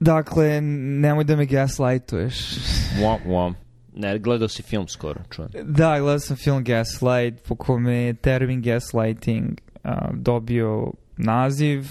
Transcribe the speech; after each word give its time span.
Dakle, 0.00 0.60
nemoj 0.60 1.24
da 1.24 1.36
me 1.36 1.46
gaslightuješ. 1.46 2.34
Wom, 3.00 3.18
wom. 3.26 3.54
Ne, 3.96 4.18
gledao 4.18 4.48
si 4.48 4.62
film 4.62 4.88
skoro, 4.88 5.20
čujem. 5.30 5.50
Da, 5.64 5.98
gledao 6.00 6.18
sam 6.18 6.36
film 6.36 6.64
Gaslight, 6.64 7.48
po 7.48 7.54
kome 7.54 7.96
je 7.96 8.14
termin 8.14 8.62
gaslighting 8.62 9.60
a, 9.84 10.10
dobio 10.14 10.92
naziv, 11.16 11.84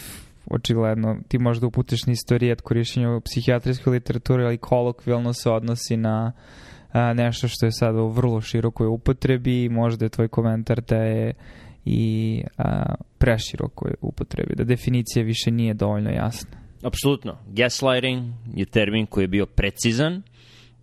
očigledno 0.46 1.18
ti 1.28 1.38
možda 1.40 1.68
uputiš 1.68 2.06
na 2.06 2.14
istorijet 2.14 2.62
korišćenja 2.62 3.20
psihijatrijske 3.26 3.90
literature, 3.90 4.46
ali 4.46 4.58
kolokvijalno 4.58 5.34
se 5.34 5.50
odnosi 5.50 5.98
na 5.98 6.32
a, 6.92 7.14
nešto 7.14 7.48
što 7.48 7.66
je 7.66 7.72
sada 7.72 8.02
u 8.02 8.10
vrlo 8.10 8.42
širokoj 8.42 8.88
upotrebi, 8.88 9.70
možda 9.70 10.06
je 10.06 10.10
tvoj 10.10 10.28
komentar 10.28 10.82
da 10.82 10.98
je 10.98 11.34
i 11.86 12.44
a, 12.58 12.96
preširokoj 13.18 13.94
upotrebi, 14.02 14.56
da 14.56 14.64
definicija 14.64 15.26
više 15.26 15.52
nije 15.52 15.74
dovoljno 15.74 16.10
jasna. 16.10 16.59
Apsolutno. 16.84 17.38
Gaslighting 17.48 18.34
je 18.56 18.66
termin 18.66 19.06
koji 19.06 19.24
je 19.24 19.28
bio 19.28 19.46
precizan 19.46 20.22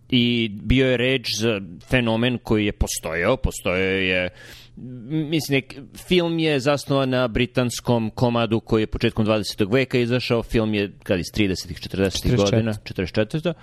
i 0.09 0.49
bio 0.63 0.89
je 0.89 0.97
reč 0.97 1.27
za 1.39 1.61
fenomen 1.89 2.37
koji 2.43 2.65
je 2.65 2.71
postojao, 2.71 3.37
postojao 3.37 3.81
je 3.81 4.29
mislim, 4.77 5.61
film 6.07 6.39
je 6.39 6.59
zasnovan 6.59 7.09
na 7.09 7.27
britanskom 7.27 8.09
komadu 8.09 8.59
koji 8.59 8.81
je 8.81 8.87
početkom 8.87 9.25
20. 9.25 9.73
veka 9.73 9.97
izašao, 9.97 10.43
film 10.43 10.73
je 10.73 10.93
kad 11.03 11.19
iz 11.19 11.25
30. 11.35 11.89
40. 11.89 12.35
godina, 12.35 12.73
44. 12.73 13.53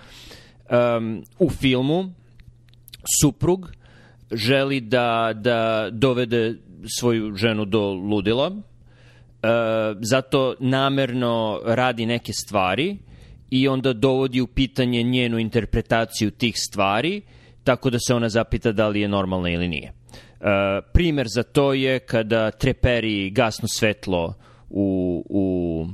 Um, 0.97 1.25
u 1.39 1.51
filmu 1.51 2.13
suprug 3.21 3.73
želi 4.33 4.81
da, 4.81 5.33
da 5.35 5.89
dovede 5.93 6.55
svoju 6.99 7.37
ženu 7.37 7.65
do 7.65 7.93
ludila, 7.93 8.57
zato 10.01 10.55
namerno 10.61 11.61
radi 11.65 12.07
neke 12.07 12.33
stvari 12.33 12.97
i 13.51 13.69
onda 13.69 13.93
dovodi 13.93 14.41
u 14.41 14.47
pitanje 14.47 15.03
njenu 15.03 15.39
interpretaciju 15.39 16.31
tih 16.31 16.55
stvari, 16.57 17.23
tako 17.65 17.91
da 17.91 17.99
se 17.99 18.15
ona 18.15 18.29
zapita 18.29 18.73
da 18.73 18.89
li 18.89 19.01
je 19.01 19.09
normalna 19.09 19.51
ili 19.51 19.69
nije. 19.69 19.93
Uh, 19.93 20.49
primer 20.93 21.27
za 21.35 21.43
to 21.43 21.73
je 21.73 21.99
kada 21.99 22.51
treperi 22.51 23.31
gasno 23.31 23.69
svetlo 23.69 24.35
u, 24.71 25.25
u, 25.31 25.87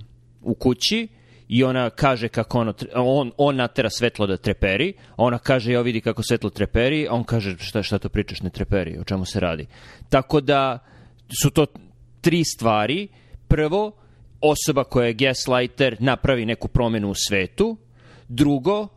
u 0.43 0.55
kući 0.55 1.09
i 1.49 1.65
ona 1.65 1.91
kaže 1.91 2.29
kako 2.29 2.59
ono, 2.61 2.75
on, 2.95 3.33
on 3.37 3.57
natera 3.57 3.91
svetlo 3.91 4.27
da 4.27 4.37
treperi, 4.37 4.93
ona 5.17 5.39
kaže 5.39 5.73
ja 5.73 5.81
vidi 5.81 6.01
kako 6.01 6.23
svetlo 6.23 6.51
treperi, 6.51 7.07
a 7.09 7.13
on 7.13 7.25
kaže 7.25 7.57
šta, 7.59 7.83
šta 7.83 7.99
to 7.99 8.09
pričaš 8.09 8.43
ne 8.43 8.51
treperi, 8.51 8.99
o 8.99 9.05
čemu 9.05 9.25
se 9.25 9.41
radi. 9.41 9.67
Tako 10.09 10.41
da 10.41 10.79
su 11.43 11.51
to 11.51 11.67
tri 12.21 12.45
stvari. 12.45 13.09
Prvo, 13.51 13.93
osoba 14.41 14.85
koja 14.85 15.07
je 15.07 15.13
gaslighter 15.13 15.97
napravi 16.01 16.47
neku 16.47 16.69
promenu 16.69 17.11
u 17.11 17.15
svetu. 17.15 17.77
Drugo, 18.29 18.89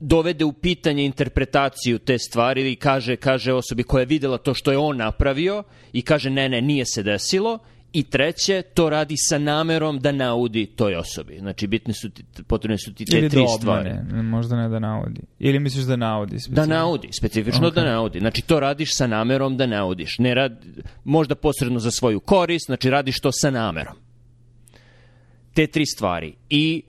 dovede 0.00 0.44
u 0.44 0.52
pitanje 0.52 1.04
interpretaciju 1.04 1.98
te 1.98 2.18
stvari 2.18 2.60
ili 2.60 2.76
kaže, 2.76 3.16
kaže 3.16 3.52
osobi 3.52 3.82
koja 3.82 4.02
je 4.02 4.06
videla 4.06 4.38
to 4.38 4.54
što 4.54 4.72
je 4.72 4.78
on 4.78 4.96
napravio 4.96 5.62
i 5.92 6.02
kaže 6.02 6.30
ne, 6.30 6.48
ne, 6.48 6.60
nije 6.60 6.84
se 6.86 7.02
desilo. 7.02 7.58
I 7.92 8.02
treće, 8.02 8.62
to 8.62 8.90
radi 8.90 9.14
sa 9.16 9.38
namerom 9.38 9.98
da 9.98 10.12
naudi 10.12 10.66
toj 10.66 10.96
osobi. 10.96 11.38
Znači, 11.38 11.66
bitne 11.66 11.94
su 11.94 12.10
ti, 12.10 12.24
potrebne 12.46 12.78
su 12.78 12.94
ti 12.94 13.04
te 13.04 13.18
Ili 13.18 13.28
tri 13.28 13.40
da 13.40 13.48
stvari. 13.48 13.90
možda 14.22 14.56
ne 14.56 14.68
da 14.68 14.78
naudi. 14.78 15.20
Ili 15.38 15.58
misliš 15.58 15.84
da 15.84 15.96
naudi? 15.96 16.34
Da 16.34 16.40
specifično? 16.40 16.74
naudi, 16.74 17.08
specifično 17.12 17.70
okay. 17.70 17.74
da 17.74 17.84
naudi. 17.84 18.18
Znači, 18.18 18.42
to 18.42 18.60
radiš 18.60 18.96
sa 18.96 19.06
namerom 19.06 19.56
da 19.56 19.66
naudiš. 19.66 20.18
Ne 20.18 20.34
rad, 20.34 20.64
možda 21.04 21.34
posredno 21.34 21.78
za 21.78 21.90
svoju 21.90 22.20
korist, 22.20 22.66
znači 22.66 22.90
radiš 22.90 23.20
to 23.20 23.32
sa 23.32 23.50
namerom. 23.50 23.94
Te 25.54 25.66
tri 25.66 25.86
stvari. 25.86 26.34
I 26.50 26.82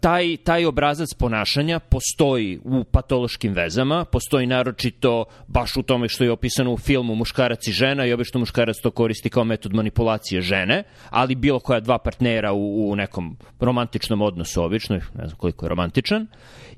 taj, 0.00 0.36
taj 0.36 0.66
obrazac 0.66 1.14
ponašanja 1.14 1.78
postoji 1.78 2.60
u 2.64 2.84
patološkim 2.84 3.52
vezama, 3.52 4.04
postoji 4.04 4.46
naročito 4.46 5.24
baš 5.48 5.76
u 5.76 5.82
tome 5.82 6.08
što 6.08 6.24
je 6.24 6.30
opisano 6.30 6.72
u 6.72 6.78
filmu 6.78 7.14
muškarac 7.14 7.66
i 7.66 7.72
žena 7.72 8.06
i 8.06 8.12
obično 8.12 8.40
muškarac 8.40 8.76
to 8.82 8.90
koristi 8.90 9.30
kao 9.30 9.44
metod 9.44 9.74
manipulacije 9.74 10.40
žene, 10.40 10.82
ali 11.10 11.34
bilo 11.34 11.60
koja 11.60 11.80
dva 11.80 11.98
partnera 11.98 12.52
u, 12.52 12.90
u 12.90 12.96
nekom 12.96 13.36
romantičnom 13.60 14.22
odnosu 14.22 14.62
obično, 14.62 14.96
ne 14.96 15.26
znam 15.26 15.38
koliko 15.38 15.66
je 15.66 15.68
romantičan, 15.68 16.26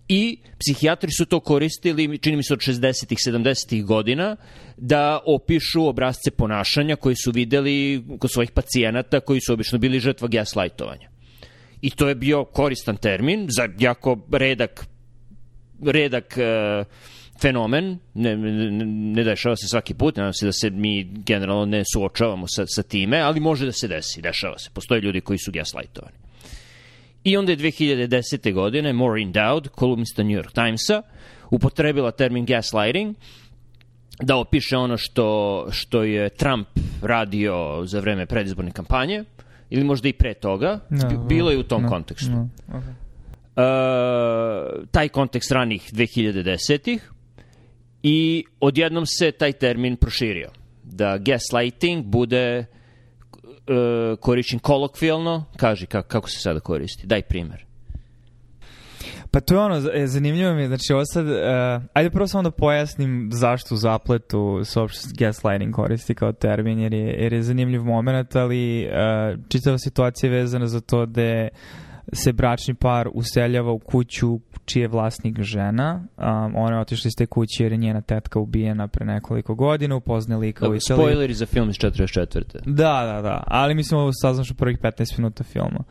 i 0.08 0.38
psihijatri 0.58 1.10
su 1.10 1.26
to 1.26 1.40
koristili, 1.40 2.18
čini 2.18 2.36
mi 2.36 2.42
se 2.42 2.52
od 2.52 2.60
60-ih, 2.60 3.18
70-ih 3.26 3.84
godina, 3.84 4.36
da 4.76 5.20
opišu 5.26 5.86
obrazce 5.86 6.30
ponašanja 6.30 6.96
koji 6.96 7.16
su 7.16 7.30
videli 7.30 8.04
kod 8.18 8.32
svojih 8.32 8.50
pacijenata 8.50 9.20
koji 9.20 9.40
su 9.40 9.52
obično 9.52 9.78
bili 9.78 10.00
žrtva 10.00 10.28
gaslightovanja. 10.28 11.13
I 11.84 11.90
to 11.90 12.08
je 12.08 12.14
bio 12.14 12.44
koristan 12.44 12.96
termin 12.96 13.46
za 13.50 13.68
jako 13.78 14.18
redak, 14.32 14.86
redak 15.86 16.38
e, 16.38 16.84
fenomen, 17.40 17.98
ne, 18.14 18.36
ne, 18.36 18.70
ne 18.86 19.24
dešava 19.24 19.56
se 19.56 19.68
svaki 19.68 19.94
put, 19.94 20.16
nadam 20.16 20.32
se 20.32 20.46
da 20.46 20.52
se 20.52 20.70
mi 20.70 21.04
generalno 21.04 21.64
ne 21.64 21.82
suočavamo 21.92 22.46
sa, 22.48 22.64
sa 22.66 22.82
time, 22.82 23.20
ali 23.20 23.40
može 23.40 23.66
da 23.66 23.72
se 23.72 23.88
desi, 23.88 24.22
dešava 24.22 24.58
se. 24.58 24.70
Postoje 24.70 25.00
ljudi 25.00 25.20
koji 25.20 25.38
su 25.38 25.52
gaslightovani. 25.52 26.16
I 27.24 27.36
onda 27.36 27.52
je 27.52 27.58
2010. 27.58 28.52
godine 28.52 28.92
Maureen 28.92 29.32
Dowd, 29.32 29.68
kolumnista 29.68 30.22
New 30.22 30.40
York 30.40 30.52
Timesa, 30.52 31.02
upotrebila 31.50 32.10
termin 32.10 32.46
gaslighting 32.46 33.16
da 34.20 34.36
opiše 34.36 34.76
ono 34.76 34.96
što, 34.96 35.66
što 35.70 36.02
je 36.02 36.28
Trump 36.28 36.68
radio 37.02 37.82
za 37.86 38.00
vreme 38.00 38.26
predizborne 38.26 38.70
kampanje, 38.70 39.24
ili 39.70 39.84
možda 39.84 40.08
i 40.08 40.12
pre 40.12 40.34
toga, 40.34 40.80
No, 40.90 41.24
bilo 41.28 41.50
je 41.50 41.58
u 41.58 41.62
tom 41.62 41.82
no, 41.82 41.88
kontekstu. 41.88 42.30
no, 42.30 42.48
okay. 42.68 42.92
Uh, 43.56 44.86
taj 44.90 45.08
kontekst 45.08 45.50
ranih 45.52 45.92
2010-ih 45.92 47.10
i 48.02 48.44
odjednom 48.60 49.06
se 49.06 49.32
taj 49.32 49.52
termin 49.52 49.96
proširio. 49.96 50.50
Da 50.82 51.18
gaslighting 51.18 52.04
bude 52.04 52.66
uh, 53.32 54.18
korišćen 54.20 54.58
kolokvijalno, 54.58 55.44
kaži 55.56 55.86
kako, 55.86 56.08
kako 56.08 56.30
se 56.30 56.38
sada 56.40 56.60
koristi, 56.60 57.06
daj 57.06 57.22
primer. 57.22 57.64
Pa 59.34 59.40
to 59.40 59.54
je 59.54 59.60
ono, 59.60 59.76
e, 59.92 60.06
zanimljivo 60.06 60.54
mi 60.54 60.60
je, 60.60 60.68
znači 60.68 60.92
ovo 60.92 61.04
sad, 61.04 61.26
uh, 61.26 61.32
ajde 61.92 62.10
prvo 62.10 62.26
samo 62.26 62.42
da 62.42 62.50
pojasnim 62.50 63.30
zašto 63.32 63.74
u 63.74 63.78
zapletu 63.78 64.60
se 64.64 64.80
uopšte 64.80 65.08
gaslighting 65.18 65.74
koristi 65.74 66.14
kao 66.14 66.32
termin, 66.32 66.78
jer 66.78 66.94
je, 66.94 67.06
jer 67.22 67.32
je 67.32 67.42
zanimljiv 67.42 67.84
moment, 67.84 68.36
ali 68.36 68.86
uh, 68.86 69.40
čitava 69.48 69.78
situacija 69.78 70.32
je 70.32 70.38
vezana 70.38 70.66
za 70.66 70.80
to 70.80 71.06
da 71.06 71.48
se 72.12 72.32
bračni 72.32 72.74
par 72.74 73.08
useljava 73.14 73.72
u 73.72 73.78
kuću 73.78 74.40
čiji 74.64 74.80
je 74.80 74.88
vlasnik 74.88 75.40
žena. 75.40 76.04
Um, 76.16 76.56
ona 76.56 76.76
je 76.76 76.80
otišla 76.80 77.08
iz 77.08 77.14
te 77.18 77.26
kuće 77.26 77.62
jer 77.64 77.72
je 77.72 77.78
njena 77.78 78.00
tetka 78.00 78.38
ubijena 78.38 78.88
pre 78.88 79.06
nekoliko 79.06 79.54
godina, 79.54 79.96
upozna 79.96 80.36
lika 80.38 80.68
u 80.68 80.74
Italiji. 80.74 80.80
spoileri 80.80 81.34
za 81.34 81.46
film 81.46 81.70
iz 81.70 81.76
44. 81.76 82.42
Da, 82.66 83.12
da, 83.14 83.22
da. 83.22 83.44
Ali 83.46 83.74
mislim 83.74 84.00
ovo 84.00 84.10
saznaš 84.12 84.50
u 84.50 84.54
prvih 84.54 84.78
15 84.78 85.18
minuta 85.18 85.44
filma. 85.44 85.84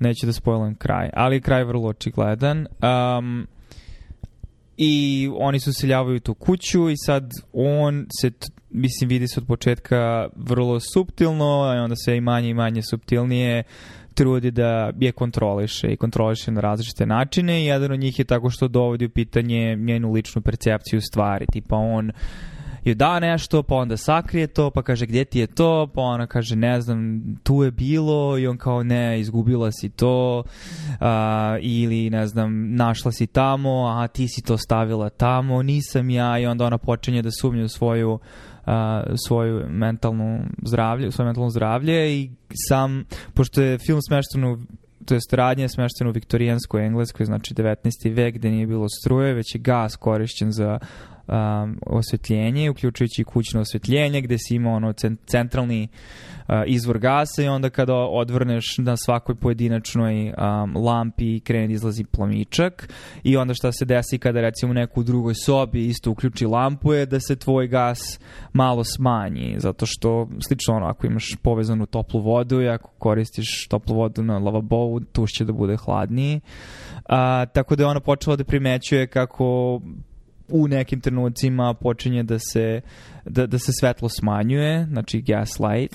Neću 0.00 0.26
da 0.26 0.32
spojlujem 0.32 0.74
kraj. 0.74 1.10
Ali 1.12 1.40
kraj 1.40 1.64
vrlo 1.64 1.88
očigledan. 1.88 2.66
Um, 3.18 3.46
I 4.76 5.28
oni 5.38 5.60
se 5.60 5.70
useljavaju 5.70 6.16
u 6.16 6.20
tu 6.20 6.34
kuću 6.34 6.90
i 6.90 6.96
sad 6.96 7.30
on 7.52 8.06
se, 8.20 8.30
mislim, 8.70 9.08
vidi 9.08 9.28
se 9.28 9.40
od 9.40 9.46
početka 9.46 10.28
vrlo 10.36 10.80
subtilno, 10.80 11.62
a 11.62 11.82
onda 11.82 11.96
sve 11.96 12.16
i 12.16 12.20
manje 12.20 12.48
i 12.48 12.54
manje 12.54 12.82
subtilnije 12.82 13.62
trudi 14.18 14.50
da 14.50 14.90
je 15.00 15.12
kontroliše 15.12 15.88
i 15.88 15.96
kontroliše 15.96 16.50
na 16.50 16.60
različite 16.60 17.06
načine 17.06 17.62
i 17.62 17.66
jedan 17.66 17.92
od 17.92 18.00
njih 18.00 18.18
je 18.18 18.24
tako 18.24 18.50
što 18.50 18.68
dovodi 18.68 19.04
u 19.04 19.10
pitanje 19.10 19.76
njenu 19.76 20.12
ličnu 20.12 20.42
percepciju 20.42 21.00
stvari. 21.00 21.46
Tipa 21.52 21.76
on 21.76 22.10
joj 22.84 22.94
da 22.94 23.20
nešto, 23.20 23.62
pa 23.62 23.74
onda 23.74 23.96
sakrije 23.96 24.46
to, 24.46 24.70
pa 24.70 24.82
kaže 24.82 25.06
gdje 25.06 25.24
ti 25.24 25.38
je 25.38 25.46
to, 25.46 25.90
pa 25.94 26.00
ona 26.00 26.26
kaže 26.26 26.56
ne 26.56 26.80
znam, 26.80 27.22
tu 27.42 27.62
je 27.62 27.70
bilo 27.70 28.38
i 28.38 28.46
on 28.46 28.58
kao 28.58 28.82
ne, 28.82 29.20
izgubila 29.20 29.72
si 29.72 29.88
to 29.88 30.42
a, 31.00 31.56
ili 31.60 32.10
ne 32.10 32.26
znam, 32.26 32.74
našla 32.74 33.12
si 33.12 33.26
tamo, 33.26 33.86
a 33.86 34.08
ti 34.08 34.28
si 34.28 34.42
to 34.42 34.58
stavila 34.58 35.10
tamo, 35.10 35.62
nisam 35.62 36.10
ja 36.10 36.38
i 36.38 36.46
onda 36.46 36.64
ona 36.64 36.78
počinje 36.78 37.22
da 37.22 37.30
sumnja 37.30 37.64
u 37.64 37.68
svoju 37.68 38.18
a, 38.66 39.02
svoju 39.26 39.64
mentalnu 39.68 40.40
zdravlje, 40.62 41.12
svoje 41.12 41.26
mentalno 41.26 41.50
zdravlje 41.50 42.18
i 42.18 42.30
sam, 42.68 43.04
pošto 43.34 43.62
je 43.62 43.78
film 43.78 44.00
smešten 44.02 44.44
u 44.44 44.58
to 45.08 45.14
je 45.14 45.20
radnja 45.32 45.64
je 45.64 45.68
smeštena 45.68 46.10
u 46.10 46.12
viktorijanskoj 46.12 46.86
engleskoj, 46.86 47.26
znači 47.26 47.54
19. 47.54 48.14
vek 48.14 48.34
gde 48.34 48.50
nije 48.50 48.66
bilo 48.66 48.86
struje, 48.88 49.34
već 49.34 49.54
je 49.54 49.58
gas 49.58 49.96
korišćen 49.96 50.52
za 50.52 50.78
um, 51.28 51.78
osvetljenje, 51.86 52.70
uključujući 52.70 53.24
kućno 53.24 53.60
osvetljenje, 53.60 54.20
gde 54.20 54.38
si 54.38 54.54
ima 54.54 54.70
ono 54.70 54.92
centralni 55.26 55.88
uh, 56.48 56.54
izvor 56.66 56.98
gasa 56.98 57.42
i 57.42 57.48
onda 57.48 57.70
kada 57.70 57.94
odvrneš 57.94 58.64
na 58.78 58.96
svakoj 58.96 59.34
pojedinačnoj 59.34 60.28
um, 60.28 60.76
lampi 60.76 61.40
krene 61.40 61.66
da 61.66 61.72
izlazi 61.72 62.04
plamičak 62.04 62.92
i 63.22 63.36
onda 63.36 63.54
šta 63.54 63.72
se 63.72 63.84
desi 63.84 64.18
kada 64.18 64.40
recimo 64.40 64.72
neku 64.72 65.00
u 65.00 65.04
drugoj 65.04 65.34
sobi 65.34 65.86
isto 65.86 66.10
uključi 66.10 66.46
lampu 66.46 66.92
je 66.92 67.06
da 67.06 67.20
se 67.20 67.36
tvoj 67.36 67.66
gas 67.66 68.20
malo 68.52 68.84
smanji, 68.84 69.54
zato 69.58 69.86
što 69.86 70.28
slično 70.46 70.74
ono, 70.74 70.86
ako 70.86 71.06
imaš 71.06 71.36
povezanu 71.42 71.86
toplu 71.86 72.20
vodu 72.20 72.62
i 72.62 72.68
ako 72.68 72.90
koristiš 72.98 73.68
toplu 73.68 73.96
vodu 73.96 74.22
na 74.22 74.38
lavabovu, 74.38 75.00
tuš 75.00 75.30
će 75.32 75.44
da 75.44 75.52
bude 75.52 75.76
hladniji. 75.76 76.40
A, 77.08 77.46
tako 77.46 77.76
da 77.76 77.82
je 77.82 77.86
ona 77.86 78.00
počela 78.00 78.36
da 78.36 78.44
primećuje 78.44 79.06
kako 79.06 79.80
u 80.48 80.68
nekim 80.68 81.00
trenucima 81.00 81.74
počinje 81.74 82.22
da 82.22 82.38
se 82.38 82.80
da, 83.24 83.46
da 83.46 83.58
se 83.58 83.72
svetlo 83.80 84.08
smanjuje, 84.08 84.86
znači 84.90 85.20
gaslight 85.20 85.94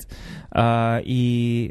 uh, 0.52 0.60
i 1.06 1.70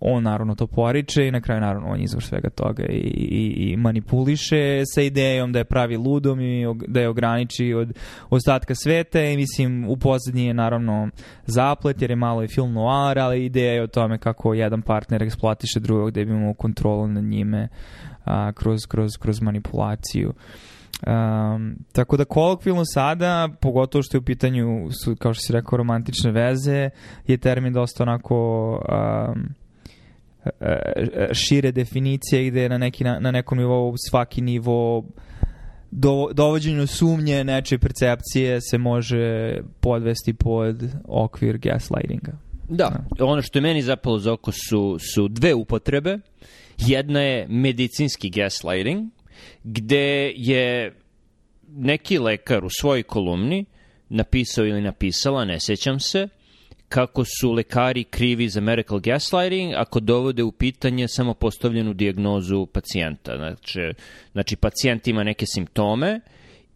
on 0.00 0.22
naravno 0.22 0.54
to 0.54 0.66
poriče 0.66 1.26
i 1.26 1.30
na 1.30 1.40
kraju 1.40 1.60
naravno 1.60 1.88
on 1.88 2.00
izvor 2.00 2.22
svega 2.22 2.50
toga 2.50 2.84
i, 2.86 2.96
i, 2.96 3.70
i 3.70 3.76
manipuliše 3.76 4.82
sa 4.94 5.02
idejom 5.02 5.52
da 5.52 5.58
je 5.58 5.64
pravi 5.64 5.96
ludom 5.96 6.40
i 6.40 6.64
da 6.88 7.00
je 7.00 7.08
ograniči 7.08 7.74
od 7.74 7.92
ostatka 8.30 8.74
sveta 8.74 9.22
i 9.22 9.36
mislim 9.36 9.84
u 9.88 9.96
pozadnji 9.96 10.46
je 10.46 10.54
naravno 10.54 11.08
zaplet 11.46 12.02
jer 12.02 12.10
je 12.10 12.16
malo 12.16 12.42
i 12.42 12.48
film 12.48 12.72
noir, 12.72 13.18
ali 13.18 13.44
ideja 13.44 13.72
je 13.72 13.82
o 13.82 13.86
tome 13.86 14.18
kako 14.18 14.54
jedan 14.54 14.82
partner 14.82 15.22
eksploatiše 15.22 15.80
drugog 15.80 16.10
da 16.10 16.24
bi 16.24 16.30
imao 16.30 16.54
kontrolu 16.54 17.08
nad 17.08 17.24
njime 17.24 17.68
a, 18.24 18.52
kroz, 18.52 18.80
kroz, 18.88 19.10
kroz 19.20 19.40
manipulaciju. 19.40 20.28
Uh, 20.28 20.69
Um, 21.06 21.76
tako 21.92 22.16
da 22.16 22.24
kolokvilno 22.24 22.82
sada, 22.84 23.48
pogotovo 23.60 24.02
što 24.02 24.16
je 24.16 24.18
u 24.18 24.22
pitanju, 24.24 24.88
su, 25.04 25.16
kao 25.16 25.34
što 25.34 25.42
si 25.42 25.52
rekao, 25.52 25.76
romantične 25.76 26.30
veze, 26.30 26.90
je 27.26 27.36
termin 27.36 27.72
dosta 27.72 28.02
onako 28.02 28.72
um, 29.34 29.48
šire 31.32 31.72
definicije 31.72 32.50
gde 32.50 32.68
na, 32.68 32.78
neki, 32.78 33.04
na, 33.04 33.20
na 33.20 33.30
nekom 33.30 33.58
nivou 33.58 33.94
svaki 34.08 34.40
nivo 34.40 35.04
do, 35.90 36.28
dovođenju 36.32 36.86
sumnje 36.86 37.44
nečije 37.44 37.78
percepcije 37.78 38.60
se 38.60 38.78
može 38.78 39.56
podvesti 39.80 40.34
pod 40.34 40.84
okvir 41.04 41.58
gaslightinga. 41.58 42.32
Da, 42.68 43.04
da. 43.18 43.24
ono 43.24 43.42
što 43.42 43.58
je 43.58 43.62
meni 43.62 43.82
zapalo 43.82 44.18
za 44.18 44.32
oko 44.32 44.52
su, 44.52 44.98
su 45.14 45.28
dve 45.28 45.54
upotrebe. 45.54 46.18
Jedna 46.78 47.20
je 47.20 47.46
medicinski 47.48 48.30
gaslighting, 48.30 49.10
gde 49.64 50.32
je 50.36 50.94
neki 51.68 52.18
lekar 52.18 52.64
u 52.64 52.68
svojoj 52.80 53.02
kolumni 53.02 53.64
napisao 54.08 54.66
ili 54.66 54.80
napisala, 54.80 55.44
ne 55.44 55.60
sećam 55.60 56.00
se, 56.00 56.28
kako 56.88 57.24
su 57.24 57.52
lekari 57.52 58.04
krivi 58.04 58.48
za 58.48 58.60
medical 58.60 58.98
gaslighting 58.98 59.72
ako 59.76 60.00
dovode 60.00 60.42
u 60.42 60.52
pitanje 60.52 61.08
samo 61.08 61.34
postavljenu 61.34 61.94
diagnozu 61.94 62.66
pacijenta. 62.66 63.36
Znači, 63.36 63.80
znači 64.32 64.56
pacijent 64.56 65.06
ima 65.06 65.24
neke 65.24 65.46
simptome 65.46 66.20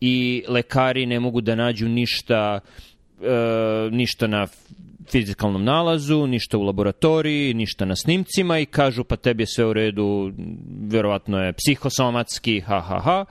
i 0.00 0.44
lekari 0.49 1.06
ne 1.06 1.20
mogu 1.20 1.40
da 1.40 1.55
nađu 1.55 1.88
ništa, 1.88 2.60
e, 3.22 3.90
ništa 3.90 4.26
na 4.26 4.46
fizikalnom 5.11 5.65
nalazu, 5.65 6.27
ništa 6.27 6.59
u 6.59 6.62
laboratoriji, 6.62 7.55
ništa 7.55 7.85
na 7.85 7.97
snimcima 7.97 8.59
i 8.59 8.67
kažu 8.67 9.05
pa 9.05 9.17
tebi 9.17 9.43
je 9.43 9.47
sve 9.47 9.65
u 9.65 9.73
redu, 9.73 10.33
verovatno 10.81 11.39
je 11.45 11.53
psihosomatski, 11.53 12.61
ha 12.61 12.81
ha 12.81 13.01
ha. 13.01 13.25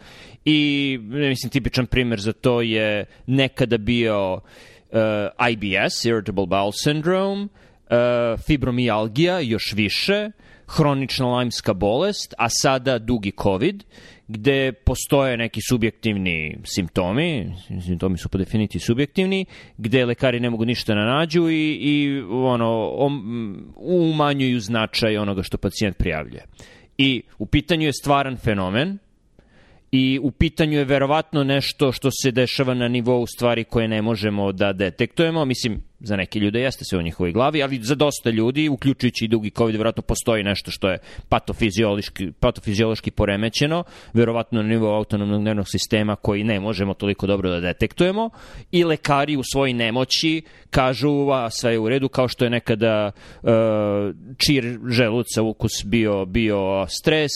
I 0.45 0.99
mislim 1.01 1.49
tipičan 1.49 1.85
primer 1.85 2.19
za 2.19 2.33
to 2.33 2.61
je 2.61 3.05
nekada 3.27 3.77
bio 3.77 4.33
uh, 4.33 4.39
IBS, 5.49 6.05
Irritable 6.05 6.45
Bowel 6.45 6.71
Syndrome, 6.85 7.43
uh, 7.43 8.39
fibromialgija 8.39 9.39
još 9.39 9.73
više, 9.73 10.29
hronična 10.67 11.27
lajmska 11.27 11.73
bolest, 11.73 12.33
a 12.37 12.49
sada 12.49 12.97
dugi 12.99 13.31
COVID, 13.43 13.83
gde 14.27 14.71
postoje 14.71 15.37
neki 15.37 15.61
subjektivni 15.69 16.57
simptomi, 16.63 17.53
simptomi 17.85 18.17
su 18.17 18.29
po 18.29 18.37
definiciji 18.37 18.81
subjektivni, 18.81 19.45
gde 19.77 20.05
lekari 20.05 20.39
ne 20.39 20.49
mogu 20.49 20.65
ništa 20.65 20.93
da 20.93 21.05
nađu 21.05 21.49
i, 21.49 21.77
i 21.81 22.21
ono, 22.29 22.91
umanjuju 23.75 24.59
značaj 24.59 25.17
onoga 25.17 25.43
što 25.43 25.57
pacijent 25.57 25.97
prijavljuje. 25.97 26.45
I 26.97 27.21
u 27.37 27.45
pitanju 27.45 27.85
je 27.85 27.93
stvaran 27.93 28.37
fenomen, 28.37 28.97
i 29.95 30.19
u 30.21 30.31
pitanju 30.31 30.77
je 30.77 30.85
verovatno 30.85 31.43
nešto 31.43 31.91
što 31.91 32.09
se 32.11 32.31
dešava 32.31 32.73
na 32.73 32.87
nivou 32.87 33.27
stvari 33.27 33.63
koje 33.63 33.87
ne 33.87 34.01
možemo 34.01 34.51
da 34.51 34.73
detektujemo. 34.73 35.45
Mislim, 35.45 35.81
za 35.99 36.15
neke 36.15 36.39
ljude 36.39 36.61
jeste 36.61 36.85
sve 36.85 36.99
u 36.99 37.01
njihovoj 37.01 37.31
glavi, 37.31 37.63
ali 37.63 37.79
za 37.83 37.95
dosta 37.95 38.29
ljudi, 38.29 38.69
uključujući 38.69 39.25
i 39.25 39.27
dugi 39.27 39.49
COVID, 39.49 39.75
verovatno 39.75 40.03
postoji 40.03 40.43
nešto 40.43 40.71
što 40.71 40.89
je 40.89 40.97
patofiziološki, 41.29 42.31
patofiziološki 42.39 43.11
poremećeno, 43.11 43.83
verovatno 44.13 44.61
na 44.61 44.67
nivou 44.67 44.95
autonomnog 44.95 45.41
nervnog 45.41 45.69
sistema 45.69 46.15
koji 46.15 46.43
ne 46.43 46.59
možemo 46.59 46.93
toliko 46.93 47.27
dobro 47.27 47.49
da 47.49 47.59
detektujemo 47.59 48.29
i 48.71 48.83
lekari 48.83 49.37
u 49.37 49.43
svojoj 49.51 49.73
nemoći 49.73 50.41
kažu 50.69 51.29
a 51.31 51.49
sve 51.49 51.71
je 51.71 51.79
u 51.79 51.89
redu 51.89 52.09
kao 52.09 52.27
što 52.27 52.45
je 52.45 52.49
nekada 52.49 53.11
uh, 53.43 53.49
čir 54.37 54.79
želuca 54.89 55.41
ukus 55.41 55.71
bio, 55.85 56.25
bio 56.25 56.85
stres, 56.89 57.31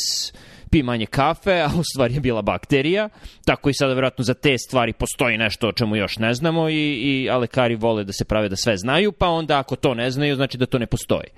pi 0.71 0.83
manje 0.83 1.05
kafe, 1.05 1.61
a 1.61 1.69
u 1.79 1.83
stvari 1.93 2.13
je 2.13 2.19
bila 2.19 2.41
bakterija. 2.41 3.09
Tako 3.45 3.69
i 3.69 3.73
sada 3.73 3.93
verovatno 3.93 4.23
za 4.23 4.33
te 4.33 4.57
stvari 4.57 4.93
postoji 4.93 5.37
nešto 5.37 5.67
o 5.67 5.71
čemu 5.71 5.95
još 5.95 6.17
ne 6.17 6.33
znamo 6.33 6.69
i, 6.69 6.93
i 6.93 7.29
a 7.29 7.37
lekari 7.37 7.75
vole 7.75 8.03
da 8.03 8.13
se 8.13 8.25
prave 8.25 8.49
da 8.49 8.55
sve 8.55 8.77
znaju, 8.77 9.11
pa 9.11 9.27
onda 9.27 9.59
ako 9.59 9.75
to 9.75 9.93
ne 9.93 10.11
znaju, 10.11 10.35
znači 10.35 10.57
da 10.57 10.65
to 10.65 10.79
ne 10.79 10.85
postoji. 10.85 11.29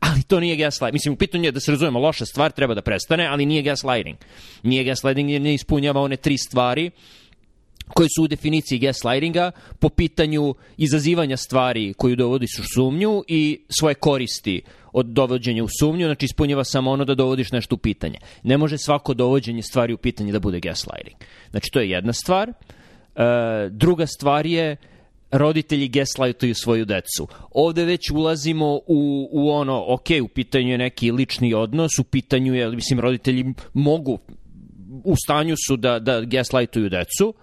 Ali 0.00 0.22
to 0.22 0.40
nije 0.40 0.56
gaslighting. 0.56 0.94
Mislim, 0.94 1.14
u 1.14 1.16
pitanju 1.16 1.44
je 1.44 1.52
da 1.52 1.60
se 1.60 1.70
razumemo, 1.70 1.98
loša 1.98 2.26
stvar 2.26 2.50
treba 2.50 2.74
da 2.74 2.82
prestane, 2.82 3.26
ali 3.26 3.46
nije 3.46 3.62
gaslighting. 3.62 4.16
Nije 4.62 4.84
gaslighting 4.84 5.30
jer 5.30 5.42
ne 5.42 5.54
ispunjava 5.54 6.00
one 6.00 6.16
tri 6.16 6.38
stvari 6.38 6.90
koji 7.94 8.08
su 8.16 8.22
u 8.24 8.28
definiciji 8.28 8.78
gaslightinga 8.78 9.50
po 9.78 9.88
pitanju 9.88 10.54
izazivanja 10.76 11.36
stvari 11.36 11.94
koju 11.94 12.16
dovodiš 12.16 12.58
u 12.58 12.62
sumnju 12.74 13.24
i 13.28 13.60
svoje 13.78 13.94
koristi 13.94 14.62
od 14.92 15.06
dovođenja 15.06 15.64
u 15.64 15.68
sumnju, 15.80 16.06
znači 16.06 16.24
ispunjava 16.24 16.64
samo 16.64 16.90
ono 16.90 17.04
da 17.04 17.14
dovodiš 17.14 17.52
nešto 17.52 17.74
u 17.74 17.78
pitanje. 17.78 18.18
Ne 18.42 18.58
može 18.58 18.78
svako 18.78 19.14
dovođenje 19.14 19.62
stvari 19.62 19.92
u 19.92 19.98
pitanje 19.98 20.32
da 20.32 20.40
bude 20.40 20.60
gaslighting. 20.60 21.16
Znači, 21.50 21.70
to 21.72 21.80
je 21.80 21.90
jedna 21.90 22.12
stvar. 22.12 22.48
E, 22.48 22.52
druga 23.70 24.06
stvar 24.06 24.46
je 24.46 24.76
roditelji 25.30 25.88
gaslightuju 25.88 26.54
svoju 26.54 26.84
decu. 26.84 27.28
Ovde 27.50 27.84
već 27.84 28.10
ulazimo 28.10 28.80
u, 28.86 29.28
u 29.32 29.50
ono, 29.50 29.84
ok, 29.88 30.06
u 30.24 30.28
pitanju 30.28 30.68
je 30.68 30.78
neki 30.78 31.10
lični 31.10 31.54
odnos, 31.54 31.98
u 31.98 32.04
pitanju 32.04 32.54
je, 32.54 32.70
mislim, 32.70 33.00
roditelji 33.00 33.54
mogu, 33.74 34.18
u 35.04 35.14
stanju 35.24 35.54
su 35.66 35.76
da, 35.76 35.98
da 35.98 36.20
gaslightuju 36.20 36.88
decu, 36.88 37.34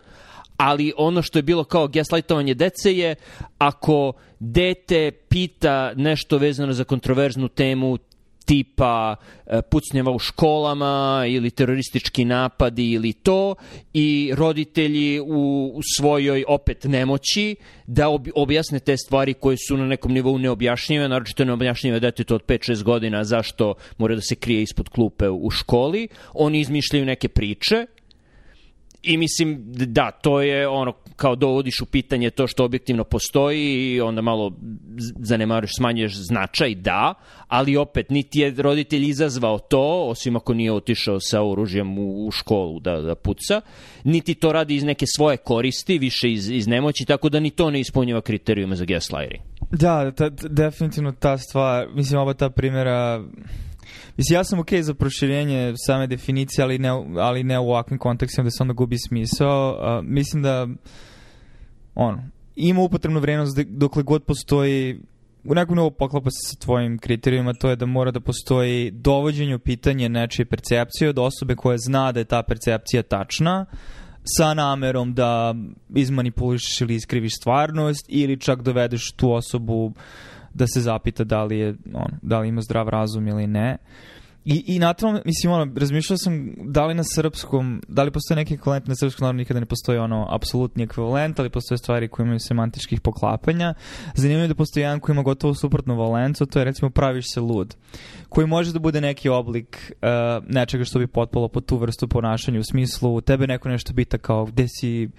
ali 0.58 0.94
ono 0.98 1.22
što 1.22 1.40
je 1.40 1.44
bilo 1.44 1.64
kao 1.64 1.88
gaslightovanje 1.88 2.54
dece 2.54 2.98
je 2.98 3.16
ako 3.58 4.14
dete 4.40 5.12
pita 5.12 5.94
nešto 5.96 6.38
vezano 6.38 6.74
za 6.74 6.84
kontroverznu 6.84 7.48
temu 7.48 7.98
tipa 8.46 9.16
e, 9.46 9.62
pucnjeva 9.62 10.12
u 10.12 10.20
školama 10.20 11.24
ili 11.28 11.52
teroristički 11.52 12.26
napadi 12.26 12.92
ili 12.92 13.14
to 13.14 13.56
i 13.94 14.32
roditelji 14.36 15.20
u 15.20 15.74
svojoj 15.98 16.44
opet 16.48 16.84
nemoći 16.84 17.56
da 17.88 18.10
objasne 18.36 18.80
te 18.80 18.98
stvari 18.98 19.34
koje 19.34 19.58
su 19.68 19.78
na 19.78 19.86
nekom 19.86 20.14
nivou 20.14 20.38
neobjašnjive, 20.38 21.10
naročito 21.10 21.46
neobjašnjive 21.46 22.00
detetu 22.00 22.36
od 22.36 22.46
5-6 22.46 22.84
godina 22.84 23.24
zašto 23.24 23.74
mora 23.98 24.16
da 24.16 24.22
se 24.22 24.36
krije 24.36 24.62
ispod 24.62 24.90
klupe 24.90 25.30
u 25.30 25.50
školi. 25.50 26.08
Oni 26.34 26.60
izmišljaju 26.60 27.06
neke 27.06 27.28
priče 27.28 27.86
I 29.06 29.18
mislim, 29.18 29.64
da, 29.68 30.12
to 30.12 30.42
je 30.42 30.68
ono, 30.68 30.94
kao 31.16 31.36
dovodiš 31.36 31.82
u 31.82 31.86
pitanje 31.86 32.30
to 32.30 32.48
što 32.48 32.66
objektivno 32.66 33.04
postoji 33.04 33.94
i 33.94 34.02
onda 34.02 34.22
malo 34.22 34.52
zanemaruješ, 35.20 35.72
smanjuješ 35.76 36.16
značaj, 36.16 36.76
da, 36.76 37.14
ali 37.48 37.78
opet, 37.78 38.10
niti 38.10 38.40
je 38.40 38.54
roditelj 38.58 39.10
izazvao 39.10 39.60
to, 39.60 40.06
osim 40.08 40.36
ako 40.36 40.54
nije 40.54 40.72
otišao 40.72 41.20
sa 41.20 41.44
oružjem 41.44 41.98
u, 41.98 42.28
u 42.28 42.32
školu 42.32 42.80
da, 42.80 43.02
da 43.02 43.16
puca, 43.16 43.62
niti 44.04 44.36
to 44.36 44.52
radi 44.52 44.76
iz 44.76 44.84
neke 44.84 45.06
svoje 45.16 45.38
koristi, 45.38 45.98
više 45.98 46.32
iz, 46.32 46.50
iz 46.50 46.68
nemoći, 46.68 47.06
tako 47.06 47.30
da 47.30 47.40
ni 47.40 47.50
to 47.50 47.72
ne 47.72 47.80
ispunjava 47.80 48.22
kriterijuma 48.22 48.76
za 48.76 48.86
gaslighting. 48.86 49.42
Da, 49.72 50.12
ta, 50.12 50.30
definitivno 50.30 51.12
ta 51.12 51.38
stvar, 51.38 51.88
mislim, 51.94 52.20
ova 52.20 52.34
ta 52.34 52.50
primjera 52.50 53.24
Mislim, 54.18 54.36
ja 54.36 54.44
sam 54.44 54.60
okej 54.60 54.80
okay 54.80 54.84
za 54.84 54.94
proširenje 54.94 55.74
same 55.86 56.08
definicije, 56.08 56.64
ali 56.64 56.80
ne, 56.80 56.90
ali 57.20 57.44
ne 57.44 57.60
u 57.60 57.70
ovakvim 57.70 58.00
kontekstima 58.00 58.44
da 58.44 58.52
se 58.52 58.64
onda 58.64 58.74
gubi 58.74 58.98
smisao. 59.08 59.72
Uh, 59.72 60.06
mislim 60.06 60.44
da 60.44 60.68
ono, 61.96 62.24
ima 62.56 62.82
upotrebnu 62.82 63.20
vrednost 63.20 63.60
dokle 63.60 64.04
god 64.04 64.24
postoji 64.24 65.00
u 65.46 65.56
nekom 65.56 65.76
novo 65.76 65.90
poklapa 65.90 66.30
se 66.30 66.50
sa 66.52 66.60
tvojim 66.60 66.98
kriterijima, 66.98 67.54
to 67.54 67.70
je 67.70 67.76
da 67.76 67.86
mora 67.86 68.12
da 68.12 68.20
postoji 68.20 68.92
dovođenje 68.92 69.56
u 69.56 69.60
pitanje 69.60 70.10
nečije 70.10 70.46
percepcije 70.46 71.10
od 71.10 71.20
osobe 71.20 71.56
koja 71.56 71.78
zna 71.78 72.12
da 72.12 72.20
je 72.20 72.26
ta 72.26 72.44
percepcija 72.44 73.04
tačna 73.04 73.66
sa 74.38 74.54
namerom 74.54 75.14
da 75.14 75.56
izmanipulišeš 75.96 76.82
ili 76.82 76.96
iskriviš 76.96 77.32
stvarnost 77.42 78.06
ili 78.08 78.40
čak 78.40 78.62
dovedeš 78.62 79.12
tu 79.12 79.32
osobu 79.32 79.94
da 80.56 80.66
se 80.68 80.82
zapita 80.82 81.24
da 81.24 81.44
li 81.44 81.58
je 81.60 81.76
on, 81.94 82.12
da 82.22 82.40
li 82.40 82.48
ima 82.48 82.62
zdrav 82.62 82.90
razum 82.90 83.28
ili 83.28 83.48
ne. 83.48 83.78
I, 84.46 84.64
i 84.68 84.80
na 84.80 84.94
tom, 84.94 85.20
mislim, 85.26 85.54
ono, 85.54 85.72
razmišljao 85.76 86.18
sam 86.18 86.54
da 86.64 86.86
li 86.86 86.94
na 86.94 87.04
srpskom, 87.04 87.82
da 87.88 88.04
li 88.04 88.12
postoje 88.12 88.36
neki 88.36 88.54
ekvivalent 88.54 88.88
na 88.88 88.96
srpskom, 88.96 89.24
naravno 89.24 89.38
nikada 89.38 89.60
ne 89.60 89.66
postoji 89.66 89.98
ono 89.98 90.28
apsolutni 90.30 90.84
ekvivalent, 90.84 91.40
ali 91.40 91.50
postoje 91.50 91.78
stvari 91.78 92.08
koje 92.08 92.24
imaju 92.24 92.40
semantičkih 92.40 93.02
poklapanja. 93.02 93.74
Zanimljivo 94.16 94.44
je 94.44 94.48
da 94.48 94.56
postoji 94.56 94.84
jedan 94.84 95.00
koji 95.00 95.14
ima 95.14 95.24
gotovo 95.24 95.54
suprotnu 95.54 95.98
valencu, 95.98 96.46
to 96.46 96.60
je 96.60 96.66
recimo 96.66 96.90
praviš 96.90 97.26
se 97.34 97.42
lud, 97.42 97.76
koji 98.30 98.48
može 98.48 98.74
da 98.74 98.80
bude 98.80 99.02
neki 99.02 99.30
oblik 99.30 99.92
uh, 99.92 100.46
nečega 100.48 100.84
što 100.84 101.00
bi 101.00 101.08
potpalo 101.08 101.48
po 101.48 101.62
tu 101.62 101.78
vrstu 101.78 102.08
ponašanja 102.08 102.60
u 102.60 102.64
smislu 102.64 103.22
tebe 103.22 103.48
neko 103.48 103.70
nešto 103.70 103.94
bita 103.94 104.18
kao 104.18 104.46
gde 104.46 104.68
si, 104.68 105.10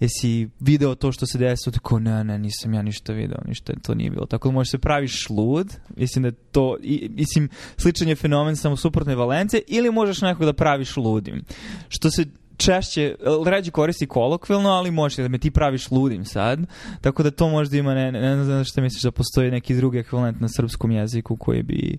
jesi 0.00 0.48
video 0.60 0.94
to 0.94 1.12
što 1.12 1.26
se 1.26 1.38
desilo, 1.38 1.72
tako 1.72 1.98
ne, 1.98 2.24
ne, 2.24 2.38
nisam 2.38 2.74
ja 2.74 2.82
ništa 2.82 3.12
video, 3.12 3.38
ništa 3.46 3.72
to 3.82 3.94
nije 3.94 4.10
bilo. 4.10 4.26
Tako 4.26 4.48
da 4.48 4.52
možeš 4.52 4.70
se 4.70 4.78
praviš 4.78 5.30
lud, 5.30 5.76
mislim 5.96 6.22
da 6.22 6.30
to, 6.52 6.76
i, 6.82 7.10
mislim, 7.14 7.48
sličan 7.76 8.08
je 8.08 8.16
fenomen 8.16 8.56
samo 8.60 8.76
suprotne 8.76 9.14
valence, 9.14 9.60
ili 9.68 9.90
možeš 9.90 10.20
nekog 10.20 10.44
da 10.44 10.52
praviš 10.52 10.96
ludim. 10.96 11.42
Što 11.88 12.10
se 12.10 12.24
češće, 12.56 13.14
ređe 13.46 13.70
koristi 13.70 14.06
kolokvilno, 14.06 14.68
ali 14.68 14.90
može 14.90 15.22
da 15.22 15.28
me 15.28 15.38
ti 15.38 15.50
praviš 15.50 15.90
ludim 15.90 16.24
sad, 16.24 16.60
tako 17.00 17.22
da 17.22 17.30
to 17.30 17.48
možda 17.48 17.76
ima, 17.76 17.94
ne, 17.94 18.12
ne, 18.12 18.36
ne 18.36 18.44
znam 18.44 18.64
šta 18.64 18.80
misliš 18.80 19.02
da 19.02 19.10
postoji 19.10 19.50
neki 19.50 19.74
drugi 19.74 19.98
ekvivalent 19.98 20.40
na 20.40 20.48
srpskom 20.48 20.90
jeziku 20.90 21.36
koji 21.36 21.62
bi 21.62 21.98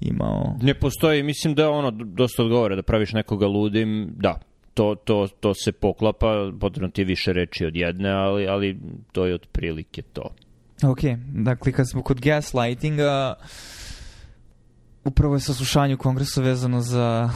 imao... 0.00 0.56
Ne 0.62 0.74
postoji, 0.74 1.22
mislim 1.22 1.54
da 1.54 1.70
ono 1.70 1.90
dosta 1.90 2.42
odgovara 2.42 2.76
da 2.76 2.82
praviš 2.82 3.12
nekoga 3.12 3.46
ludim, 3.46 4.14
da, 4.16 4.40
to, 4.74 4.94
to, 5.04 5.28
to 5.40 5.54
se 5.54 5.72
poklapa, 5.72 6.52
potrebno 6.60 6.88
ti 6.88 7.00
je 7.00 7.04
više 7.04 7.32
reči 7.32 7.66
od 7.66 7.76
jedne, 7.76 8.10
ali, 8.10 8.46
ali 8.46 8.78
to 9.12 9.26
je 9.26 9.34
otprilike 9.34 10.02
to. 10.02 10.34
Ok, 10.84 10.98
dakle 11.32 11.72
kad 11.72 11.90
smo 11.90 12.02
kod 12.02 12.20
gaslightinga, 12.20 13.34
upravo 15.04 15.34
je 15.34 15.40
saslušanje 15.40 15.94
u 15.94 15.98
kongresu 15.98 16.42
vezano 16.42 16.80
za 16.80 17.30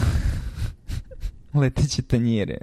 leteće 1.61 2.03
tanjire. 2.03 2.59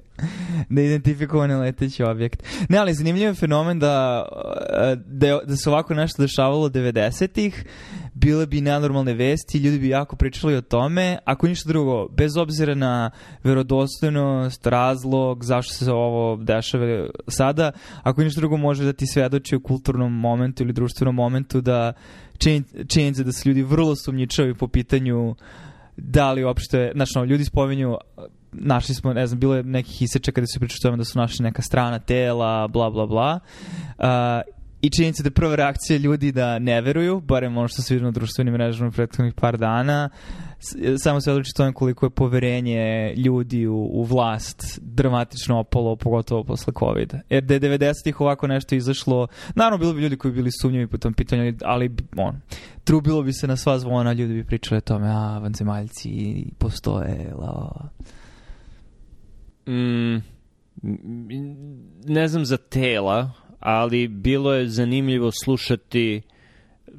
da 0.69 0.81
identifikovane 0.81 1.57
leteći 1.57 2.03
objekt. 2.03 2.43
Ne, 2.69 2.77
ali 2.77 2.93
zanimljiv 2.93 3.27
je 3.27 3.33
fenomen 3.33 3.79
da, 3.79 4.25
da, 5.05 5.39
da 5.45 5.55
se 5.55 5.69
ovako 5.69 5.93
nešto 5.93 6.22
dešavalo 6.22 6.69
90-ih, 6.69 7.65
bile 8.13 8.45
bi 8.45 8.62
nenormalne 8.62 9.13
vesti, 9.13 9.57
ljudi 9.57 9.79
bi 9.79 9.89
jako 9.89 10.15
pričali 10.15 10.55
o 10.55 10.62
tome, 10.62 11.17
ako 11.25 11.48
ništa 11.48 11.67
drugo, 11.67 12.07
bez 12.07 12.38
obzira 12.38 12.75
na 12.75 13.12
verodostojnost, 13.43 14.67
razlog, 14.67 15.43
zašto 15.43 15.74
se 15.74 15.91
ovo 15.91 16.36
dešava 16.36 17.07
sada, 17.27 17.72
ako 18.03 18.24
ništa 18.24 18.39
drugo 18.39 18.57
može 18.57 18.83
da 18.83 18.93
ti 18.93 19.07
svedoči 19.07 19.55
o 19.55 19.60
kulturnom 19.60 20.13
momentu 20.13 20.63
ili 20.63 20.74
društvenom 20.74 21.15
momentu 21.15 21.62
da 21.62 21.93
činjenica 22.88 23.23
da 23.23 23.31
su 23.31 23.50
ljudi 23.50 23.63
vrlo 23.63 23.95
sumnjičavi 23.95 24.53
po 24.53 24.67
pitanju 24.67 25.35
da 25.97 26.31
li 26.31 26.43
uopšte, 26.43 26.91
znači, 26.95 27.12
no, 27.15 27.23
ljudi 27.23 27.45
spominju 27.45 27.97
našli 28.51 28.95
smo, 28.95 29.13
ne 29.13 29.27
znam, 29.27 29.39
bilo 29.39 29.55
je 29.55 29.63
nekih 29.63 30.01
isečaka 30.01 30.35
kada 30.35 30.47
su 30.47 30.59
pričali 30.59 30.79
tome 30.81 30.97
da 30.97 31.03
su 31.03 31.19
našli 31.19 31.43
neka 31.43 31.62
strana 31.62 32.00
tela, 32.00 32.67
bla, 32.67 32.89
bla, 32.89 33.05
bla. 33.05 33.39
Uh, 33.97 34.05
I 34.81 34.89
činjenica 34.89 35.23
da 35.23 35.27
je 35.27 35.31
prva 35.31 35.55
reakcija 35.55 35.97
ljudi 35.97 36.31
da 36.31 36.59
ne 36.59 36.81
veruju, 36.81 37.19
barem 37.19 37.57
ono 37.57 37.67
što 37.67 37.81
se 37.81 37.93
vidio 37.93 38.05
na 38.05 38.12
društvenim 38.12 38.53
mrežama 38.53 38.91
prethodnih 38.91 39.33
par 39.33 39.57
dana, 39.57 40.09
samo 40.98 41.22
se 41.22 41.32
odliči 41.32 41.53
tome 41.55 41.74
koliko 41.74 42.05
je 42.05 42.10
poverenje 42.10 43.13
ljudi 43.17 43.67
u, 43.67 43.75
u 43.75 44.03
vlast 44.03 44.79
dramatično 44.82 45.60
opalo, 45.60 45.96
pogotovo 45.96 46.43
posle 46.43 46.74
COVID-a. 46.79 47.20
Jer 47.29 47.43
da 47.43 47.53
je 47.53 47.60
90-ih 47.60 48.22
ovako 48.22 48.48
nešto 48.48 48.75
izašlo, 48.75 49.27
naravno 49.55 49.77
bilo 49.77 49.93
bi 49.93 50.01
ljudi 50.01 50.17
koji 50.17 50.32
bi 50.32 50.36
bili 50.36 50.51
sumnjivi 50.62 50.88
po 50.88 50.98
tom 50.98 51.13
pitanju, 51.13 51.53
ali 51.65 51.96
on, 52.17 52.41
trubilo 52.84 53.24
bi 53.24 53.34
se 53.34 53.48
na 53.48 53.58
sva 53.58 53.79
zvona, 53.79 54.13
ljudi 54.13 54.34
bi 54.34 54.43
pričali 54.43 54.77
o 54.77 54.82
tome, 54.82 55.08
a, 55.10 55.39
vanzemaljci 55.39 56.46
postoje, 56.58 57.34
la, 57.36 57.51
la. 57.51 57.89
Mm, 59.74 60.24
ne 62.05 62.27
znam 62.27 62.46
za 62.46 62.58
tela, 62.58 63.32
ali 63.60 64.08
bilo 64.08 64.53
je 64.53 64.70
zanimljivo 64.70 65.32
slušati 65.43 66.22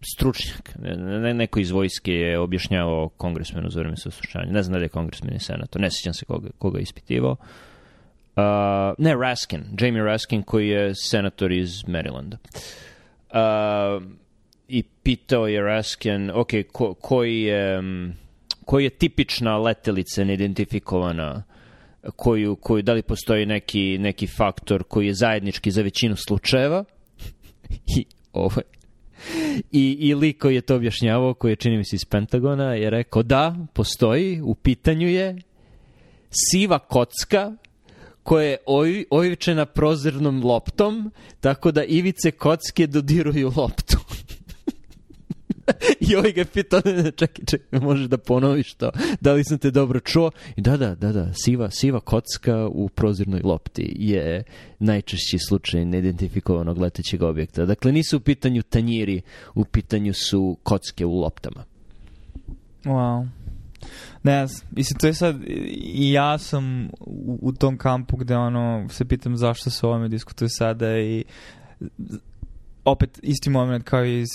stručnjak, 0.02 0.74
ne, 0.78 1.34
neko 1.34 1.60
iz 1.60 1.70
vojske 1.70 2.12
je 2.12 2.38
objašnjavao 2.38 3.08
kongresmenu 3.08 3.70
za 3.70 3.80
vreme 3.80 3.96
saslušanja. 3.96 4.52
Ne 4.52 4.62
znam 4.62 4.78
da 4.78 4.82
je 4.82 4.88
kongresmen 4.88 5.36
i 5.36 5.40
senator, 5.40 5.80
ne 5.80 5.88
sjećam 5.90 6.14
se 6.14 6.24
koga, 6.24 6.48
koga 6.58 6.78
je 6.78 6.82
ispitivao. 6.82 7.36
Uh, 8.36 8.94
ne, 8.98 9.14
Raskin, 9.14 9.64
Jamie 9.80 10.02
Raskin 10.02 10.42
koji 10.42 10.68
je 10.68 10.94
senator 10.94 11.52
iz 11.52 11.70
Marylanda. 11.70 12.36
Uh, 13.30 14.02
I 14.68 14.82
pitao 14.82 15.46
je 15.46 15.62
Raskin, 15.62 16.30
ok, 16.34 16.50
ko, 16.72 16.94
koji 16.94 17.42
je, 17.42 17.82
koji 18.64 18.84
je 18.84 18.90
tipična 18.90 19.58
letelica 19.58 20.24
neidentifikovana 20.24 21.42
koju, 22.16 22.56
koju, 22.56 22.82
da 22.82 22.92
li 22.92 23.02
postoji 23.02 23.46
neki, 23.46 23.98
neki 23.98 24.26
faktor 24.26 24.84
koji 24.84 25.06
je 25.06 25.14
zajednički 25.14 25.70
za 25.70 25.82
većinu 25.82 26.16
slučajeva 26.16 26.84
i 27.98 28.04
ovo 28.32 28.60
I, 29.73 29.97
I 30.00 30.14
lik 30.14 30.43
koji 30.43 30.54
je 30.54 30.61
to 30.61 30.76
objašnjavao, 30.76 31.35
koji 31.35 31.52
je 31.52 31.57
čini 31.57 31.76
mi 31.76 31.85
se 31.85 31.97
iz 31.97 32.04
Pentagona, 32.04 32.75
je 32.75 32.90
rekao 32.90 33.23
da, 33.23 33.57
postoji, 33.73 34.40
u 34.40 34.54
pitanju 34.54 35.09
je 35.09 35.37
siva 36.31 36.78
kocka 36.78 37.52
koja 38.23 38.45
je 38.45 38.57
oj, 38.66 39.04
ojičena 39.11 39.66
prozirnom 39.66 40.45
loptom, 40.45 41.11
tako 41.40 41.73
da 41.73 41.85
ivice 41.85 42.31
kocke 42.31 42.87
dodiruju 42.87 43.52
loptu. 43.57 43.99
I 46.09 46.16
ovaj 46.16 46.33
ga 46.33 46.44
pitao, 46.44 46.80
čekaj, 47.18 47.44
čekaj, 47.44 47.80
možeš 47.80 48.06
da 48.06 48.18
ponoviš 48.18 48.75
to, 48.75 48.90
da 49.21 49.33
li 49.33 49.44
sam 49.44 49.59
te 49.59 49.71
dobro 49.71 50.00
čuo? 50.00 50.30
I 50.56 50.61
da, 50.61 50.76
da, 50.76 50.94
da, 50.94 51.12
da, 51.12 51.30
siva, 51.44 51.71
siva 51.71 52.00
kocka 52.00 52.66
u 52.66 52.88
prozirnoj 52.88 53.40
lopti 53.44 53.92
je 53.99 54.42
najčešći 54.78 55.38
slučaj 55.38 55.85
neidentifikovanog 55.85 56.78
letećeg 56.78 57.23
objekta. 57.23 57.64
Dakle, 57.64 57.92
nisu 57.92 58.16
u 58.16 58.21
pitanju 58.21 58.62
tanjiri, 58.62 59.23
u 59.54 59.64
pitanju 59.64 60.14
su 60.14 60.59
kocke 60.62 61.06
u 61.06 61.21
loptama. 61.21 61.64
Wow. 62.85 63.28
Ne 64.23 64.47
mislim, 64.71 64.99
to 64.99 65.06
je 65.06 65.14
sad, 65.14 65.37
i 65.76 66.12
ja 66.12 66.38
sam 66.38 66.88
u, 67.00 67.38
u 67.42 67.52
tom 67.52 67.78
kampu 67.78 68.16
gde 68.16 68.37
ono, 68.37 68.88
se 68.88 69.04
pitam 69.04 69.37
zašto 69.37 69.71
se 69.71 69.87
o 69.87 69.88
ovome 69.88 70.09
diskutuje 70.09 70.49
sada 70.49 70.99
i 70.99 71.25
opet 72.85 73.21
isti 73.23 73.50
moment 73.50 73.85
kao 73.85 74.04
iz 74.04 74.28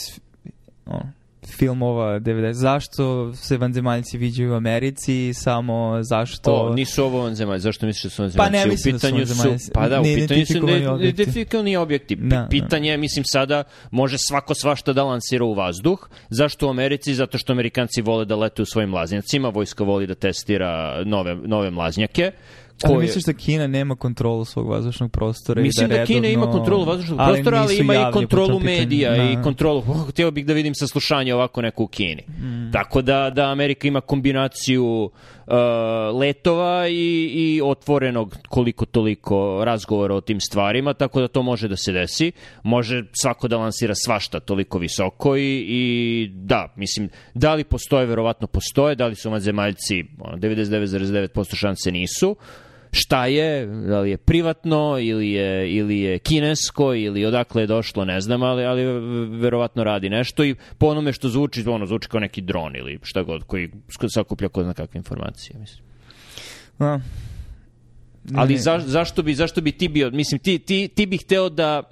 ono, 0.86 1.12
filmova 1.48 2.20
90. 2.20 2.52
Zašto 2.52 3.34
se 3.34 3.58
vanzemaljci 3.58 4.18
viđaju 4.18 4.52
u 4.52 4.56
Americi, 4.56 5.34
samo 5.34 6.04
zašto... 6.04 6.54
O, 6.54 6.74
nisu 6.74 7.04
ovo 7.04 7.22
vanzemaljci, 7.22 7.62
zašto 7.62 7.86
misliš 7.86 8.04
da 8.04 8.10
su 8.10 8.22
vanzemaljci? 8.22 8.52
Pa 8.52 8.58
ne 8.58 8.66
mislim 8.66 8.96
u 8.96 9.00
pitanju 9.00 9.20
da 9.20 9.26
su 9.26 9.60
su, 9.60 9.72
Pa 9.74 9.90
da, 9.90 10.02
u 10.02 10.04
pitanju 10.04 10.46
su 10.46 10.66
neidentifikovani 10.98 11.78
objekti. 11.78 12.16
Da, 12.16 12.48
Pitanje 12.50 12.92
je, 12.92 12.98
mislim, 12.98 13.26
sada 13.26 13.64
može 13.92 14.18
svako 14.18 14.54
svašta 14.54 14.94
da 14.94 15.04
lansira 15.04 15.46
u 15.46 15.54
vazduh. 15.54 16.10
Zašto 16.30 16.68
u 16.68 16.70
Americi? 16.70 17.16
Zato 17.16 17.38
što 17.38 17.54
Amerikanci 17.54 18.02
vole 18.02 18.26
da 18.26 18.36
lete 18.36 18.62
u 18.62 18.66
svojim 18.66 18.90
mlaznjacima, 18.90 19.50
vojska 19.50 19.84
voli 19.84 20.08
da 20.08 20.16
testira 20.16 21.04
nove, 21.06 21.36
nove 21.36 21.72
mlaznjake 21.72 22.32
Ali 22.84 22.98
misliš 22.98 23.24
da 23.24 23.34
Kina 23.34 23.68
nema 23.68 23.96
kontrolu 23.96 24.46
svog 24.46 24.70
vazdušnog 24.70 25.12
prostora 25.12 25.62
Mislim 25.62 25.86
i 25.86 25.90
da, 25.90 25.98
da 25.98 26.06
Kina 26.06 26.28
redovno... 26.28 26.46
ima 26.46 26.52
kontrolu 26.52 26.86
vazdušnog 26.86 27.20
ali 27.20 27.34
prostora, 27.34 27.62
ali 27.62 27.78
ima 27.78 27.96
i 27.96 28.14
kontrolu 28.14 28.60
medija 28.60 29.16
da. 29.16 29.24
i 29.24 29.38
kontrolu... 29.44 29.84
Oh, 29.88 30.10
htio 30.10 30.32
bih 30.32 30.46
da 30.46 30.54
vidim 30.54 30.76
saslušanje 30.76 31.34
ovako 31.34 31.62
neko 31.62 31.84
u 31.84 31.88
Kini. 31.88 32.24
Mm. 32.28 32.72
Tako 32.72 33.02
da, 33.02 33.30
da 33.30 33.52
Amerika 33.52 33.88
ima 33.88 34.02
kombinaciju 34.02 35.04
uh, 35.04 35.54
letova 36.20 36.88
i, 36.88 37.32
i 37.34 37.62
otvorenog 37.64 38.38
koliko 38.50 38.86
toliko 38.86 39.62
razgovora 39.66 40.16
o 40.16 40.22
tim 40.22 40.40
stvarima, 40.40 40.94
tako 40.94 41.22
da 41.22 41.28
to 41.28 41.42
može 41.42 41.68
da 41.68 41.78
se 41.78 41.92
desi. 41.92 42.32
Može 42.64 43.04
svako 43.22 43.48
da 43.48 43.58
lansira 43.58 43.94
svašta 43.96 44.40
toliko 44.40 44.78
visoko 44.78 45.38
i, 45.38 45.66
i 45.68 46.30
da, 46.34 46.74
mislim, 46.76 47.10
da 47.34 47.54
li 47.54 47.64
postoje, 47.64 48.06
verovatno 48.06 48.48
postoje, 48.48 48.96
da 48.96 49.08
li 49.08 49.16
su 49.16 49.30
zemaljci 49.40 50.04
99,9% 50.20 51.56
šanse 51.56 51.92
nisu, 51.92 52.36
šta 52.92 53.26
je, 53.26 53.66
da 53.66 54.00
li 54.00 54.10
je 54.10 54.18
privatno 54.18 54.98
ili 55.00 55.32
je, 55.32 55.72
ili 55.72 56.00
je 56.00 56.20
kinesko 56.20 56.94
ili 56.94 57.26
odakle 57.26 57.64
je 57.64 57.68
došlo, 57.68 58.06
ne 58.06 58.22
znam, 58.22 58.44
ali, 58.44 58.66
ali 58.66 58.84
verovatno 59.40 59.84
radi 59.84 60.10
nešto 60.10 60.44
i 60.44 60.56
po 60.78 60.88
onome 60.88 61.14
što 61.14 61.30
zvuči, 61.30 61.64
ono 61.68 61.86
zvuči 61.86 62.10
kao 62.10 62.20
neki 62.20 62.42
dron 62.42 62.76
ili 62.76 63.00
šta 63.04 63.24
god 63.24 63.44
koji 63.44 63.72
sakuplja 64.14 64.50
ko 64.50 64.64
zna 64.64 64.74
kakve 64.74 64.98
informacije, 64.98 65.60
mislim. 65.60 65.84
A, 66.80 67.00
ali 68.36 68.58
za, 68.58 68.80
zašto, 68.86 69.24
bi, 69.24 69.34
zašto 69.34 69.62
bi 69.62 69.72
ti 69.72 69.88
bio, 69.88 70.10
mislim, 70.12 70.40
ti, 70.40 70.60
ti, 70.60 70.88
ti 70.88 71.06
bi 71.06 71.18
hteo 71.18 71.50
da 71.50 71.84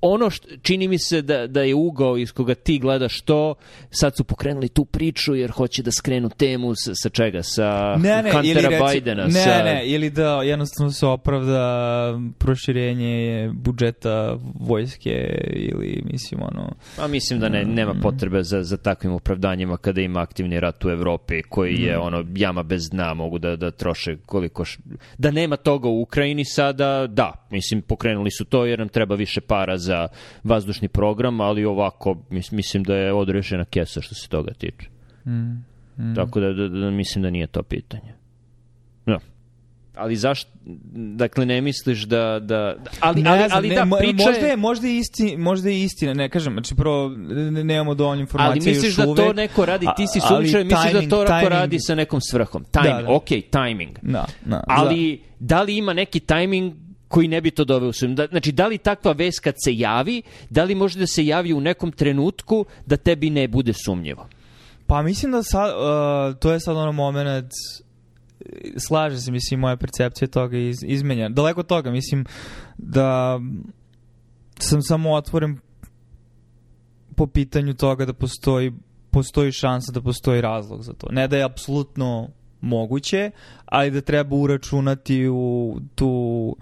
ono 0.00 0.30
što, 0.30 0.48
čini 0.62 0.88
mi 0.88 0.98
se 0.98 1.22
da, 1.22 1.46
da 1.46 1.62
je 1.62 1.74
ugao 1.74 2.18
iz 2.18 2.32
koga 2.32 2.54
ti 2.54 2.78
gledaš 2.78 3.20
to, 3.20 3.54
sad 3.90 4.16
su 4.16 4.24
pokrenuli 4.24 4.68
tu 4.68 4.84
priču 4.84 5.34
jer 5.34 5.50
hoće 5.50 5.82
da 5.82 5.90
skrenu 5.92 6.28
temu 6.28 6.74
sa, 6.74 6.92
sa 6.94 7.08
čega, 7.08 7.42
sa 7.42 7.96
ne, 7.96 8.22
ne, 8.22 8.32
Huntera 8.32 8.60
ili 8.60 8.68
reci, 8.68 8.94
Bidena. 8.94 9.24
Ne, 9.24 9.30
sa... 9.30 9.62
ne, 9.62 9.82
ili 9.86 10.10
da 10.10 10.42
jednostavno 10.42 10.92
se 10.92 11.06
opravda 11.06 12.20
proširenje 12.38 13.50
budžeta 13.54 14.38
vojske 14.60 15.10
ili 15.52 16.02
mislim 16.12 16.42
ono... 16.42 16.72
Pa 16.96 17.06
mislim 17.06 17.40
da 17.40 17.48
ne, 17.48 17.64
nema 17.64 17.92
Mm. 17.96 18.00
potrebe 18.00 18.42
za, 18.42 18.62
za 18.62 18.76
takvim 18.76 19.12
opravdanjima 19.12 19.76
kada 19.76 20.00
ima 20.00 20.20
aktivni 20.20 20.60
rat 20.60 20.84
u 20.84 20.90
Evropi 20.90 21.42
koji 21.42 21.74
je 21.74 21.98
ono 21.98 22.24
jama 22.34 22.62
bez 22.62 22.90
dna, 22.90 23.14
mogu 23.14 23.38
da, 23.38 23.56
da 23.56 23.70
troše 23.70 24.16
koliko... 24.26 24.64
Š... 24.64 24.78
Da 25.18 25.30
nema 25.30 25.56
toga 25.56 25.88
u 25.88 26.00
Ukrajini 26.00 26.44
sada, 26.44 27.06
da, 27.06 27.46
mislim 27.50 27.82
pokrenuli 27.82 28.30
su 28.30 28.44
to 28.44 28.66
jer 28.66 28.78
nam 28.78 28.88
treba 28.88 29.14
više 29.14 29.40
para 29.40 29.78
za 29.78 29.95
vazdušni 30.44 30.88
program, 30.88 31.40
ali 31.40 31.64
ovako 31.64 32.16
mis- 32.30 32.52
mislim 32.52 32.82
da 32.82 32.94
je 32.96 33.12
odrešena 33.14 33.64
kesa 33.64 34.00
što 34.00 34.14
se 34.14 34.28
toga 34.28 34.52
tiče. 34.52 34.88
Mm. 35.26 35.64
Tako 36.14 36.40
da, 36.40 36.52
da, 36.52 36.68
da 36.70 36.90
mislim 36.90 37.22
da 37.22 37.30
nije 37.30 37.46
to 37.46 37.62
pitanje. 37.62 38.12
No. 39.06 39.18
Ali 39.94 40.16
zašto, 40.16 40.50
dakle 41.14 41.46
ne 41.46 41.60
misliš 41.60 42.02
da, 42.02 42.16
da, 42.22 42.40
da 42.40 42.76
ali, 43.00 43.22
Ne 43.22 43.30
ali, 43.30 43.38
znam, 43.38 43.50
ali 43.52 43.68
ne, 43.68 43.74
da, 43.74 43.86
priča 43.98 44.24
možda 44.24 44.46
je- 44.46 44.56
možda 44.58 44.86
je, 44.88 44.98
isti, 44.98 45.36
možda 45.38 45.70
je 45.70 45.82
istina, 45.82 46.14
ne 46.14 46.28
kažem, 46.28 46.52
znači 46.52 46.74
prvo 46.74 47.08
ne- 47.50 47.64
nemamo 47.64 47.94
dovoljno 47.94 48.20
informacija 48.20 48.50
Ali 48.52 48.70
misliš 48.72 48.96
da 48.96 49.06
uvek. 49.06 49.16
to 49.18 49.32
neko 49.32 49.66
radi, 49.66 49.86
ti 49.96 50.06
si 50.06 50.18
ali 50.22 50.48
sumničar, 50.48 50.64
misliš 50.82 51.02
da 51.02 51.08
to 51.10 51.24
neko 51.24 51.48
radi 51.48 51.76
sa 51.80 51.94
nekom 51.94 52.20
svrhom. 52.22 52.64
Timing, 52.64 52.96
Da, 52.96 53.02
da. 53.02 53.10
ok, 53.10 53.26
timing. 53.26 53.98
Da, 54.02 54.24
da, 54.44 54.64
Ali 54.66 55.20
da 55.40 55.62
li 55.62 55.76
ima 55.76 55.92
neki 55.92 56.20
timing 56.20 56.74
koji 57.08 57.28
ne 57.28 57.40
bi 57.40 57.50
to 57.50 57.64
doveo 57.64 57.92
u? 57.92 58.14
Da, 58.14 58.26
znači, 58.26 58.52
da 58.52 58.66
li 58.66 58.78
takva 58.78 59.12
vest 59.12 59.40
kad 59.40 59.54
se 59.64 59.76
javi, 59.76 60.22
da 60.50 60.64
li 60.64 60.74
može 60.74 60.98
da 60.98 61.06
se 61.06 61.26
javi 61.26 61.52
u 61.52 61.60
nekom 61.60 61.92
trenutku 61.92 62.64
da 62.86 62.96
tebi 62.96 63.30
ne 63.30 63.48
bude 63.48 63.72
sumnjivo? 63.72 64.28
Pa 64.86 65.02
mislim 65.02 65.32
da 65.32 65.42
sad, 65.42 65.70
uh, 65.70 66.38
to 66.38 66.52
je 66.52 66.60
sad 66.60 66.76
ono 66.76 66.92
moment 66.92 67.50
slaže 68.76 69.20
se, 69.20 69.32
mislim, 69.32 69.60
moja 69.60 69.76
percepcija 69.76 70.28
toga 70.28 70.58
iz, 70.58 70.76
izmenja. 70.82 71.28
Daleko 71.28 71.62
toga, 71.62 71.90
mislim 71.90 72.24
da 72.78 73.40
sam 74.58 74.82
samo 74.82 75.12
otvoren 75.12 75.58
po 77.16 77.26
pitanju 77.26 77.74
toga 77.74 78.04
da 78.04 78.12
postoji 78.12 78.72
postoji 79.16 79.52
šansa 79.52 79.92
da 79.92 80.00
postoji 80.02 80.40
razlog 80.40 80.82
za 80.82 80.92
to. 80.92 81.06
Ne 81.10 81.28
da 81.28 81.36
je 81.36 81.44
apsolutno 81.44 82.28
moguće, 82.60 83.30
ali 83.64 83.90
da 83.90 84.00
treba 84.00 84.36
uračunati 84.36 85.28
u 85.28 85.76
tu 85.94 86.56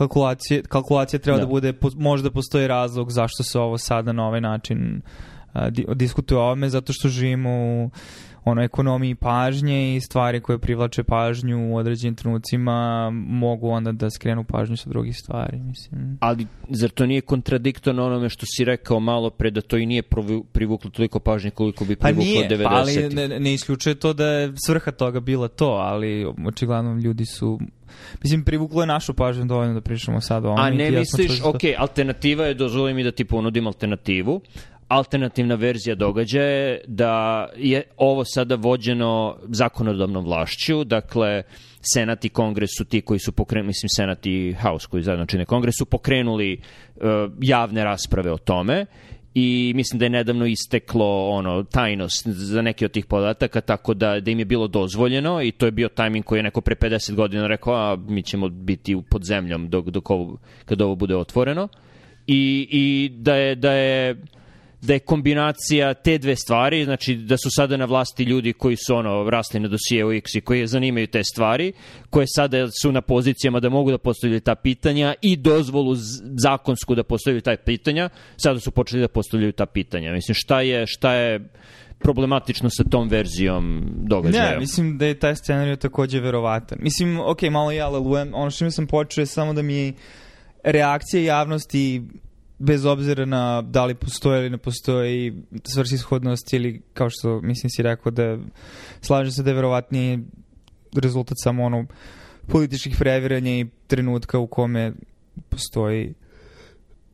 kalkulacije, 0.00 0.62
kalkulacija 0.62 1.20
treba 1.20 1.38
da, 1.38 1.44
Da. 1.44 1.50
bude, 1.50 1.72
po- 1.72 1.90
možda 1.96 2.30
postoji 2.30 2.66
razlog 2.66 3.10
zašto 3.12 3.42
se 3.42 3.58
ovo 3.58 3.78
sada 3.78 4.12
na 4.12 4.26
ovaj 4.26 4.40
način 4.40 5.02
a, 5.52 5.70
di, 5.70 5.84
diskutuje 5.94 6.38
o 6.38 6.42
ovome, 6.42 6.68
zato 6.68 6.92
što 6.92 7.08
živimo 7.08 7.50
u 7.50 7.90
ono, 8.44 8.62
ekonomiji 8.62 9.14
pažnje 9.14 9.96
i 9.96 10.00
stvari 10.00 10.40
koje 10.40 10.58
privlače 10.58 11.02
pažnju 11.02 11.72
u 11.72 11.76
određenim 11.76 12.14
trenucima 12.14 13.10
mogu 13.12 13.68
onda 13.68 13.92
da 13.92 14.10
skrenu 14.10 14.44
pažnju 14.44 14.76
sa 14.76 14.90
drugih 14.90 15.16
stvari, 15.16 15.58
mislim. 15.58 16.18
Ali 16.20 16.46
zar 16.68 16.90
to 16.90 17.06
nije 17.06 17.20
kontradiktorno 17.20 18.06
onome 18.06 18.28
što 18.28 18.46
si 18.46 18.64
rekao 18.64 19.00
malo 19.00 19.30
pre 19.30 19.50
da 19.50 19.60
to 19.60 19.76
i 19.76 19.86
nije 19.86 20.02
privuklo 20.52 20.90
toliko 20.90 21.18
pažnje 21.18 21.50
koliko 21.50 21.84
bi 21.84 21.96
Pa 21.96 22.08
privuklo 22.08 22.24
nije, 22.24 22.48
90 22.48 22.64
pa 22.64 22.74
ali 22.74 23.14
ne, 23.14 23.40
ne 23.40 23.54
isključuje 23.54 23.94
to 23.94 24.12
da 24.12 24.26
je 24.26 24.52
svrha 24.66 24.90
toga 24.90 25.20
bila 25.20 25.48
to, 25.48 25.66
ali 25.66 26.26
očigledno 26.46 26.94
ljudi 26.94 27.26
su 27.26 27.58
Mislim, 28.22 28.44
privuklo 28.44 28.82
je 28.82 28.86
našu 28.86 29.14
pažnju 29.14 29.44
dovoljno 29.44 29.74
da 29.74 29.80
pričamo 29.80 30.20
sad 30.20 30.44
o 30.44 30.48
ovome. 30.48 30.62
A 30.62 30.70
ne 30.70 30.90
misliš, 30.90 31.26
čuli 31.26 31.38
za 31.38 31.42
to. 31.42 31.50
ok, 31.50 31.60
alternativa 31.78 32.46
je, 32.46 32.54
dozvoli 32.54 32.94
mi 32.94 33.04
da 33.04 33.12
ti 33.12 33.24
ponudim 33.24 33.66
alternativu, 33.66 34.40
alternativna 34.88 35.54
verzija 35.54 35.94
događaja 35.94 36.46
je 36.46 36.80
da 36.86 37.46
je 37.56 37.82
ovo 37.96 38.24
sada 38.24 38.54
vođeno 38.54 39.36
zakonodavnom 39.48 40.24
vlašću, 40.24 40.84
dakle 40.84 41.42
Senat 41.94 42.24
i 42.24 42.28
Kongres 42.28 42.70
su 42.78 42.84
ti 42.84 43.00
koji 43.00 43.20
su 43.20 43.32
pokrenuli, 43.32 43.66
mislim 43.66 43.88
Senat 43.88 44.26
i 44.26 44.56
House 44.62 44.86
koji 44.90 45.02
zajedno 45.02 45.26
čine 45.26 45.44
Kongres 45.44 45.74
su 45.78 45.86
pokrenuli 45.86 46.60
uh, 46.96 47.02
javne 47.40 47.84
rasprave 47.84 48.32
o 48.32 48.38
tome 48.38 48.86
i 49.34 49.72
mislim 49.74 49.98
da 49.98 50.04
je 50.04 50.10
nedavno 50.10 50.46
isteklo 50.46 51.28
ono 51.28 51.62
tajnost 51.62 52.28
za 52.28 52.62
neke 52.62 52.84
od 52.84 52.90
tih 52.90 53.06
podataka 53.06 53.60
tako 53.60 53.94
da, 53.94 54.20
da 54.20 54.30
im 54.30 54.38
je 54.38 54.44
bilo 54.44 54.68
dozvoljeno 54.68 55.42
i 55.42 55.52
to 55.52 55.66
je 55.66 55.72
bio 55.72 55.88
tajming 55.88 56.24
koji 56.24 56.38
je 56.38 56.42
neko 56.42 56.60
pre 56.60 56.74
50 56.74 57.14
godina 57.14 57.46
rekao 57.46 57.74
a 57.74 57.96
mi 57.96 58.22
ćemo 58.22 58.48
biti 58.48 58.94
u- 58.94 59.02
pod 59.02 59.24
zemljom 59.24 59.68
dok, 59.68 59.86
dok 59.86 60.10
ovo, 60.10 60.38
kad 60.64 60.82
ovo 60.82 60.94
bude 60.94 61.16
otvoreno. 61.16 61.68
I, 62.26 62.68
i 62.70 63.10
da 63.14 63.34
je 63.34 63.54
da 63.54 63.72
je 63.72 64.16
da 64.82 64.92
je 64.92 64.98
kombinacija 64.98 65.94
te 65.94 66.18
dve 66.18 66.36
stvari, 66.36 66.84
znači 66.84 67.14
da 67.14 67.36
su 67.36 67.48
sada 67.56 67.76
na 67.76 67.84
vlasti 67.84 68.24
ljudi 68.24 68.52
koji 68.52 68.76
su 68.76 68.96
ono 68.96 69.30
rasli 69.30 69.60
na 69.60 69.68
dosije 69.68 70.16
X 70.16 70.34
i 70.34 70.40
koji 70.40 70.66
zanimaju 70.66 71.06
te 71.06 71.24
stvari, 71.24 71.72
koje 72.10 72.26
sada 72.36 72.68
su 72.82 72.92
na 72.92 73.00
pozicijama 73.00 73.60
da 73.60 73.68
mogu 73.68 73.90
da 73.90 73.98
postavljaju 73.98 74.40
ta 74.40 74.54
pitanja 74.54 75.14
i 75.22 75.36
dozvolu 75.36 75.94
zakonsku 76.42 76.94
da 76.94 77.02
postavljaju 77.04 77.40
ta 77.40 77.56
pitanja, 77.56 78.08
sada 78.36 78.60
su 78.60 78.70
počeli 78.70 79.00
da 79.00 79.08
postavljaju 79.08 79.52
ta 79.52 79.66
pitanja. 79.66 80.12
Mislim, 80.12 80.34
šta 80.34 80.60
je, 80.60 80.86
šta 80.86 81.14
je 81.14 81.48
problematično 81.98 82.70
sa 82.70 82.84
tom 82.90 83.08
verzijom 83.08 83.82
događaja? 83.96 84.50
Ne, 84.50 84.58
mislim 84.58 84.98
da 84.98 85.06
je 85.06 85.18
taj 85.18 85.36
scenarij 85.36 85.76
takođe 85.76 86.20
verovatan. 86.20 86.78
Mislim, 86.82 87.20
ok, 87.20 87.42
malo 87.42 87.70
ja 87.70 87.88
lelujem, 87.88 88.34
ono 88.34 88.50
što 88.50 88.64
mi 88.64 88.70
sam 88.70 88.86
počeo 88.86 89.22
je 89.22 89.26
samo 89.26 89.52
da 89.52 89.62
mi 89.62 89.94
reakcija 90.64 91.22
javnosti 91.22 92.02
bez 92.60 92.84
obzira 92.84 93.24
na 93.24 93.62
da 93.62 93.84
li 93.84 93.94
postoje 93.94 94.40
ili 94.40 94.50
ne 94.50 94.58
postoji 94.58 95.42
svrsishodnost 95.64 96.52
ili 96.52 96.82
kao 96.94 97.10
što 97.10 97.40
mislim 97.40 97.70
si 97.70 97.82
rekao 97.82 98.12
da 98.12 98.38
slažem 99.00 99.32
se 99.32 99.42
da 99.42 99.50
je 99.50 99.54
verovatnije 99.54 100.18
rezultat 101.02 101.36
samo 101.42 101.64
ono 101.64 101.86
političkih 102.46 102.96
previranja 102.98 103.50
i 103.50 103.66
trenutka 103.86 104.38
u 104.38 104.46
kome 104.46 104.92
postoji 105.48 106.14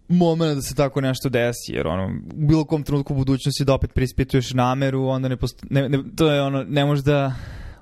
moment 0.09 0.55
da 0.55 0.63
se 0.63 0.75
tako 0.75 1.01
nešto 1.01 1.29
desi, 1.29 1.73
jer 1.73 1.87
ono, 1.87 2.21
u 2.37 2.47
bilo 2.47 2.65
kom 2.65 2.83
trenutku 2.83 3.15
u 3.15 3.17
budućnosti 3.17 3.65
da 3.65 3.75
opet 3.75 3.95
preispituješ 3.95 4.53
nameru, 4.53 5.07
onda 5.07 5.29
ne, 5.29 5.37
posto, 5.37 5.67
ne, 5.71 5.89
ne, 5.89 5.99
to 6.17 6.33
je 6.33 6.43
ono, 6.43 6.65
ne 6.69 6.85
možeš 6.85 7.05
da 7.05 7.35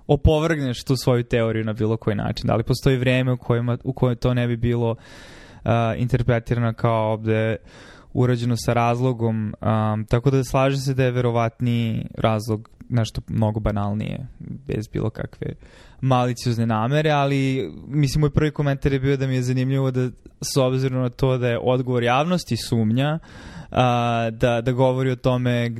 opovrgneš 0.06 0.84
tu 0.84 0.96
svoju 0.96 1.24
teoriju 1.24 1.64
na 1.64 1.72
bilo 1.72 1.96
koji 1.96 2.16
način. 2.16 2.46
Da 2.46 2.56
li 2.56 2.62
postoji 2.62 2.96
vreme 2.96 3.32
u, 3.32 3.36
kojima, 3.36 3.78
u 3.84 3.92
kojem 3.92 4.16
to 4.16 4.34
ne 4.34 4.46
bi 4.48 4.56
bilo 4.56 4.90
uh, 4.90 4.98
interpretirano 5.96 6.72
kao 6.72 7.12
ovde 7.12 7.56
urađeno 8.12 8.54
sa 8.56 8.72
razlogom, 8.72 9.54
um, 9.60 10.04
tako 10.04 10.30
da 10.30 10.44
slažem 10.44 10.80
se 10.80 10.94
da 10.94 11.04
je 11.04 11.10
verovatni 11.10 12.06
razlog 12.14 12.68
nešto 12.88 13.20
mnogo 13.28 13.60
banalnije, 13.60 14.26
bez 14.38 14.88
bilo 14.88 15.10
kakve 15.10 15.54
maliciozne 16.00 16.66
namere, 16.66 17.10
ali 17.10 17.72
mislim 17.88 18.20
moj 18.20 18.30
prvi 18.30 18.50
komentar 18.50 18.92
je 18.92 19.00
bio 19.00 19.16
da 19.16 19.26
mi 19.26 19.34
je 19.34 19.42
zanimljivo 19.42 19.90
da 19.90 20.10
s 20.40 20.56
obzirom 20.56 21.02
na 21.02 21.08
to 21.08 21.38
da 21.38 21.48
je 21.48 21.58
odgovor 21.62 22.02
javnosti 22.02 22.56
sumnja, 22.56 23.18
a, 23.70 24.30
da, 24.30 24.60
da 24.60 24.72
govori 24.72 25.10
o 25.10 25.16
tome 25.16 25.70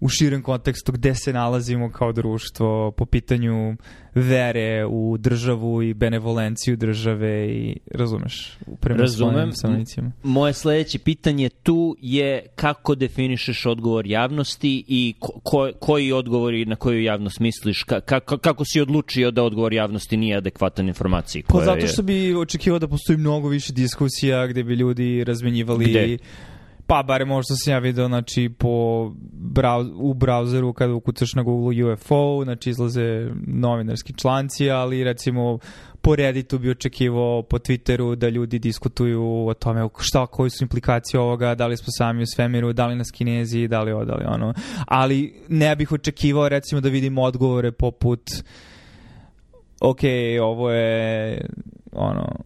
u 0.00 0.08
širem 0.08 0.42
kontekstu 0.42 0.92
gde 0.92 1.14
se 1.14 1.32
nalazimo 1.32 1.90
kao 1.90 2.12
društvo 2.12 2.90
po 2.90 3.06
pitanju 3.06 3.76
vere 4.14 4.86
u 4.86 5.16
državu 5.18 5.82
i 5.82 5.94
benevolenciju 5.94 6.76
države 6.76 7.48
i 7.48 7.76
razumeš 7.94 8.58
prema 8.80 9.00
Razumem. 9.00 9.52
Moje 10.22 10.52
sledeće 10.52 10.98
pitanje 10.98 11.48
tu 11.48 11.96
je 12.00 12.46
kako 12.54 12.94
definišeš 12.94 13.66
odgovor 13.66 14.06
javnosti 14.06 14.84
i 14.88 15.14
ko, 15.18 15.40
ko, 15.42 15.70
koji 15.78 16.12
odgovori 16.12 16.64
na 16.64 16.76
koju 16.76 17.02
javnost 17.02 17.40
misliš? 17.40 17.82
Ka, 17.82 18.00
ka, 18.00 18.20
kako 18.20 18.64
si 18.64 18.80
odlučio 18.80 19.30
da 19.30 19.42
odgovor 19.42 19.72
javnosti 19.72 20.16
nije 20.16 20.36
adekvatan 20.36 20.88
informaciji? 20.88 21.42
Pa 21.42 21.52
koja 21.52 21.64
zato 21.64 21.78
je- 21.80 21.88
što 21.88 22.02
bi 22.02 22.34
očekivao 22.34 22.78
da 22.78 22.88
postoji 22.88 23.16
mnogo 23.18 23.48
više 23.48 23.72
diskusija 23.72 24.46
gde 24.46 24.64
bi 24.64 24.74
ljudi 24.74 25.24
razmenjivali 25.24 25.84
Gde? 25.84 26.18
Pa, 26.90 27.02
bare 27.02 27.24
možda 27.24 27.54
sam 27.56 27.72
ja 27.72 27.78
video, 27.78 28.06
znači, 28.06 28.50
po 28.58 29.12
brau, 29.32 29.84
u 29.96 30.14
brauzeru 30.14 30.72
kada 30.72 30.94
ukucaš 30.94 31.34
na 31.34 31.42
Google 31.42 31.92
UFO, 31.92 32.40
znači 32.44 32.70
izlaze 32.70 33.30
novinarski 33.46 34.12
članci, 34.12 34.70
ali 34.70 35.04
recimo 35.04 35.58
po 36.00 36.16
Redditu 36.16 36.58
bi 36.58 36.70
očekivao 36.70 37.42
po 37.42 37.58
Twitteru 37.58 38.14
da 38.14 38.28
ljudi 38.28 38.58
diskutuju 38.58 39.46
o 39.46 39.54
tome 39.54 39.88
šta, 39.98 40.26
koji 40.26 40.50
su 40.50 40.64
implikacije 40.64 41.20
ovoga, 41.20 41.54
da 41.54 41.66
li 41.66 41.76
smo 41.76 41.86
sami 41.98 42.22
u 42.22 42.26
svemiru, 42.26 42.72
da 42.72 42.86
li 42.86 42.96
nas 42.96 43.10
kinezi, 43.10 43.68
da 43.68 43.82
li 43.82 43.92
ovo, 43.92 44.04
da 44.04 44.14
li 44.14 44.24
ono. 44.28 44.54
Ali 44.86 45.34
ne 45.48 45.76
bih 45.76 45.92
očekivao 45.92 46.48
recimo 46.48 46.80
da 46.80 46.88
vidim 46.88 47.18
odgovore 47.18 47.72
poput 47.72 48.30
ok, 49.80 50.00
ovo 50.42 50.70
je 50.70 51.40
ono 51.92 52.36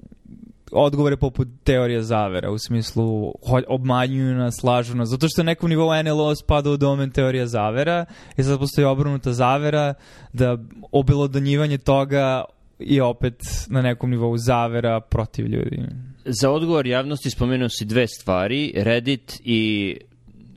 odgovore 0.74 1.16
poput 1.16 1.48
teorija 1.64 2.02
zavera 2.02 2.50
u 2.50 2.58
smislu 2.58 3.32
obmanjuju 3.68 4.34
nas, 4.34 4.62
lažu 4.62 4.96
nas, 4.96 5.08
zato 5.08 5.28
što 5.28 5.42
na 5.42 5.46
nekom 5.46 5.70
nivou 5.70 6.02
NLO 6.02 6.34
spada 6.34 6.70
u 6.70 6.76
domen 6.76 7.10
teorija 7.10 7.46
zavera 7.46 8.04
i 8.36 8.42
sad 8.42 8.58
postoji 8.58 8.84
obrnuta 8.84 9.32
zavera 9.32 9.94
da 10.32 10.58
obelodanjivanje 10.92 11.78
toga 11.78 12.44
je 12.78 13.02
opet 13.02 13.42
na 13.68 13.82
nekom 13.82 14.10
nivou 14.10 14.36
zavera 14.36 15.00
protiv 15.00 15.46
ljudi. 15.46 15.82
za 16.24 16.50
odgovor 16.50 16.86
javnosti 16.86 17.30
spomenuo 17.30 17.68
si 17.68 17.84
dve 17.84 18.06
stvari, 18.06 18.72
Reddit 18.76 19.40
i 19.44 19.96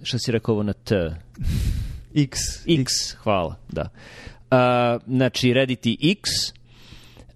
šta 0.03 0.19
si 0.19 0.31
rekao 0.31 0.53
ovo 0.53 0.63
na 0.63 0.73
T? 0.73 1.15
X. 2.15 2.39
X, 2.67 2.91
hvala, 3.23 3.55
da. 3.69 3.89
Uh, 4.51 5.01
znači, 5.07 5.53
Reddit 5.53 5.85
i 5.85 5.97
X. 6.11 6.29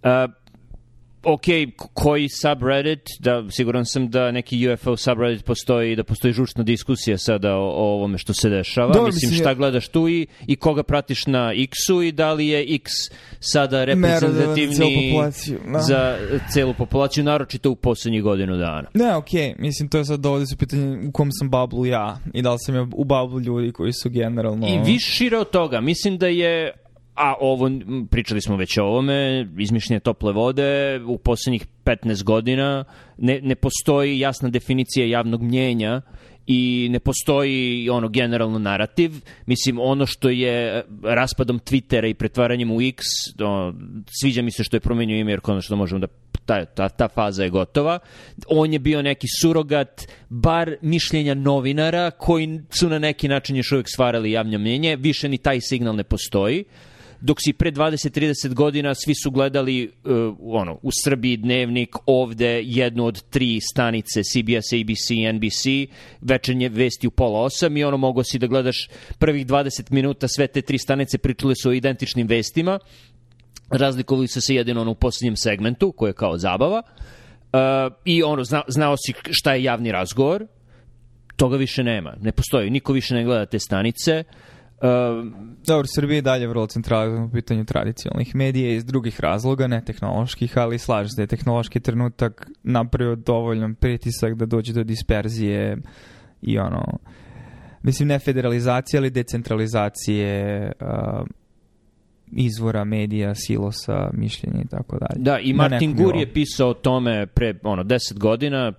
Uh, 0.04 0.41
ok, 1.24 1.44
koji 1.94 2.30
subreddit, 2.30 3.02
da, 3.20 3.44
siguran 3.50 3.86
sam 3.86 4.10
da 4.10 4.32
neki 4.32 4.70
UFO 4.70 4.98
subreddit 4.98 5.46
postoji, 5.46 5.96
da 5.96 6.04
postoji 6.04 6.34
žučna 6.34 6.64
diskusija 6.64 7.18
sada 7.18 7.56
o, 7.56 7.62
o 7.62 7.94
ovome 7.94 8.18
što 8.18 8.34
se 8.34 8.50
dešava. 8.50 8.94
Dobro, 8.94 9.12
mislim, 9.12 9.32
šta 9.32 9.50
je- 9.50 9.56
gledaš 9.56 9.88
tu 9.88 10.10
i, 10.10 10.28
i 10.48 10.56
koga 10.56 10.84
pratiš 10.84 11.28
na 11.28 11.54
X-u 11.54 12.02
i 12.02 12.12
da 12.12 12.34
li 12.34 12.48
je 12.48 12.76
X 12.76 12.92
sada 13.40 13.86
reprezentativni 13.86 15.14
da. 15.74 15.80
za 15.80 16.18
celu 16.54 16.74
populaciju, 16.74 17.24
naročito 17.24 17.72
u 17.72 17.76
poslednjih 17.76 18.24
godinu 18.24 18.58
dana. 18.58 18.90
Ne, 18.94 19.16
okej, 19.16 19.56
mislim, 19.60 19.90
to 19.90 19.98
je 19.98 20.06
sad 20.06 20.20
dovodi 20.20 20.46
se 20.46 20.56
u 20.56 20.58
pitanje 20.58 21.08
u 21.08 21.12
kom 21.12 21.30
sam 21.32 21.50
bablu 21.50 21.86
ja 21.86 22.20
i 22.34 22.42
da 22.42 22.52
li 22.52 22.58
sam 22.60 22.76
ja 22.76 22.88
u 22.94 23.04
bablu 23.04 23.40
ljudi 23.40 23.72
koji 23.72 23.94
su 23.94 24.10
generalno... 24.10 24.68
I 24.68 24.80
više 24.92 25.12
šire 25.12 25.38
od 25.38 25.50
toga, 25.50 25.82
mislim 25.82 26.18
da 26.18 26.28
je 26.28 26.72
a 27.16 27.34
ovo, 27.40 27.70
pričali 28.12 28.42
smo 28.42 28.56
već 28.56 28.78
o 28.78 28.84
ovome, 28.84 29.48
izmišljenje 29.58 30.00
tople 30.00 30.34
vode 30.34 31.02
u 31.08 31.18
poslednjih 31.18 31.66
15 31.86 32.24
godina 32.24 32.84
ne, 33.18 33.40
ne 33.44 33.56
postoji 33.56 34.20
jasna 34.20 34.50
definicija 34.50 35.06
javnog 35.06 35.42
mnjenja 35.42 36.02
i 36.48 36.88
ne 36.92 37.00
postoji 37.00 37.90
ono 37.90 38.10
generalno 38.10 38.60
narativ. 38.60 39.12
Mislim, 39.46 39.80
ono 39.80 40.06
što 40.06 40.30
je 40.30 40.84
raspadom 41.04 41.60
Twittera 41.60 42.10
i 42.10 42.14
pretvaranjem 42.14 42.72
u 42.72 42.82
X, 42.82 43.04
o, 43.40 43.74
sviđa 44.22 44.42
mi 44.42 44.52
se 44.52 44.64
što 44.64 44.76
je 44.76 44.82
promenio 44.82 45.18
ime, 45.18 45.32
jer 45.32 45.40
konačno 45.40 45.76
možemo 45.76 46.00
da 46.00 46.08
ta, 46.46 46.66
ta, 46.66 46.90
ta 46.90 47.08
faza 47.08 47.44
je 47.44 47.50
gotova. 47.50 48.00
On 48.48 48.74
je 48.74 48.80
bio 48.80 49.02
neki 49.02 49.28
surogat, 49.42 50.02
bar 50.30 50.76
mišljenja 50.82 51.34
novinara 51.34 52.12
koji 52.12 52.60
su 52.70 52.90
na 52.90 53.00
neki 53.00 53.28
način 53.28 53.56
još 53.56 53.72
uvijek 53.72 53.88
stvarali 53.90 54.32
javno 54.32 54.60
mnjenje. 54.60 54.96
Više 54.96 55.30
ni 55.30 55.38
taj 55.38 55.62
signal 55.62 55.96
ne 55.96 56.04
postoji 56.04 56.66
dok 57.22 57.38
si 57.42 57.54
pre 57.54 57.72
20-30 57.72 58.54
godina 58.54 58.96
svi 58.96 59.16
su 59.16 59.32
gledali 59.32 59.92
uh, 60.04 60.36
ono, 60.40 60.80
u 60.82 60.90
Srbiji 61.04 61.38
dnevnik 61.38 61.96
ovde 62.06 62.62
jednu 62.64 63.06
od 63.06 63.22
tri 63.30 63.60
stanice 63.72 64.24
CBS, 64.24 64.74
ABC, 64.82 65.34
NBC 65.34 65.90
večernje 66.22 66.70
vesti 66.70 67.08
u 67.08 67.12
pola 67.12 67.42
osam 67.42 67.78
i 67.78 67.84
ono 67.84 67.98
mogo 67.98 68.24
si 68.24 68.40
da 68.40 68.48
gledaš 68.48 68.90
prvih 69.20 69.48
20 69.48 69.92
minuta 69.92 70.28
sve 70.28 70.48
te 70.48 70.62
tri 70.62 70.78
stanice 70.78 71.18
pričale 71.18 71.56
su 71.56 71.70
o 71.70 71.74
identičnim 71.74 72.28
vestima 72.28 72.80
razlikovali 73.70 74.28
su 74.28 74.42
se 74.42 74.56
jedino 74.56 74.82
ono 74.82 74.92
u 74.92 74.96
posljednjem 74.96 75.36
segmentu 75.36 75.92
koji 75.92 76.10
je 76.10 76.14
kao 76.14 76.38
zabava 76.38 76.82
uh, 76.82 77.60
i 78.06 78.24
ono 78.24 78.44
zna, 78.44 78.62
znao 78.68 78.96
si 78.98 79.14
šta 79.32 79.54
je 79.54 79.64
javni 79.64 79.92
razgovor 79.92 80.46
toga 81.36 81.58
više 81.58 81.84
nema, 81.84 82.14
ne 82.22 82.32
postoji 82.32 82.70
niko 82.70 82.94
više 82.94 83.16
ne 83.16 83.24
gleda 83.24 83.46
te 83.46 83.60
stanice 83.60 84.24
Uh, 84.24 84.51
Dobro, 85.68 85.88
Srbija 85.96 86.16
je 86.16 86.22
dalje 86.22 86.48
vrlo 86.48 86.68
centralizovana 86.68 87.26
u 87.26 87.32
pitanju 87.32 87.66
tradicionalnih 87.66 88.36
medija 88.36 88.76
iz 88.76 88.86
drugih 88.86 89.20
razloga, 89.20 89.68
ne 89.68 89.82
tehnoloških, 89.86 90.58
ali 90.58 90.80
slažem 90.80 91.10
se 91.10 91.16
da 91.16 91.24
je 91.24 91.28
tehnološki 91.28 91.80
trenutak 91.80 92.48
napravio 92.64 93.16
dovoljan 93.16 93.76
pritisak 93.76 94.34
da 94.36 94.46
dođe 94.46 94.74
do 94.74 94.84
disperzije 94.84 95.78
i 96.42 96.60
ono, 96.60 96.84
mislim 97.84 98.08
ne 98.08 98.20
federalizacije, 98.20 98.98
ali 98.98 99.10
decentralizacije 99.10 100.72
uh, 100.82 101.28
izvora 102.32 102.84
medija, 102.84 103.36
silosa, 103.36 104.10
mišljenja 104.14 104.62
i 104.62 104.68
tako 104.68 104.98
dalje. 105.00 105.24
Da, 105.24 105.40
i 105.40 105.54
Martin 105.54 105.96
Gur 105.96 106.16
je 106.16 106.34
pisao 106.34 106.70
o 106.70 106.74
tome 106.74 107.28
pre 107.28 107.54
ono 107.64 107.84
10 107.84 108.18
godina, 108.18 108.74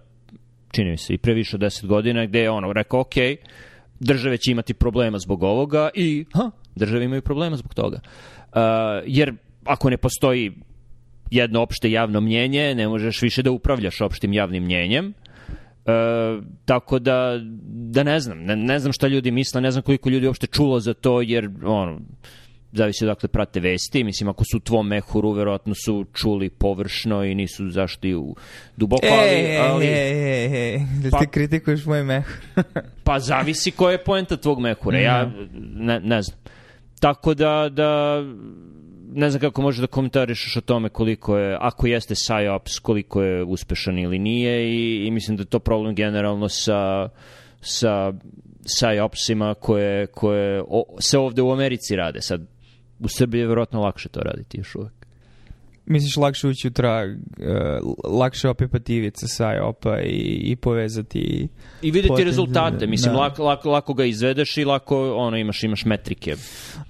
čini 0.71 0.91
mi 0.91 0.97
se 0.97 1.15
i 1.15 1.19
pre 1.19 1.35
više 1.35 1.57
od 1.57 1.63
10 1.63 1.87
godina, 1.87 2.27
gde 2.27 2.41
je 2.41 2.51
ono 2.51 2.73
rekao, 2.73 3.01
ok, 3.01 3.15
države 4.03 4.37
će 4.37 4.51
imati 4.51 4.75
problema 4.75 5.19
zbog 5.19 5.43
ovoga 5.43 5.91
i 5.95 6.25
ha, 6.35 6.51
države 6.77 7.05
imaju 7.05 7.23
problema 7.23 7.57
zbog 7.57 7.75
toga. 7.75 8.01
Uh, 8.03 8.59
jer 9.07 9.35
ako 9.65 9.91
ne 9.91 9.97
postoji 9.97 10.53
jedno 11.31 11.63
opšte 11.63 11.91
javno 11.91 12.21
mnjenje, 12.21 12.75
ne 12.75 12.89
možeš 12.89 13.23
više 13.23 13.43
da 13.43 13.51
upravljaš 13.51 14.01
opštim 14.01 14.33
javnim 14.33 14.65
mnjenjem. 14.65 15.15
E, 15.87 15.93
tako 16.65 16.99
da, 16.99 17.41
da 17.65 18.03
ne 18.03 18.21
znam, 18.21 18.39
ne, 18.39 18.57
ne 18.57 18.79
znam 18.79 18.93
šta 18.93 19.07
ljudi 19.07 19.31
misle, 19.31 19.61
ne 19.61 19.71
znam 19.71 19.83
koliko 19.83 20.11
ljudi 20.11 20.27
uopšte 20.27 20.47
čulo 20.47 20.81
za 20.81 20.95
to, 20.95 21.21
jer 21.21 21.51
ono, 21.65 22.01
zavisi 22.73 23.05
odakle 23.05 23.29
prate 23.29 23.61
vesti. 23.61 24.05
Mislim, 24.05 24.29
ako 24.29 24.45
su 24.45 24.57
u 24.57 24.61
tvom 24.61 24.89
mehuru, 24.89 25.31
verovatno 25.31 25.75
su 25.75 26.07
čuli 26.15 26.51
površno 26.51 27.25
i 27.25 27.35
nisu 27.35 27.71
zašli 27.71 28.15
u 28.15 28.37
duboko, 28.77 29.07
ali... 29.11 29.29
Ej, 29.29 29.59
ali 29.59 29.87
ej, 29.87 29.93
ej, 29.95 30.75
ej, 30.75 30.81
da 31.03 31.11
Pa- 31.11 31.19
ti 31.19 31.27
kritikuješ 31.27 31.85
moj 31.85 32.03
meh. 32.05 32.27
Pa 33.05 33.19
zavisi 33.19 33.71
koja 33.71 33.93
je 33.93 34.05
poenta 34.05 34.37
tvog 34.37 34.61
mehura. 34.61 34.99
Ja 34.99 35.31
ne, 35.61 36.01
ne 36.01 36.23
znam. 36.23 36.39
Tako 37.01 37.35
da, 37.35 37.69
da 37.73 38.23
ne 39.15 39.31
znam 39.31 39.41
kako 39.41 39.63
možeš 39.63 39.81
da 39.81 39.87
komentarišeš 39.87 40.57
o 40.57 40.61
tome 40.61 40.89
koliko 40.89 41.39
je, 41.39 41.57
ako 41.61 41.87
jeste 41.87 42.15
PsyOps, 42.15 42.81
koliko 42.81 43.23
je 43.23 43.45
uspešan 43.45 43.99
ili 43.99 44.19
nije 44.19 44.75
i, 44.75 45.07
i 45.07 45.11
mislim 45.11 45.37
da 45.37 45.41
je 45.41 45.47
to 45.47 45.59
problem 45.59 45.95
generalno 45.95 46.49
sa, 46.49 47.09
sa 47.61 48.13
PsyOpsima 48.65 49.55
koje, 49.55 50.07
koje 50.07 50.63
o, 50.69 50.85
se 51.01 51.19
ovde 51.19 51.43
u 51.43 51.53
Americi 51.53 51.97
rade. 51.97 52.21
Sad, 52.21 52.47
u 53.03 53.09
Srbiji 53.09 53.41
je 53.41 53.47
verovatno 53.47 53.81
lakše 53.81 54.09
to 54.09 54.21
raditi 54.21 54.59
još 54.59 54.75
uvek. 54.75 54.93
Misliš 55.87 56.17
lakše 56.17 56.49
ući 56.49 56.69
u 56.69 56.71
trag, 56.71 57.11
uh, 57.11 57.95
lakše 58.05 58.49
opipati 58.49 58.97
ivice 58.97 59.29
sa 59.29 59.49
opa 59.65 60.01
i, 60.01 60.41
i 60.45 60.57
povezati 60.57 61.49
I 61.83 61.91
videti 61.91 62.09
Potencijalno, 62.09 62.31
rezultate. 62.31 62.87
Mislim, 62.87 63.15
da. 63.15 63.21
lako, 63.21 63.45
lako, 63.45 63.71
lako 63.71 63.95
ga 63.95 64.05
izvedeš 64.05 64.57
i 64.57 64.65
lako 64.65 65.15
ono, 65.15 65.37
imaš, 65.37 65.63
imaš 65.63 65.85
metrike. 65.85 66.37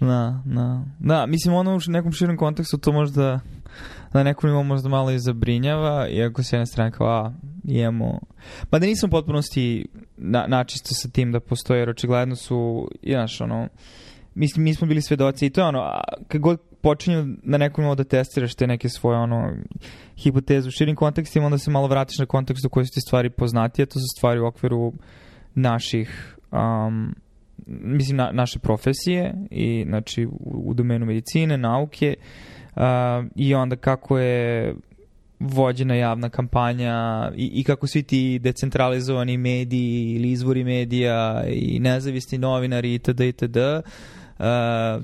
Da, 0.00 0.42
da. 0.44 0.84
Da, 0.98 1.26
mislim 1.26 1.54
ono 1.54 1.74
u 1.74 1.78
nekom 1.86 2.12
širem 2.12 2.36
kontekstu 2.36 2.78
to 2.78 2.92
možda 2.92 3.40
na 4.12 4.22
nekom 4.22 4.50
nivou 4.50 4.64
možda 4.64 4.88
malo 4.88 5.10
i 5.10 5.18
zabrinjava, 5.18 6.08
iako 6.08 6.42
s 6.42 6.52
jedne 6.52 6.66
strane 6.66 6.90
kao, 6.90 7.06
a, 7.06 7.32
imamo... 7.64 8.20
Pa 8.70 8.78
da 8.78 8.86
nisam 8.86 9.08
u 9.08 9.10
potpunosti 9.10 9.86
na, 10.16 10.46
načisto 10.48 10.88
sa 10.92 11.08
tim 11.08 11.32
da 11.32 11.40
postoje, 11.40 11.80
jer 11.80 11.90
očigledno 11.90 12.36
su, 12.36 12.88
znaš, 13.02 13.40
ono, 13.40 13.68
mislim, 14.34 14.64
mi 14.64 14.74
smo 14.74 14.86
bili 14.86 15.02
svedoci 15.02 15.46
i 15.46 15.50
to 15.50 15.60
je 15.60 15.66
ono, 15.66 16.00
kad 16.28 16.40
god 16.40 16.60
počinju 16.82 17.36
na 17.42 17.58
nekom 17.58 17.84
nivou 17.84 17.94
da 17.94 18.04
testiraš 18.04 18.54
te 18.54 18.66
neke 18.66 18.88
svoje, 18.88 19.18
ono, 19.18 19.56
hipoteze 20.16 20.68
u 20.68 20.70
širim 20.70 20.96
kontekstima, 20.96 21.46
onda 21.46 21.58
se 21.58 21.70
malo 21.70 21.86
vratiš 21.86 22.18
na 22.18 22.26
kontekst 22.26 22.64
u 22.64 22.68
kojoj 22.68 22.86
su 22.86 22.94
ti 22.94 23.00
stvari 23.00 23.30
poznatije, 23.30 23.86
to 23.86 23.98
su 24.00 24.06
stvari 24.16 24.40
u 24.40 24.46
okviru 24.46 24.92
naših 25.54 26.36
um, 26.52 27.14
mislim 27.66 28.16
na, 28.16 28.30
naše 28.32 28.58
profesije 28.58 29.34
i 29.50 29.84
znači 29.88 30.26
u, 30.26 30.62
u 30.64 30.74
domenu 30.74 31.06
medicine, 31.06 31.58
nauke 31.58 32.14
uh, 32.76 32.82
i 33.36 33.54
onda 33.54 33.76
kako 33.76 34.18
je 34.18 34.74
vođena 35.40 35.94
javna 35.94 36.28
kampanja 36.28 37.30
i, 37.36 37.50
i 37.54 37.64
kako 37.64 37.86
svi 37.86 38.02
ti 38.02 38.38
decentralizovani 38.38 39.36
mediji 39.36 40.14
ili 40.14 40.30
izvori 40.30 40.64
medija 40.64 41.44
i 41.48 41.80
nezavisni 41.80 42.38
novinari 42.38 42.94
itd. 42.94 43.20
itd. 43.20 43.56
Uh, 43.56 43.90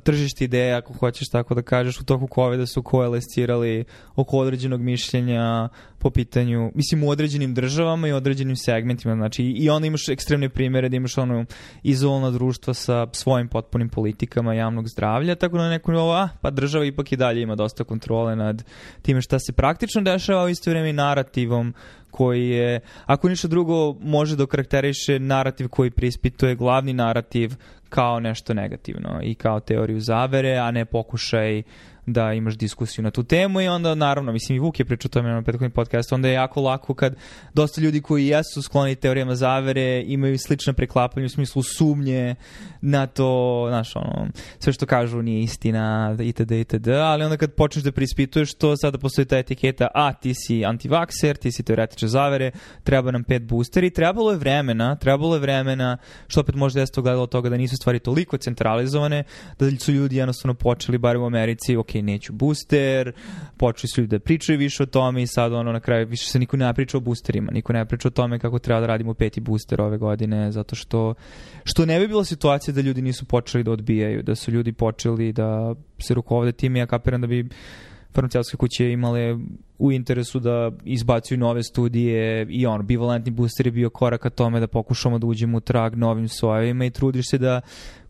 tržište 0.03 0.45
ideja, 0.45 0.79
ako 0.79 0.93
hoćeš 0.93 1.29
tako 1.29 1.55
da 1.55 1.63
kažeš, 1.63 2.01
u 2.01 2.05
toku 2.05 2.29
COVID-a 2.35 2.67
su 2.67 2.83
koalescirali 2.83 3.85
oko 4.17 4.39
određenog 4.39 4.81
mišljenja 4.81 5.69
po 5.99 6.11
pitanju, 6.11 6.73
mislim 6.75 7.05
u 7.05 7.11
određenim 7.11 7.55
državama 7.55 8.09
i 8.09 8.13
određenim 8.13 8.57
segmentima, 8.57 9.15
znači 9.15 9.43
i 9.43 9.71
onda 9.71 9.87
imaš 9.87 10.09
ekstremne 10.09 10.49
primere 10.49 10.89
da 10.89 10.97
imaš 10.97 11.19
ono 11.19 11.45
izolna 11.83 12.31
društva 12.31 12.75
sa 12.75 13.07
svojim 13.13 13.49
potpunim 13.49 13.89
politikama 13.89 14.55
javnog 14.55 14.89
zdravlja, 14.89 15.35
tako 15.35 15.57
da 15.57 15.63
na 15.63 15.71
nekom 15.71 15.95
nivou, 15.95 16.13
a, 16.13 16.29
pa 16.41 16.51
država 16.51 16.85
ipak 16.85 17.13
i 17.13 17.17
dalje 17.17 17.43
ima 17.43 17.55
dosta 17.55 17.85
kontrole 17.85 18.37
nad 18.37 18.65
time 19.03 19.21
šta 19.21 19.39
se 19.39 19.53
praktično 19.53 20.03
dešava, 20.03 20.45
u 20.45 20.49
isto 20.49 20.71
vrijeme 20.71 20.91
i 20.91 20.93
narativom 20.93 21.75
koji 22.11 22.49
je, 22.49 22.81
ako 23.07 23.29
ništa 23.29 23.49
drugo, 23.49 23.93
može 24.01 24.37
da 24.37 24.47
karakteriše 24.47 25.19
narativ 25.19 25.69
koji 25.69 25.91
preispituje 25.91 26.55
glavni 26.55 26.93
narativ 26.93 27.55
kao 27.89 28.21
nešto 28.21 28.55
negativno 28.55 29.21
i 29.23 29.35
kao 29.35 29.61
teoriju 29.61 30.01
zavere, 30.01 30.57
a 30.57 30.71
ne 30.71 30.85
pokušaj 30.85 31.63
da 32.13 32.33
imaš 32.33 32.57
diskusiju 32.57 33.03
na 33.03 33.11
tu 33.11 33.23
temu 33.23 33.61
i 33.61 33.69
onda 33.69 33.95
naravno, 33.95 34.33
mislim 34.33 34.57
i 34.57 34.59
Vuk 34.59 34.79
je 34.79 34.85
pričao 34.85 35.09
o 35.09 35.15
tome 35.15 35.29
na 35.29 35.43
prethodnim 35.43 35.71
podcastu, 35.71 36.15
onda 36.15 36.29
je 36.29 36.35
jako 36.35 36.61
lako 36.61 36.95
kad 36.95 37.17
dosta 37.55 37.81
ljudi 37.81 38.01
koji 38.01 38.27
jesu 38.27 38.63
skloni 38.63 38.95
teorijama 38.95 39.35
zavere 39.35 40.05
imaju 40.07 40.39
slične 40.39 40.73
preklapanje 40.73 41.27
u 41.27 41.29
smislu 41.29 41.63
sumnje 41.63 42.35
na 42.81 43.07
to, 43.07 43.65
znaš, 43.69 43.97
ono, 43.97 44.29
sve 44.59 44.73
što 44.73 44.87
kažu 44.87 45.23
nije 45.23 45.43
istina, 45.43 46.17
itd., 46.21 46.53
itd., 46.53 46.89
ali 46.89 47.25
onda 47.25 47.37
kad 47.37 47.55
počneš 47.55 47.85
da 47.85 47.93
preispituješ 47.93 48.55
to, 48.55 48.77
sada 48.77 48.99
postoji 48.99 49.25
ta 49.25 49.39
etiketa, 49.39 49.89
a 49.95 50.13
ti 50.13 50.35
si 50.35 50.65
antivakser, 50.65 51.37
ti 51.37 51.53
si 51.53 51.63
teoretičar 51.63 52.09
zavere, 52.09 52.51
treba 52.85 53.11
nam 53.11 53.25
pet 53.25 53.43
boosteri, 53.43 53.91
trebalo 53.91 54.31
je 54.31 54.39
vremena, 54.39 54.97
trebalo 54.97 55.35
je 55.35 55.41
vremena, 55.41 55.97
što 56.27 56.41
opet 56.41 56.55
možda 56.55 56.81
jeste 56.81 57.01
ogledalo 57.01 57.27
toga 57.27 57.49
da 57.49 57.57
nisu 57.57 57.77
stvari 57.77 57.99
toliko 57.99 58.37
centralizovane, 58.37 59.25
da 59.59 59.71
su 59.81 59.93
ljudi 59.93 60.17
jednostavno 60.17 60.55
počeli, 60.55 60.99
bar 60.99 61.17
u 61.17 61.27
Americi, 61.27 61.77
ok, 61.77 61.95
neću 62.03 62.33
booster, 62.33 63.13
počeli 63.57 63.89
su 63.89 64.01
ljudi 64.01 64.11
da 64.11 64.19
pričaju 64.19 64.59
više 64.59 64.83
o 64.83 64.87
tome 64.87 65.23
i 65.23 65.27
sad 65.27 65.53
ono 65.53 65.73
na 65.73 65.81
kraju 65.81 66.07
više 66.07 66.31
se 66.31 66.39
niko 66.39 66.57
ne 66.57 66.75
priča 66.75 66.97
o 66.97 67.01
boosterima, 67.01 67.53
niko 67.53 67.73
ne 67.73 67.85
priča 67.85 68.09
o 68.09 68.11
tome 68.11 68.39
kako 68.39 68.59
treba 68.59 68.81
da 68.81 68.87
radimo 68.87 69.15
peti 69.15 69.41
booster 69.41 69.81
ove 69.81 69.99
godine, 69.99 70.53
zato 70.53 70.77
što 70.77 71.15
što 71.65 71.87
ne 71.87 72.01
bi 72.01 72.09
bila 72.09 72.25
situacija 72.25 72.75
da 72.75 72.81
ljudi 72.81 73.03
nisu 73.03 73.25
počeli 73.25 73.65
da 73.65 73.71
odbijaju, 73.71 74.23
da 74.23 74.35
su 74.35 74.51
ljudi 74.51 74.73
počeli 74.73 75.33
da 75.33 75.75
se 75.99 76.15
rukovode 76.15 76.53
time, 76.53 76.79
ja 76.79 76.87
kapiram 76.87 77.21
da 77.21 77.27
bi 77.27 77.49
farmaceutske 78.19 78.57
kuće 78.57 78.93
imale 78.93 79.39
u 79.79 79.93
interesu 79.93 80.41
da 80.41 80.71
izbacuju 80.85 81.39
nove 81.39 81.63
studije 81.63 82.47
i 82.51 82.67
on, 82.67 82.87
bivalentni 82.87 83.33
booster 83.33 83.67
je 83.67 83.73
bio 83.73 83.91
korak 83.91 84.21
ka 84.21 84.31
tome 84.31 84.61
da 84.61 84.67
pokušamo 84.67 85.19
da 85.19 85.27
uđemo 85.27 85.57
u 85.57 85.61
trag 85.61 85.95
novim 85.95 86.29
sojevima 86.29 86.85
i 86.85 86.91
trudiš 86.91 87.31
se 87.31 87.39
da 87.39 87.61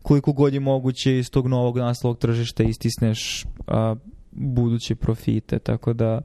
koliko 0.01 0.33
god 0.33 0.53
je 0.53 0.59
moguće 0.59 1.17
iz 1.17 1.29
tog 1.31 1.47
novog 1.47 1.77
naslovog 1.77 2.17
tržišta 2.17 2.63
istisneš 2.63 3.45
a, 3.67 3.95
buduće 4.31 4.95
profite, 4.95 5.59
tako 5.59 5.93
da 5.93 6.21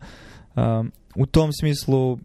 a, 0.55 0.85
u 1.17 1.27
tom 1.27 1.53
smislu 1.53 2.19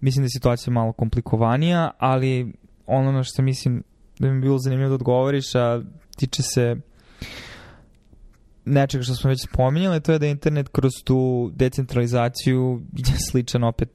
mislim 0.00 0.22
da 0.22 0.26
je 0.26 0.30
situacija 0.30 0.72
malo 0.72 0.92
komplikovanija, 0.92 1.90
ali 1.98 2.52
ono 2.86 3.12
na 3.12 3.22
što 3.22 3.42
mislim 3.42 3.82
da 4.18 4.30
mi 4.30 4.40
bilo 4.40 4.58
zanimljivo 4.58 4.88
da 4.88 4.94
odgovoriš, 4.94 5.54
a 5.54 5.82
tiče 6.16 6.42
se 6.42 6.76
nečega 8.64 9.04
što 9.04 9.14
smo 9.14 9.30
već 9.30 9.42
spominjali, 9.42 10.00
to 10.00 10.12
je 10.12 10.18
da 10.18 10.26
internet 10.26 10.68
kroz 10.68 10.92
tu 11.04 11.50
decentralizaciju 11.54 12.82
je 12.96 13.14
sličan 13.30 13.64
opet 13.64 13.88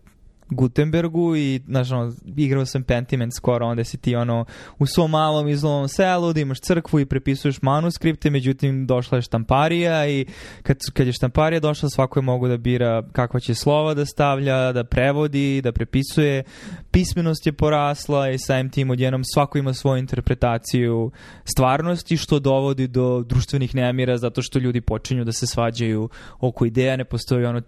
Gutenbergu 0.49 1.35
i, 1.35 1.61
znaš, 1.67 1.91
ono, 1.91 2.13
igrao 2.37 2.65
sam 2.65 2.83
Pentiment 2.83 3.33
skoro, 3.35 3.67
onda 3.67 3.83
si 3.83 3.97
ti, 3.97 4.15
ono, 4.15 4.45
u 4.79 4.85
svom 4.85 5.11
malom 5.11 5.47
izlovom 5.47 5.87
selu 5.87 6.33
da 6.33 6.39
imaš 6.39 6.59
crkvu 6.59 6.99
i 6.99 7.05
prepisuješ 7.05 7.61
manuskripte, 7.61 8.29
međutim, 8.29 8.87
došla 8.87 9.17
je 9.17 9.21
štamparija 9.21 10.07
i 10.07 10.25
kad, 10.63 10.77
kad 10.93 11.07
je 11.07 11.13
štamparija 11.13 11.59
došla, 11.59 11.89
svako 11.89 12.19
je 12.19 12.23
mogu 12.23 12.47
da 12.47 12.57
bira 12.57 13.03
kakva 13.11 13.39
će 13.39 13.55
slova 13.55 13.93
da 13.93 14.05
stavlja, 14.05 14.71
da 14.71 14.83
prevodi, 14.83 15.61
da 15.61 15.71
prepisuje. 15.71 16.43
Pismenost 16.91 17.45
je 17.45 17.53
porasla 17.53 18.29
i 18.29 18.37
samim 18.37 18.69
tim 18.69 18.89
odjednom 18.89 19.23
svako 19.23 19.57
ima 19.57 19.73
svoju 19.73 19.99
interpretaciju 19.99 21.11
stvarnosti, 21.43 22.17
što 22.17 22.39
dovodi 22.39 22.87
do 22.87 23.23
društvenih 23.27 23.75
nemira, 23.75 24.17
zato 24.17 24.41
što 24.41 24.59
ljudi 24.59 24.81
počinju 24.81 25.25
da 25.25 25.31
se 25.31 25.47
svađaju 25.47 26.09
oko 26.39 26.65
ideja, 26.65 26.97
ne 26.97 27.05
postoji 27.05 27.45
ono 27.45 27.61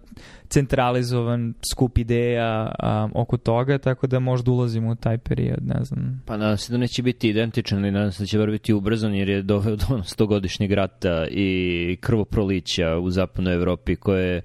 centralizovan 0.48 1.54
skup 1.72 1.98
ideja 1.98 2.72
um, 2.82 3.12
oko 3.14 3.36
toga, 3.36 3.78
tako 3.78 4.06
da 4.06 4.18
možda 4.18 4.50
ulazimo 4.50 4.90
u 4.90 4.94
taj 4.94 5.18
period, 5.18 5.58
ne 5.62 5.84
znam. 5.84 6.22
Pa 6.26 6.36
nadam 6.36 6.56
se 6.56 6.72
da 6.72 6.78
neće 6.78 7.02
biti 7.02 7.28
identičan, 7.28 7.78
ali 7.78 7.90
nadam 7.90 8.12
se 8.12 8.22
da 8.22 8.26
će 8.26 8.38
bar 8.38 8.50
biti 8.50 8.72
ubrzan, 8.72 9.14
jer 9.14 9.28
je 9.28 9.42
doveo 9.42 9.76
do 9.76 9.84
ono 9.90 10.04
stogodišnjeg 10.04 10.72
rata 10.72 11.26
i 11.30 11.96
krvoprolića 12.00 12.96
u 12.98 13.10
zapadnoj 13.10 13.54
Evropi, 13.54 13.96
koje 13.96 14.34
je 14.34 14.42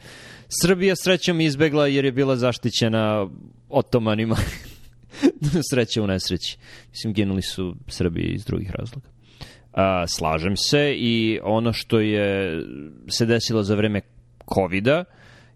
Srbija 0.50 0.96
srećom 0.96 1.42
izbegla 1.42 1.88
jer 1.88 2.06
je 2.06 2.12
bila 2.12 2.36
zaštićena 2.36 3.28
otomanima. 3.70 4.36
Sreće 5.70 6.02
u 6.02 6.08
nesreći. 6.08 6.58
Mislim, 6.90 7.14
ginuli 7.14 7.42
su 7.42 7.76
Srbi 7.88 8.22
iz 8.22 8.46
drugih 8.46 8.72
razloga. 8.72 9.08
A, 9.74 10.08
slažem 10.08 10.58
se 10.58 10.96
i 10.98 11.40
ono 11.44 11.74
što 11.74 12.00
je 12.00 12.62
se 13.10 13.26
desilo 13.26 13.64
za 13.64 13.76
vreme 13.76 14.02
COVID-a, 14.54 15.04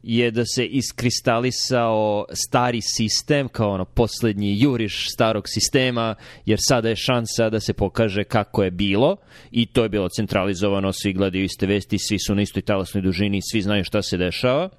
je 0.04 0.32
da 0.32 0.46
se 0.46 0.66
iskristalisao 0.66 2.26
stari 2.48 2.80
sistem 2.82 3.48
kao 3.48 3.72
ono 3.72 3.86
poslednji 3.86 4.62
juriš 4.62 5.06
starog 5.14 5.44
sistema 5.48 6.16
jer 6.46 6.60
sada 6.68 6.90
je 6.90 6.96
šansa 6.96 7.50
da 7.50 7.60
se 7.60 7.74
pokaže 7.74 8.24
kako 8.24 8.64
je 8.64 8.72
bilo 8.72 9.18
i 9.52 9.66
to 9.66 9.84
je 9.84 9.90
bilo 9.90 10.10
centralizovano, 10.10 10.94
svi 10.94 11.14
gledaju 11.14 11.44
iste 11.44 11.66
vesti, 11.66 11.98
svi 12.00 12.20
su 12.20 12.36
na 12.36 12.42
istoj 12.42 12.62
talasnoj 12.62 13.02
dužini, 13.02 13.40
svi 13.52 13.62
znaju 13.62 13.84
šta 13.84 14.02
se 14.02 14.18
dešava 14.18 14.70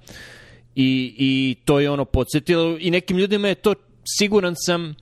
i, 0.75 1.15
i 1.17 1.55
to 1.65 1.79
je 1.79 1.89
ono 1.89 2.05
podsjetilo 2.05 2.77
i 2.79 2.91
nekim 2.91 3.17
ljudima 3.17 3.47
je 3.47 3.55
to 3.55 3.73
siguran 4.17 4.53
sam 4.57 4.95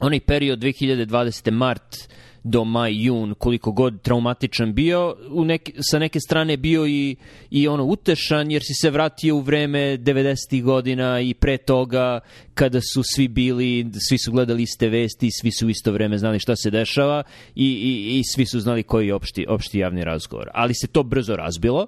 onaj 0.00 0.20
period 0.20 0.58
2020. 0.58 1.50
mart 1.50 1.96
do 2.44 2.64
maj, 2.64 3.04
jun, 3.04 3.34
koliko 3.34 3.72
god 3.72 4.02
traumatičan 4.02 4.74
bio, 4.74 5.16
u 5.30 5.44
neke, 5.44 5.72
sa 5.90 5.98
neke 5.98 6.20
strane 6.20 6.56
bio 6.56 6.86
i, 6.86 7.16
i 7.50 7.68
ono 7.68 7.84
utešan, 7.84 8.50
jer 8.50 8.62
si 8.62 8.74
se 8.74 8.90
vratio 8.90 9.36
u 9.36 9.40
vreme 9.40 9.78
90. 9.78 10.62
godina 10.62 11.20
i 11.20 11.34
pre 11.34 11.56
toga, 11.56 12.20
kada 12.54 12.80
su 12.80 13.02
svi 13.14 13.28
bili, 13.28 13.86
svi 14.08 14.18
su 14.18 14.32
gledali 14.32 14.62
iste 14.62 14.88
vesti, 14.88 15.28
svi 15.40 15.52
su 15.52 15.68
isto 15.68 15.92
vreme 15.92 16.18
znali 16.18 16.38
šta 16.38 16.56
se 16.56 16.70
dešava 16.70 17.22
i, 17.54 17.66
i, 17.66 18.18
i 18.18 18.22
svi 18.24 18.46
su 18.46 18.60
znali 18.60 18.82
koji 18.82 19.06
je 19.06 19.14
opšti, 19.14 19.46
opšti 19.48 19.78
javni 19.78 20.04
razgovor. 20.04 20.48
Ali 20.54 20.74
se 20.74 20.86
to 20.86 21.02
brzo 21.02 21.36
razbilo 21.36 21.86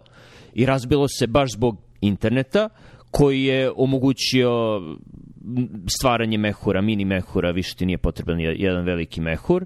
i 0.55 0.67
razbilo 0.67 1.09
se 1.09 1.27
baš 1.27 1.53
zbog 1.53 1.77
interneta, 2.01 2.69
koji 3.11 3.43
je 3.43 3.71
omogućio 3.77 4.81
stvaranje 5.87 6.39
mehura, 6.39 6.81
mini 6.81 7.05
mehura, 7.05 7.51
više 7.51 7.75
ti 7.75 7.87
nije 7.87 7.99
potreban 7.99 8.41
jedan 8.41 8.85
veliki 8.85 9.21
mehur 9.21 9.65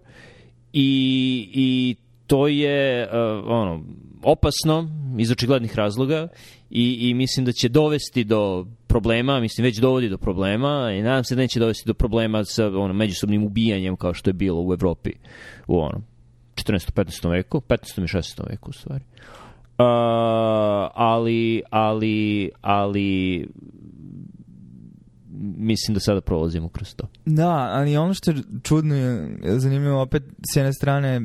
i, 0.79 1.49
i 1.53 1.97
to 2.27 2.49
je 2.49 3.09
uh, 3.09 3.45
ono 3.47 3.83
opasno 4.23 4.89
iz 5.19 5.31
očiglednih 5.31 5.77
razloga 5.77 6.29
i, 6.71 7.09
i 7.09 7.15
mislim 7.15 7.47
da 7.47 7.53
će 7.53 7.69
dovesti 7.69 8.25
do 8.25 8.67
problema, 8.87 9.41
mislim 9.41 9.65
već 9.65 9.79
dovodi 9.79 10.09
do 10.09 10.19
problema 10.19 10.93
i 10.93 11.03
nadam 11.03 11.25
se 11.25 11.35
da 11.35 11.41
neće 11.41 11.61
dovesti 11.61 11.83
do 11.87 11.95
problema 11.95 12.45
sa 12.45 12.67
ono, 12.67 12.93
međusobnim 12.95 13.45
ubijanjem 13.45 13.97
kao 13.97 14.15
što 14.15 14.31
je 14.31 14.35
bilo 14.35 14.63
u 14.63 14.73
Evropi 14.73 15.11
u 15.67 15.79
ono 15.79 16.03
14. 16.55 16.93
15. 16.93 17.31
veku, 17.31 17.61
15. 17.61 18.03
i 18.03 18.07
16. 18.07 18.51
veku 18.51 18.71
u 18.71 18.73
stvari. 18.73 19.05
Uh, 19.79 19.87
ali, 20.95 21.63
ali, 21.71 22.51
ali 22.61 23.49
mislim 25.57 25.95
da 25.95 26.01
sada 26.01 26.21
prolazimo 26.21 26.69
kroz 26.69 26.95
to. 26.95 27.09
Da, 27.25 27.51
ali 27.51 27.97
ono 27.97 28.15
što 28.15 28.31
je 28.31 28.37
čudno 28.63 28.95
je 28.95 29.39
zanimljivo 29.59 30.03
opet 30.03 30.23
s 30.53 30.57
jedne 30.57 30.73
strane 30.73 31.21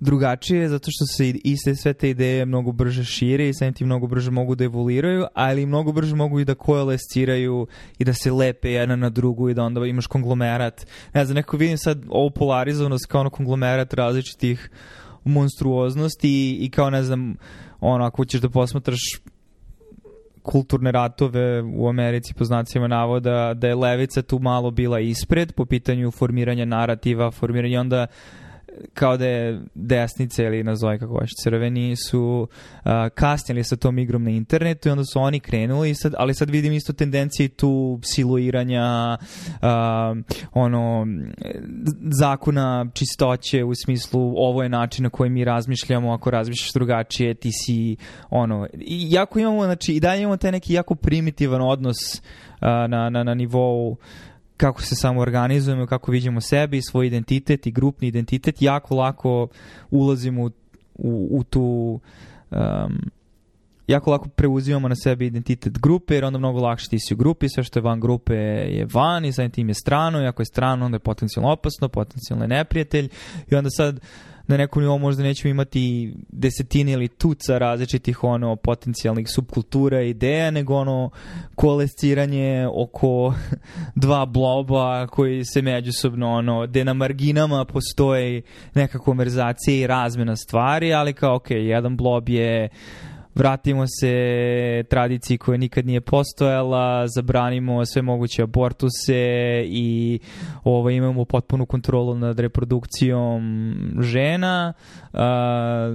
drugačije 0.00 0.68
zato 0.68 0.90
što 0.90 1.06
se 1.16 1.28
iste 1.28 1.74
sve 1.74 1.92
te 1.92 2.10
ideje 2.10 2.46
mnogo 2.46 2.72
brže 2.72 3.04
šire 3.04 3.48
i 3.48 3.54
samim 3.54 3.74
tim 3.74 3.86
mnogo 3.86 4.06
brže 4.06 4.30
mogu 4.30 4.54
da 4.54 4.64
evoluiraju, 4.64 5.26
ali 5.34 5.66
mnogo 5.66 5.92
brže 5.92 6.14
mogu 6.14 6.40
i 6.40 6.44
da 6.44 6.54
koalesciraju 6.54 7.66
i 7.98 8.04
da 8.04 8.12
se 8.12 8.32
lepe 8.32 8.70
jedna 8.70 8.96
na 8.96 9.10
drugu 9.10 9.48
i 9.48 9.54
da 9.54 9.62
onda 9.62 9.86
imaš 9.86 10.06
konglomerat. 10.06 10.86
Ne 11.14 11.24
znam, 11.24 11.34
neko 11.34 11.56
vidim 11.56 11.78
sad 11.78 12.04
ovu 12.08 12.30
polarizovanost 12.30 13.06
kao 13.06 13.20
ono 13.20 13.30
konglomerat 13.30 13.94
različitih 13.94 14.70
monstruoznosti 15.24 16.28
i, 16.30 16.58
i 16.60 16.70
kao 16.70 16.90
ne 16.90 17.02
znam, 17.02 17.36
ono, 17.80 18.04
ako 18.04 18.24
ćeš 18.24 18.40
da 18.40 18.48
posmatraš 18.50 19.00
kulturne 20.48 20.92
ratove 20.92 21.62
u 21.62 21.88
Americi 21.88 22.34
po 22.34 22.44
znacima 22.44 22.88
navoda 22.88 23.54
da 23.54 23.68
je 23.68 23.74
levica 23.74 24.22
tu 24.22 24.38
malo 24.38 24.70
bila 24.70 25.00
ispred 25.00 25.52
po 25.52 25.64
pitanju 25.64 26.10
formiranja 26.10 26.64
narativa, 26.64 27.30
formiranja 27.30 27.80
onda 27.80 28.06
kao 28.94 29.16
da 29.16 29.26
je 29.26 29.60
desnice 29.74 30.44
ili 30.44 30.64
nazove 30.64 30.98
kako 30.98 31.14
baš 31.14 31.30
crveni 31.42 31.96
su 31.96 32.48
uh, 32.84 32.90
kasnili 33.14 33.64
sa 33.64 33.76
tom 33.76 33.98
igrom 33.98 34.24
na 34.24 34.30
internetu 34.30 34.88
i 34.88 34.92
onda 34.92 35.04
su 35.04 35.20
oni 35.20 35.40
krenuli 35.40 35.94
sad, 35.94 36.14
ali 36.18 36.34
sad 36.34 36.50
vidim 36.50 36.72
isto 36.72 36.92
tendencije 36.92 37.48
tu 37.48 37.98
siluiranja 38.02 39.18
uh, 39.20 39.68
ono 40.52 41.06
zakona 42.20 42.86
čistoće 42.94 43.64
u 43.64 43.74
smislu 43.84 44.34
ovo 44.36 44.62
je 44.62 44.68
način 44.68 45.02
na 45.02 45.10
koji 45.10 45.30
mi 45.30 45.44
razmišljamo 45.44 46.12
ako 46.12 46.30
razmišljaš 46.30 46.72
drugačije 46.72 47.34
ti 47.34 47.50
si 47.52 47.96
ono 48.30 48.66
i 48.72 49.06
jako 49.10 49.38
imamo 49.38 49.64
znači 49.64 49.92
i 49.92 50.00
dalje 50.00 50.22
imamo 50.22 50.36
taj 50.36 50.52
neki 50.52 50.72
jako 50.72 50.94
primitivan 50.94 51.62
odnos 51.62 51.96
uh, 52.14 52.20
na, 52.88 53.10
na, 53.10 53.22
na 53.22 53.34
nivou 53.34 53.96
kako 54.58 54.82
se 54.82 54.94
samo 54.94 55.20
organizujemo, 55.20 55.86
kako 55.86 56.12
vidimo 56.12 56.40
sebe 56.40 56.76
i 56.76 56.82
svoj 56.82 57.06
identitet 57.06 57.66
i 57.66 57.70
grupni 57.70 58.08
identitet, 58.08 58.62
jako 58.62 58.94
lako 58.94 59.48
ulazimo 59.90 60.42
u, 60.42 60.50
u, 60.94 61.28
u 61.30 61.44
tu 61.44 62.00
um, 62.50 63.10
jako 63.86 64.10
lako 64.10 64.28
preuzimamo 64.28 64.88
na 64.88 64.94
sebe 64.96 65.26
identitet 65.26 65.78
grupe, 65.78 66.14
jer 66.14 66.24
onda 66.24 66.38
mnogo 66.38 66.60
lakše 66.60 66.88
ti 66.88 66.98
si 66.98 67.14
u 67.14 67.16
grupi, 67.16 67.48
sve 67.48 67.64
što 67.64 67.78
je 67.78 67.82
van 67.82 68.00
grupe 68.00 68.34
je 68.34 68.86
van 68.92 69.24
i 69.24 69.32
samim 69.32 69.50
tim 69.50 69.68
je 69.68 69.74
strano, 69.74 70.22
i 70.22 70.26
ako 70.26 70.42
je 70.42 70.46
strano 70.46 70.86
onda 70.86 70.96
je 70.96 71.00
potencijalno 71.00 71.52
opasno, 71.52 71.88
potencijalno 71.88 72.44
je 72.44 72.48
neprijatelj 72.48 73.08
i 73.50 73.54
onda 73.54 73.70
sad 73.70 73.94
uh, 73.96 74.02
na 74.48 74.56
nekom 74.56 74.82
nivou 74.82 74.98
možda 74.98 75.22
nećemo 75.22 75.50
imati 75.50 76.14
desetine 76.28 76.92
ili 76.92 77.08
tuca 77.08 77.58
različitih 77.58 78.24
ono 78.24 78.56
potencijalnih 78.56 79.26
subkultura 79.34 80.02
i 80.02 80.10
ideja, 80.10 80.50
nego 80.50 80.74
ono 80.74 81.10
kolesciranje 81.54 82.66
oko 82.74 83.34
dva 83.94 84.26
bloba 84.26 85.06
koji 85.06 85.44
se 85.44 85.62
međusobno 85.62 86.32
ono, 86.32 86.66
gde 86.66 86.84
na 86.84 86.94
marginama 86.94 87.64
postoji 87.64 88.42
neka 88.74 88.98
konverzacija 88.98 89.76
i 89.76 89.86
razmena 89.86 90.36
stvari, 90.36 90.92
ali 90.92 91.12
kao 91.12 91.36
ok, 91.36 91.50
jedan 91.50 91.96
blob 91.96 92.28
je 92.28 92.68
vratimo 93.38 93.84
se 94.00 94.84
tradiciji 94.88 95.38
koja 95.38 95.58
nikad 95.58 95.86
nije 95.86 96.00
postojala, 96.00 97.08
zabranimo 97.08 97.86
sve 97.86 98.02
moguće 98.02 98.42
abortuse 98.42 99.16
i 99.66 100.18
ovo, 100.64 100.90
imamo 100.90 101.24
potpunu 101.24 101.66
kontrolu 101.66 102.14
nad 102.14 102.40
reprodukcijom 102.40 103.42
žena, 104.00 104.72
uh, 105.12 105.18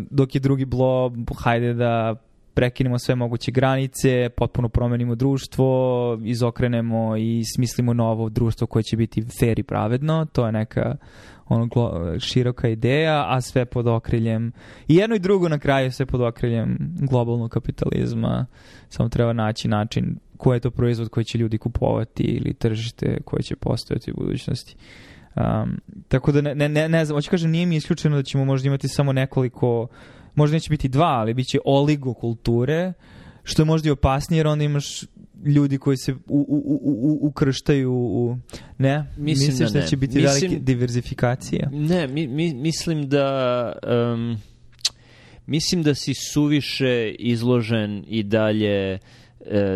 dok 0.09 0.35
je 0.35 0.41
drugi 0.41 0.65
blob, 0.65 1.13
hajde 1.43 1.73
da 1.73 2.15
prekinemo 2.53 2.99
sve 2.99 3.15
moguće 3.15 3.51
granice, 3.51 4.29
potpuno 4.29 4.69
promenimo 4.69 5.15
društvo, 5.15 6.19
izokrenemo 6.23 7.17
i 7.17 7.41
smislimo 7.55 7.93
novo 7.93 8.29
društvo 8.29 8.67
koje 8.67 8.83
će 8.83 8.97
biti 8.97 9.25
fair 9.39 9.59
i 9.59 9.63
pravedno. 9.63 10.25
To 10.25 10.45
je 10.45 10.51
neka 10.51 10.95
ono 11.47 11.65
glo, 11.65 12.19
široka 12.19 12.67
ideja, 12.67 13.25
a 13.27 13.41
sve 13.41 13.65
pod 13.65 13.87
okriljem 13.87 14.51
i 14.87 14.95
jedno 14.95 15.15
i 15.15 15.19
drugo 15.19 15.49
na 15.49 15.59
kraju 15.59 15.91
sve 15.91 16.05
pod 16.05 16.21
okriljem 16.21 16.77
globalnog 16.99 17.51
kapitalizma. 17.51 18.45
Samo 18.89 19.09
treba 19.09 19.33
naći 19.33 19.67
način 19.67 20.15
koji 20.37 20.55
je 20.55 20.59
to 20.59 20.71
proizvod 20.71 21.09
koji 21.09 21.23
će 21.23 21.37
ljudi 21.37 21.57
kupovati 21.57 22.23
ili 22.23 22.53
tržište 22.53 23.17
koje 23.25 23.43
će 23.43 23.55
postojati 23.55 24.11
u 24.11 24.15
budućnosti. 24.15 24.75
Um, 25.35 25.79
tako 26.07 26.31
da 26.31 26.41
ne, 26.41 26.69
ne, 26.69 26.89
ne 26.89 27.05
znam, 27.05 27.17
hoću 27.17 27.29
kažem, 27.29 27.51
nije 27.51 27.65
mi 27.65 27.75
isključeno 27.75 28.15
da 28.15 28.23
ćemo 28.23 28.45
možda 28.45 28.67
imati 28.67 28.87
samo 28.87 29.13
nekoliko, 29.13 29.87
možda 30.35 30.53
neće 30.53 30.69
biti 30.69 30.87
dva, 30.87 31.19
ali 31.19 31.33
bit 31.33 31.47
će 31.47 31.59
oligokulture, 31.65 32.93
što 33.43 33.61
je 33.61 33.65
možda 33.65 33.87
i 33.87 33.91
opasnije 33.91 34.39
jer 34.39 34.47
onda 34.47 34.63
imaš 34.63 35.01
ljudi 35.45 35.77
koji 35.77 35.97
se 35.97 36.13
u, 36.13 36.17
u, 36.27 36.79
u, 36.83 37.27
ukrštaju 37.27 37.93
u, 37.93 38.37
ne? 38.77 39.05
Mislim 39.17 39.47
Misliš 39.47 39.69
da 39.69 39.73
da, 39.73 39.79
ne. 39.79 39.87
će 39.87 39.97
biti 39.97 40.21
Mislim- 40.21 40.51
velika 40.51 40.63
diversifikacija? 40.65 41.69
Ne, 41.71 42.07
mi, 42.07 42.27
mi, 42.27 42.53
mislim 42.53 43.09
da... 43.09 43.73
Um, 44.13 44.37
mislim 45.45 45.83
da 45.83 45.95
si 45.95 46.13
suviše 46.13 47.11
izložen 47.19 48.03
i 48.07 48.23
dalje 48.23 48.93
e, 48.93 48.99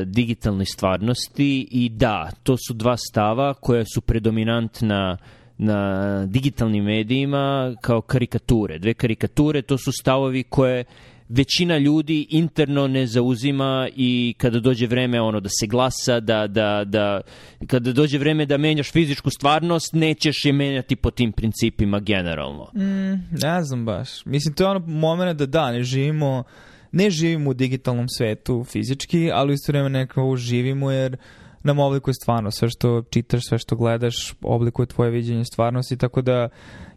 digitalnoj 0.05 0.65
stvarnosti 0.65 1.67
i 1.71 1.89
da, 1.89 2.31
to 2.43 2.55
su 2.67 2.73
dva 2.73 2.97
stava 2.97 3.53
koja 3.53 3.83
su 3.93 4.01
predominantna 4.01 5.17
na 5.57 6.25
digitalnim 6.25 6.83
medijima 6.83 7.75
kao 7.81 8.01
karikature. 8.01 8.79
Dve 8.79 8.93
karikature, 8.93 9.61
to 9.61 9.77
su 9.77 9.91
stavovi 9.91 10.43
koje 10.43 10.85
većina 11.29 11.77
ljudi 11.77 12.27
interno 12.29 12.87
ne 12.87 13.07
zauzima 13.07 13.87
i 13.95 14.35
kada 14.37 14.59
dođe 14.59 14.87
vreme 14.87 15.21
ono 15.21 15.39
da 15.39 15.49
se 15.49 15.67
glasa, 15.67 16.19
da, 16.19 16.47
da, 16.47 16.83
da 16.85 17.21
kada 17.67 17.91
dođe 17.91 18.17
vreme 18.17 18.45
da 18.45 18.57
menjaš 18.57 18.91
fizičku 18.91 19.29
stvarnost, 19.29 19.93
nećeš 19.93 20.45
je 20.45 20.53
menjati 20.53 20.95
po 20.95 21.11
tim 21.11 21.31
principima 21.31 21.99
generalno. 21.99 22.71
Mm, 22.75 23.37
ne 23.41 23.63
znam 23.63 23.85
baš. 23.85 24.25
Mislim, 24.25 24.53
to 24.53 24.63
je 24.63 24.69
ono 24.69 24.79
moment 24.79 25.37
da 25.39 25.45
da, 25.45 25.71
ne 25.71 25.83
živimo 25.83 26.43
ne 26.91 27.09
živimo 27.09 27.49
u 27.49 27.53
digitalnom 27.53 28.09
svetu 28.09 28.63
fizički, 28.63 29.31
ali 29.33 29.53
u 29.53 29.57
vreme 29.67 29.89
nekako 29.89 30.35
živimo 30.35 30.91
jer 30.91 31.17
nam 31.63 31.79
oblikuje 31.79 32.13
stvarno 32.13 32.51
sve 32.51 32.69
što 32.69 33.03
čitaš, 33.09 33.41
sve 33.47 33.57
što 33.57 33.75
gledaš, 33.75 34.33
oblikuje 34.41 34.85
tvoje 34.85 35.11
viđenje 35.11 35.45
stvarnosti, 35.45 35.97
tako 35.97 36.21
da 36.21 36.49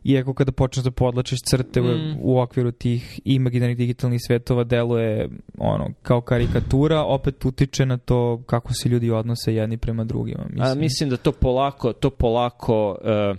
iako 0.04 0.34
kada 0.34 0.52
počneš 0.52 0.84
da 0.84 0.90
podlačiš 0.90 1.38
crte 1.50 1.80
u, 1.80 1.84
Mm. 1.84 2.16
u 2.20 2.40
okviru 2.40 2.72
tih 2.72 3.20
imaginarnih 3.24 3.76
digitalnih 3.76 4.20
svetova 4.26 4.64
deluje 4.64 5.28
ono 5.58 5.90
kao 6.02 6.20
karikatura, 6.20 7.00
opet 7.02 7.44
utiče 7.44 7.86
na 7.86 7.98
to 7.98 8.42
kako 8.46 8.72
se 8.74 8.88
ljudi 8.88 9.10
odnose 9.10 9.54
jedni 9.54 9.76
prema 9.76 10.04
drugima. 10.04 10.44
Mislim. 10.50 10.66
A 10.66 10.74
mislim 10.74 11.10
da 11.10 11.16
to 11.16 11.32
polako, 11.32 11.92
to 11.92 12.10
polako 12.10 12.98
uh, 13.02 13.36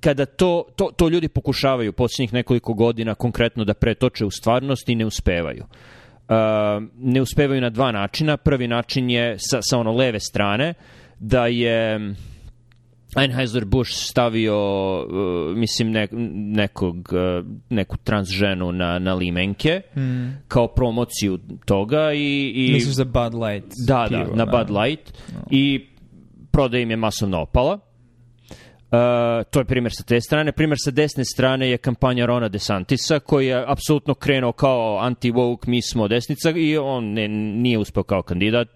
kada 0.00 0.26
to, 0.26 0.64
to, 0.76 0.90
to 0.96 1.08
ljudi 1.08 1.28
pokušavaju 1.28 1.92
posljednjih 1.92 2.32
nekoliko 2.32 2.74
godina 2.74 3.14
konkretno 3.14 3.64
da 3.64 3.74
pretoče 3.74 4.24
u 4.24 4.30
stvarnost 4.30 4.88
i 4.88 4.94
ne 4.94 5.06
uspevaju. 5.06 5.64
Uh, 5.64 6.34
ne 6.96 7.20
uspevaju 7.20 7.60
na 7.60 7.70
dva 7.70 7.92
načina. 7.92 8.36
Prvi 8.36 8.68
način 8.68 9.10
je 9.10 9.36
sa, 9.38 9.58
sa 9.62 9.78
ono 9.78 9.92
leve 9.92 10.20
strane 10.20 10.74
da 11.18 11.46
je 11.46 12.14
Anheuser-Busch 13.14 13.92
stavio, 13.92 14.56
uh, 15.02 15.56
mislim, 15.56 15.90
ne, 15.90 16.08
nekog, 16.56 16.96
uh, 16.96 17.46
neku 17.70 17.96
trans 17.96 18.28
ženu 18.28 18.72
na, 18.72 18.98
na 18.98 19.14
limenke 19.14 19.80
Mm. 19.96 20.36
kao 20.48 20.68
promociju 20.68 21.38
toga 21.66 22.12
i... 22.12 22.52
i 22.54 22.72
Misliš 22.72 22.94
za 22.94 23.04
Bud 23.04 23.34
Light? 23.34 23.72
da, 23.86 24.06
pivo, 24.08 24.24
da, 24.24 24.44
na 24.44 24.46
Bud 24.46 24.70
Light 24.70 25.12
i 25.50 25.86
prodaja 26.50 26.82
im 26.82 26.90
je 26.90 26.96
masovno 26.96 27.38
opala. 27.40 27.78
Uh, 28.94 29.44
to 29.50 29.58
je 29.58 29.64
primjer 29.64 29.92
sa 29.96 30.02
te 30.02 30.20
strane. 30.20 30.52
Primjer 30.52 30.78
sa 30.84 30.90
desne 30.90 31.24
strane 31.24 31.70
je 31.70 31.78
kampanja 31.78 32.26
Rona 32.26 32.48
DeSantisa 32.48 33.18
koji 33.18 33.46
je 33.46 33.64
apsolutno 33.66 34.14
krenuo 34.14 34.52
kao 34.52 34.98
anti-woke, 35.02 35.68
mi 35.68 35.82
smo 35.82 36.08
desnica 36.08 36.50
i 36.50 36.76
on 36.76 37.04
ne, 37.04 37.28
nije 37.28 37.78
uspeo 37.78 38.02
kao 38.02 38.22
kandidat, 38.22 38.68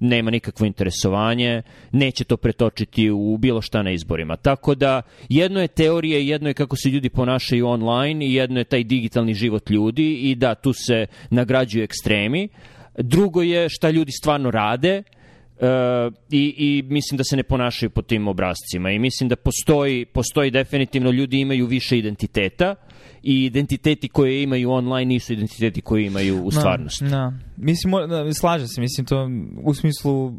nema 0.00 0.30
nikakvo 0.30 0.66
interesovanje, 0.66 1.62
neće 1.92 2.24
to 2.24 2.36
pretočiti 2.36 3.10
u 3.10 3.36
bilo 3.36 3.62
šta 3.62 3.82
na 3.82 3.90
izborima. 3.90 4.36
Tako 4.36 4.74
da 4.74 5.02
jedno 5.28 5.60
je 5.60 5.68
teorije, 5.68 6.28
jedno 6.28 6.48
je 6.48 6.54
kako 6.54 6.76
se 6.76 6.88
ljudi 6.88 7.08
ponašaju 7.08 7.66
online 7.66 8.26
i 8.26 8.34
jedno 8.34 8.60
je 8.60 8.64
taj 8.64 8.84
digitalni 8.84 9.34
život 9.34 9.70
ljudi 9.70 10.14
i 10.14 10.34
da 10.34 10.54
tu 10.54 10.72
se 10.72 11.06
nagrađuju 11.30 11.84
ekstremi. 11.84 12.48
Drugo 12.98 13.42
je 13.42 13.68
šta 13.68 13.90
ljudi 13.90 14.12
stvarno 14.12 14.50
rade, 14.50 15.02
Uh, 15.60 16.14
i, 16.30 16.54
i 16.58 16.82
mislim 16.82 17.18
da 17.18 17.24
se 17.24 17.36
ne 17.36 17.42
ponašaju 17.42 17.90
po 17.90 18.02
tim 18.02 18.28
obrazcima 18.28 18.90
i 18.90 18.98
mislim 18.98 19.28
da 19.28 19.36
postoji, 19.36 20.04
postoji 20.04 20.50
definitivno 20.50 21.10
ljudi 21.10 21.40
imaju 21.40 21.66
više 21.66 21.98
identiteta 21.98 22.74
i 23.22 23.44
identiteti 23.44 24.08
koje 24.08 24.42
imaju 24.42 24.70
online 24.70 25.04
nisu 25.04 25.32
identiteti 25.32 25.80
koje 25.80 26.06
imaju 26.06 26.44
u 26.44 26.50
stvarnosti. 26.50 27.04
Da, 27.04 27.10
da. 27.10 27.32
Mislim, 27.56 27.92
da, 28.08 28.34
slažem 28.34 28.68
se, 28.68 28.80
mislim 28.80 29.06
to 29.06 29.30
u 29.62 29.74
smislu 29.74 30.32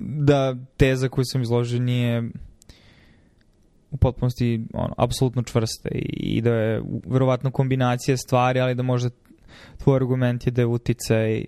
da 0.00 0.56
teza 0.76 1.08
koju 1.08 1.24
sam 1.24 1.42
izložio 1.42 1.80
nije 1.80 2.30
u 3.90 3.96
potpunosti 3.96 4.64
ono, 4.72 4.94
apsolutno 4.98 5.42
čvrsta 5.42 5.88
i, 5.88 6.36
i 6.36 6.40
da 6.40 6.50
je 6.50 6.82
verovatno 7.06 7.50
kombinacija 7.50 8.16
stvari, 8.16 8.60
ali 8.60 8.74
da 8.74 8.82
možda 8.82 9.10
tvoj 9.78 9.96
argument 9.96 10.46
je 10.46 10.50
da 10.50 10.62
je 10.62 10.66
uticaj 10.66 11.44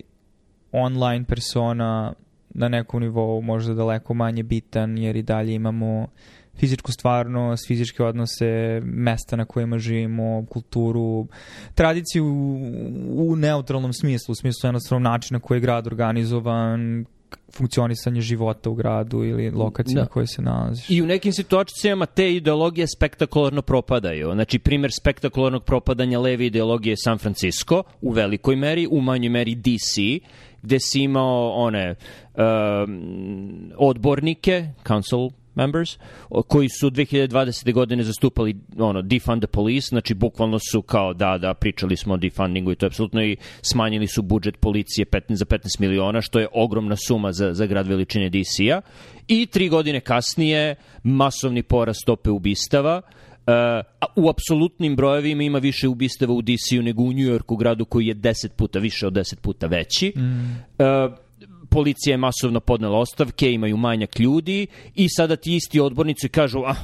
online 0.73 1.25
persona 1.25 2.13
na 2.55 2.69
nekom 2.69 3.01
nivou 3.01 3.43
možda 3.43 3.75
daleko 3.75 4.15
manje 4.15 4.43
bitan, 4.43 4.99
jer 4.99 5.17
i 5.17 5.23
dalje 5.23 5.55
imamo 5.55 6.07
fizičku 6.57 6.93
stvarnost, 6.93 7.67
fizičke 7.67 8.05
odnose, 8.05 8.81
mesta 8.85 9.37
na 9.37 9.45
kojima 9.45 9.79
živimo, 9.79 10.47
kulturu, 10.51 11.27
tradiciju 11.75 12.25
u, 13.17 13.37
neutralnom 13.37 13.93
smislu, 13.93 14.33
u 14.33 14.35
smislu 14.35 14.69
jednostavno 14.69 15.11
načina 15.11 15.41
koji 15.41 15.57
je 15.57 15.61
grad 15.61 15.87
organizovan, 15.87 17.05
funkcionisanje 17.53 18.21
života 18.21 18.71
u 18.71 18.75
gradu 18.75 19.25
ili 19.25 19.51
lokacije 19.51 19.95
Da. 19.95 20.01
na 20.01 20.07
kojoj 20.07 20.27
se 20.27 20.43
nalaziš. 20.43 20.91
I 20.91 21.03
u 21.03 21.07
nekim 21.07 21.33
situacijama 21.33 22.07
te 22.07 22.35
ideologije 22.35 22.87
spektakularno 22.97 23.63
propadaju. 23.63 24.33
Znači, 24.33 24.59
primjer 24.59 24.91
spektakularnog 25.01 25.65
propadanja 25.65 26.21
leve 26.21 26.47
ideologije 26.47 26.93
je 26.93 26.97
San 26.97 27.19
Francisco 27.19 27.83
u 28.01 28.11
velikoj 28.11 28.57
meri, 28.57 28.89
u 28.91 29.01
manjoj 29.01 29.29
meri 29.29 29.55
DC, 29.55 29.97
gde 30.63 30.81
si 30.81 31.03
imao 31.03 31.51
one 31.51 31.95
um, 32.35 33.73
odbornike, 33.77 34.69
council 34.87 35.31
members, 35.55 35.99
koji 36.49 36.69
su 36.69 36.91
2020. 36.91 37.73
godine 37.73 38.05
zastupali 38.05 38.57
ono, 38.79 39.03
defund 39.03 39.43
the 39.43 39.47
police, 39.47 39.89
znači 39.89 40.15
bukvalno 40.15 40.59
su 40.59 40.83
kao 40.83 41.15
da, 41.15 41.39
da, 41.39 41.55
pričali 41.55 41.97
smo 41.97 42.15
o 42.15 42.17
defundingu 42.17 42.73
i 42.73 42.75
to 42.75 42.87
je 42.87 42.89
apsolutno 42.89 43.23
i 43.23 43.37
smanjili 43.63 44.07
su 44.07 44.23
budžet 44.23 44.61
policije 44.61 45.07
15 45.07 45.35
za 45.35 45.45
15 45.45 45.81
miliona, 45.81 46.21
što 46.21 46.41
je 46.41 46.49
ogromna 46.53 46.97
suma 46.97 47.33
za, 47.33 47.55
za 47.55 47.67
grad 47.67 47.87
veličine 47.87 48.31
DC-a. 48.31 48.81
I 49.29 49.47
tri 49.47 49.69
godine 49.69 50.01
kasnije 50.01 50.75
masovni 51.03 51.63
porast 51.63 52.01
stope 52.01 52.31
ubistava, 52.31 53.03
Uh, 53.03 53.22
a 53.47 54.07
u 54.17 54.29
apsolutnim 54.29 54.97
brojevima 54.97 55.43
ima 55.43 55.59
više 55.59 55.89
ubistava 55.89 56.33
u 56.35 56.43
DC-u 56.43 56.83
nego 56.83 57.03
u 57.03 57.13
Njujorku, 57.13 57.57
gradu 57.57 57.85
koji 57.85 58.07
je 58.07 58.15
10 58.15 58.49
puta, 58.57 58.79
više 58.79 59.07
od 59.07 59.13
10 59.13 59.37
puta 59.41 59.67
veći. 59.67 60.13
Uh, 60.17 61.15
policija 61.73 62.13
je 62.13 62.17
masovno 62.17 62.61
podnela 62.61 62.99
ostavke, 62.99 63.53
imaju 63.53 63.77
manjak 63.77 64.19
ljudi 64.19 64.67
i 64.95 65.09
sada 65.09 65.37
ti 65.37 65.57
isti 65.57 65.81
odbornici 65.81 66.29
kažu 66.29 66.59
ah, 66.67 66.77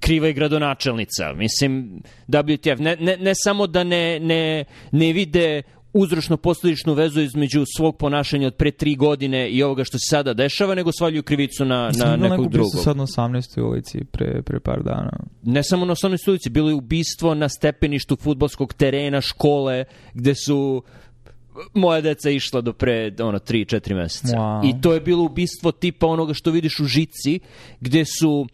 kriva 0.00 0.26
je 0.26 0.32
gradonačelnica. 0.32 1.32
Mislim, 1.32 2.02
WTF, 2.28 2.80
ne, 2.80 2.96
ne, 2.96 3.16
ne 3.16 3.32
samo 3.34 3.66
da 3.66 3.84
ne, 3.84 4.20
ne, 4.20 4.64
ne 4.92 5.12
vide 5.12 5.62
uzročno 5.94 6.36
posledičnu 6.36 6.94
vezu 6.94 7.20
između 7.20 7.64
svog 7.76 7.96
ponašanja 7.96 8.46
od 8.46 8.54
pre 8.54 8.70
tri 8.70 8.96
godine 8.96 9.50
i 9.50 9.62
ovoga 9.62 9.84
što 9.84 9.98
se 9.98 10.06
sada 10.10 10.34
dešava, 10.34 10.74
nego 10.74 10.92
svaljuju 10.92 11.22
krivicu 11.22 11.64
na, 11.64 11.86
Mislim, 11.86 12.08
na 12.08 12.16
neko 12.16 12.36
nekog 12.36 12.52
drugog. 12.52 12.82
sad 12.82 12.96
na 12.96 13.06
18. 13.06 13.60
ulici 13.60 14.04
pre, 14.04 14.42
pre 14.42 14.60
par 14.60 14.82
dana. 14.82 15.10
Ne 15.42 15.62
samo 15.62 15.84
na 15.84 15.92
osnovnoj 15.92 16.18
studici, 16.18 16.50
bilo 16.50 16.68
je 16.68 16.74
ubistvo 16.74 17.34
na 17.34 17.48
stepeništu 17.48 18.16
futbolskog 18.16 18.72
terena, 18.72 19.20
škole, 19.20 19.84
gde 20.14 20.34
su 20.34 20.82
moja 21.74 22.00
deca 22.00 22.30
išla 22.30 22.60
do 22.60 22.72
pre 22.72 23.12
ono 23.20 23.38
3-4 23.38 23.94
meseca. 23.94 24.36
Wow. 24.36 24.70
I 24.70 24.80
to 24.80 24.94
je 24.94 25.00
bilo 25.00 25.24
ubistvo 25.24 25.72
tipa 25.72 26.06
onoga 26.06 26.34
što 26.34 26.50
vidiš 26.50 26.80
u 26.80 26.84
žici, 26.84 27.40
gde 27.80 28.04
su 28.04 28.46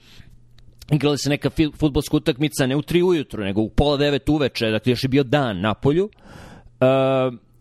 igrala 0.93 1.17
se 1.17 1.31
neka 1.31 1.51
futbolska 1.77 2.17
utakmica 2.17 2.67
ne 2.67 2.77
u 2.77 2.83
3 2.83 3.03
ujutru, 3.03 3.45
nego 3.45 3.61
u 3.61 3.69
pola 3.69 3.97
devet 3.97 4.29
uveče, 4.29 4.71
dakle 4.71 4.93
još 4.93 5.05
je 5.05 5.09
bio 5.09 5.23
dan 5.23 5.61
na 5.61 5.75
polju. 5.75 6.05
Uh, 6.05 6.50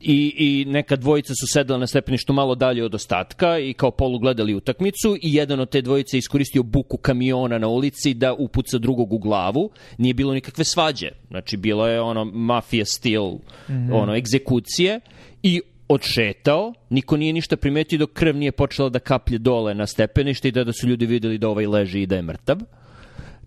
i, 0.01 0.33
i 0.37 0.65
neka 0.65 0.95
dvojica 0.95 1.33
su 1.33 1.47
sedela 1.53 1.79
na 1.79 1.87
stepeništu 1.87 2.33
malo 2.33 2.55
dalje 2.55 2.83
od 2.83 2.95
ostatka 2.95 3.59
i 3.59 3.73
kao 3.73 3.91
polu 3.91 4.19
gledali 4.19 4.55
utakmicu 4.55 5.15
i 5.21 5.33
jedan 5.33 5.59
od 5.59 5.69
te 5.69 5.81
dvojice 5.81 6.17
iskoristio 6.17 6.63
buku 6.63 6.97
kamiona 6.97 7.57
na 7.57 7.67
ulici 7.67 8.13
da 8.13 8.33
upuca 8.33 8.77
drugog 8.77 9.13
u 9.13 9.17
glavu. 9.17 9.69
Nije 9.97 10.13
bilo 10.13 10.33
nikakve 10.33 10.63
svađe. 10.63 11.09
Znači, 11.29 11.57
bilo 11.57 11.87
je 11.87 12.01
ono 12.01 12.25
mafija 12.25 12.85
stil, 12.85 13.23
mm 13.23 13.39
-hmm. 13.69 13.93
ono, 13.93 14.15
egzekucije 14.15 14.99
i 15.43 15.61
odšetao, 15.87 16.73
niko 16.89 17.17
nije 17.17 17.33
ništa 17.33 17.57
primetio 17.57 17.99
dok 17.99 18.13
krv 18.13 18.35
nije 18.35 18.51
počela 18.51 18.89
da 18.89 18.99
kaplje 18.99 19.37
dole 19.37 19.73
na 19.73 19.87
stepenište 19.87 20.47
i 20.47 20.51
da, 20.51 20.63
da 20.63 20.73
su 20.73 20.87
ljudi 20.87 21.05
videli 21.05 21.37
da 21.37 21.49
ovaj 21.49 21.67
leži 21.67 22.01
i 22.01 22.05
da 22.05 22.15
je 22.15 22.21
mrtav. 22.21 22.57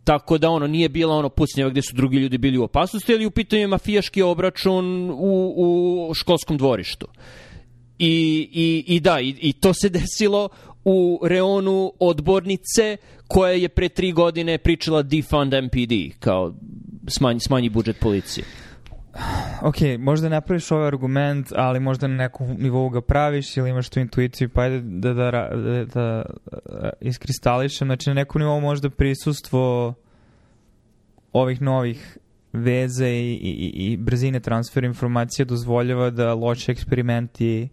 Tako 0.04 0.38
da 0.38 0.50
ono 0.50 0.66
nije 0.66 0.88
bila 0.88 1.16
ono 1.16 1.28
pucnjeva 1.28 1.70
gde 1.70 1.82
su 1.82 1.96
drugi 1.96 2.16
ljudi 2.16 2.38
bili 2.38 2.58
u 2.58 2.62
opasnosti, 2.62 3.14
ali 3.14 3.26
u 3.26 3.30
pitanju 3.30 3.60
je 3.60 3.66
mafijaški 3.66 4.22
obračun 4.22 5.10
u, 5.10 5.54
u 5.56 6.14
školskom 6.14 6.56
dvorištu. 6.56 7.06
I, 7.98 8.48
i, 8.52 8.84
i 8.94 9.00
da, 9.00 9.20
i, 9.20 9.34
i 9.40 9.52
to 9.52 9.74
se 9.74 9.88
desilo 9.98 10.48
u 10.84 11.20
reonu 11.24 11.92
odbornice 11.98 12.96
koja 13.28 13.52
je 13.52 13.68
pre 13.68 13.88
tri 13.88 14.12
godine 14.12 14.58
pričala 14.58 15.02
defund 15.02 15.54
MPD, 15.54 16.18
kao 16.20 16.54
smanji, 17.08 17.40
smanji 17.40 17.68
budžet 17.68 17.98
policije 18.00 18.44
ok, 19.62 19.76
možda 19.98 20.28
ne 20.28 20.40
praviš 20.40 20.70
ovaj 20.70 20.86
argument, 20.86 21.52
ali 21.56 21.80
možda 21.80 22.06
na 22.06 22.16
nekom 22.16 22.56
nivou 22.58 22.88
ga 22.88 23.00
praviš 23.00 23.56
ili 23.56 23.70
imaš 23.70 23.88
tu 23.88 24.00
intuiciju, 24.00 24.48
pa 24.48 24.62
ajde 24.62 24.80
da, 24.80 25.14
da, 25.14 25.30
da, 25.30 25.84
da, 25.84 25.84
da 25.84 26.90
iskristališem. 27.00 27.88
Znači, 27.88 28.10
na 28.10 28.14
nekom 28.14 28.40
nivou 28.40 28.60
možda 28.60 28.90
prisustvo 28.90 29.94
ovih 31.32 31.62
novih 31.62 32.18
veze 32.52 33.08
i, 33.08 33.32
i, 33.32 33.92
i 33.92 33.96
brzine 33.96 34.40
transfera 34.40 34.86
informacija 34.86 35.44
dozvoljava 35.44 36.10
da 36.10 36.34
loši 36.34 36.72
eksperimenti 36.72 37.68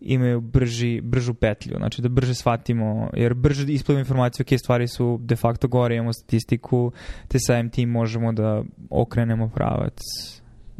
imaju 0.00 0.40
brži, 0.40 1.00
bržu 1.00 1.34
petlju, 1.34 1.74
znači 1.76 2.02
da 2.02 2.08
brže 2.08 2.34
shvatimo, 2.34 3.10
jer 3.14 3.34
brže 3.34 3.72
ispravimo 3.72 4.00
informacije, 4.00 4.44
ok, 4.44 4.58
stvari 4.58 4.88
su 4.88 5.18
de 5.22 5.36
facto 5.36 5.68
gore, 5.68 5.94
imamo 5.94 6.12
statistiku, 6.12 6.92
te 7.28 7.38
samim 7.38 7.70
tim 7.70 7.90
možemo 7.90 8.32
da 8.32 8.62
okrenemo 8.90 9.48
pravac 9.48 10.00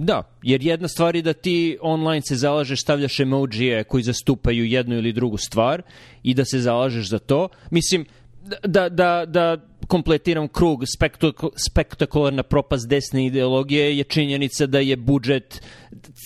Da, 0.03 0.23
jer 0.43 0.63
jedna 0.63 0.89
stvar 0.89 1.17
je 1.17 1.23
da 1.23 1.33
ti 1.33 1.79
online 1.81 2.23
se 2.23 2.37
zalažeš, 2.37 2.81
stavljaš 2.81 3.21
emojije 3.21 3.85
koji 3.85 4.03
zastupaju 4.03 4.65
jednu 4.65 4.97
ili 4.97 5.13
drugu 5.13 5.37
stvar 5.37 5.83
i 6.23 6.35
da 6.35 6.45
se 6.45 6.61
zalažeš 6.61 7.09
za 7.09 7.19
to. 7.19 7.49
Mislim, 7.71 8.07
da, 8.65 8.89
da, 8.89 9.25
da 9.27 9.57
kompletiram 9.87 10.49
krug, 10.49 10.85
spektakularna 11.69 12.43
propast 12.43 12.89
desne 12.89 13.27
ideologije 13.27 13.99
je 13.99 14.05
činjenica 14.05 14.67
da 14.67 14.79
je 14.79 14.97
budžet 14.97 15.63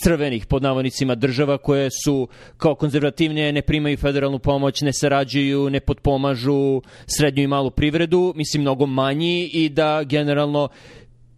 crvenih 0.02 0.46
pod 0.46 0.62
navodnicima 0.62 1.14
država 1.14 1.58
koje 1.58 1.88
su 2.04 2.28
kao 2.56 2.74
konzervativnije 2.74 3.52
ne 3.52 3.62
primaju 3.62 3.96
federalnu 3.96 4.38
pomoć, 4.38 4.80
ne 4.80 4.92
sarađuju, 4.92 5.70
ne 5.70 5.80
potpomažu 5.80 6.82
srednju 7.06 7.42
i 7.42 7.46
malu 7.46 7.70
privredu, 7.70 8.32
mislim 8.36 8.62
mnogo 8.62 8.86
manji 8.86 9.50
i 9.52 9.68
da 9.68 10.02
generalno 10.04 10.68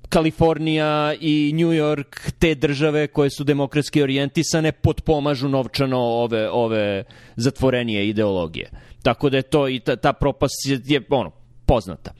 Kalifornija 0.08 1.14
i 1.20 1.52
New 1.52 1.72
York, 1.72 2.32
te 2.38 2.54
države 2.54 3.06
koje 3.06 3.30
su 3.30 3.44
demokratski 3.44 4.02
orijentisane, 4.02 4.72
potpomažu 4.72 5.48
novčano 5.48 5.98
ove, 5.98 6.50
ove 6.50 7.04
zatvorenije 7.36 8.08
ideologije. 8.08 8.70
Tako 9.02 9.30
da 9.30 9.36
je 9.36 9.42
to 9.42 9.68
i 9.68 9.80
ta, 9.80 9.96
ta 9.96 10.12
propast 10.12 10.66
je, 10.66 10.80
je 10.84 11.02
ono, 11.10 11.30
poznata. 11.66 12.12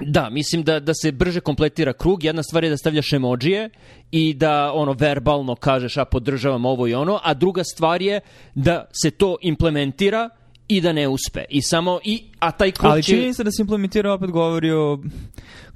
Da, 0.00 0.30
mislim 0.30 0.62
da, 0.62 0.80
da 0.80 0.94
se 0.94 1.12
brže 1.12 1.40
kompletira 1.40 1.92
krug. 1.92 2.24
Jedna 2.24 2.42
stvar 2.42 2.64
je 2.64 2.70
da 2.70 2.76
stavljaš 2.76 3.12
emojije 3.12 3.70
i 4.10 4.34
da 4.34 4.72
ono 4.72 4.92
verbalno 4.92 5.54
kažeš 5.54 5.96
a 5.96 6.04
podržavam 6.04 6.64
ovo 6.64 6.86
i 6.88 6.94
ono, 6.94 7.20
a 7.22 7.34
druga 7.34 7.64
stvar 7.64 8.02
je 8.02 8.20
da 8.54 8.84
se 9.02 9.10
to 9.10 9.36
implementira 9.42 10.30
i 10.68 10.80
da 10.80 10.92
ne 10.92 11.08
uspe. 11.08 11.44
I 11.48 11.62
samo 11.62 12.00
i 12.04 12.24
a 12.38 12.50
taj 12.50 12.70
krug 12.70 12.92
Ali 12.92 13.02
čini 13.02 13.34
se 13.34 13.44
da 13.44 13.50
se 13.50 13.62
implementira 13.62 14.12
opet 14.12 14.30
govori 14.30 14.72
o 14.72 14.98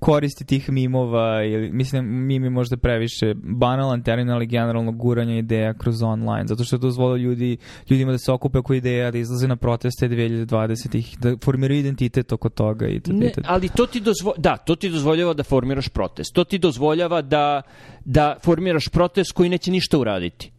koristi 0.01 0.45
tih 0.45 0.71
mimova 0.71 1.45
ili 1.45 1.73
mislim 1.73 2.27
mimi 2.27 2.51
možda 2.51 2.77
previše 2.77 3.35
banalan 3.35 4.03
termin 4.03 4.31
ali 4.31 4.47
generalno 4.47 4.93
guranje 4.93 5.39
ideja 5.39 5.75
kroz 5.75 6.03
online 6.03 6.47
zato 6.47 6.65
što 6.65 6.77
je 6.77 6.81
dozvolio 6.81 7.17
ljudi 7.17 7.57
ljudima 7.91 8.13
da 8.13 8.19
se 8.19 8.33
okupe 8.33 8.59
oko 8.59 8.75
ideja 8.75 9.11
da 9.11 9.19
izlaze 9.19 9.49
na 9.49 9.57
proteste 9.57 10.09
2020-ih 10.09 11.19
da 11.19 11.37
formiraju 11.45 11.81
identitet 11.81 12.33
oko 12.33 12.49
toga 12.49 12.87
i 12.87 13.01
to, 13.01 13.13
ne, 13.13 13.33
ali 13.45 13.69
to 13.69 13.87
ti 13.87 14.01
dozvo, 14.01 14.35
da 14.37 14.57
to 14.57 14.77
ti 14.77 14.91
dozvoljava 14.91 15.35
da 15.35 15.43
formiraš 15.43 15.89
protest 15.89 16.35
to 16.35 16.45
ti 16.45 16.59
dozvoljava 16.59 17.23
da 17.23 17.63
da 18.05 18.37
formiraš 18.45 18.89
protest 18.89 19.33
koji 19.33 19.49
neće 19.49 19.71
ništa 19.71 19.99
uraditi 19.99 20.53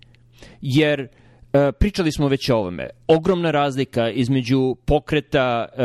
jer 0.62 1.08
E, 1.54 1.72
pričali 1.72 2.12
smo 2.12 2.28
već 2.28 2.50
o 2.50 2.56
ovome. 2.56 2.90
Ogromna 3.08 3.52
razlika 3.52 4.10
između 4.10 4.76
pokreta 4.86 5.66
uh, 5.74 5.82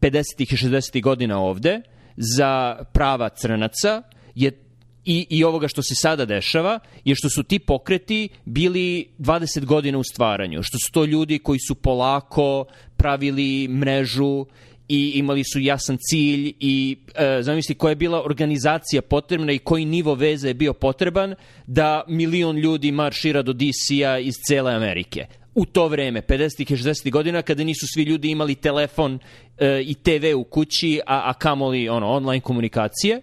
50. 0.00 0.22
i 0.38 0.44
60. 0.44 1.02
godina 1.02 1.38
ovde 1.38 1.80
za 2.16 2.84
prava 2.92 3.28
crnaca 3.28 4.02
je 4.34 4.64
i, 5.04 5.26
i 5.30 5.44
ovoga 5.44 5.68
što 5.68 5.82
se 5.82 5.94
sada 5.94 6.24
dešava 6.24 6.78
je 7.04 7.14
što 7.14 7.30
su 7.30 7.42
ti 7.42 7.58
pokreti 7.58 8.28
bili 8.44 9.08
20 9.18 9.64
godina 9.64 9.98
u 9.98 10.02
stvaranju, 10.02 10.62
što 10.62 10.78
su 10.86 10.92
to 10.92 11.04
ljudi 11.04 11.38
koji 11.38 11.58
su 11.58 11.74
polako 11.74 12.64
pravili 12.96 13.68
mrežu 13.68 14.46
i 14.88 15.12
imali 15.14 15.44
su 15.44 15.60
jasan 15.60 15.96
cilj 16.00 16.52
i 16.60 16.96
e, 17.14 17.42
zamisli 17.42 17.74
koja 17.74 17.90
je 17.90 17.96
bila 17.96 18.24
organizacija 18.24 19.02
potrebna 19.02 19.52
i 19.52 19.58
koji 19.58 19.84
nivo 19.84 20.14
veze 20.14 20.48
je 20.48 20.54
bio 20.54 20.72
potreban 20.72 21.34
da 21.66 22.04
milion 22.08 22.56
ljudi 22.56 22.92
maršira 22.92 23.42
do 23.42 23.52
DC-a 23.52 24.18
iz 24.18 24.34
cele 24.48 24.74
Amerike. 24.74 25.26
U 25.54 25.64
to 25.64 25.88
vreme, 25.88 26.22
50. 26.22 26.72
i 26.72 26.76
60. 26.76 27.10
godina, 27.10 27.42
kada 27.42 27.64
nisu 27.64 27.86
svi 27.94 28.02
ljudi 28.02 28.30
imali 28.30 28.54
telefon 28.54 29.18
e, 29.58 29.82
i 29.82 29.94
TV 29.94 30.36
u 30.36 30.44
kući, 30.44 31.00
a, 31.06 31.22
a 31.24 31.34
kamoli 31.34 31.88
ono, 31.88 32.08
online 32.08 32.40
komunikacije, 32.40 33.20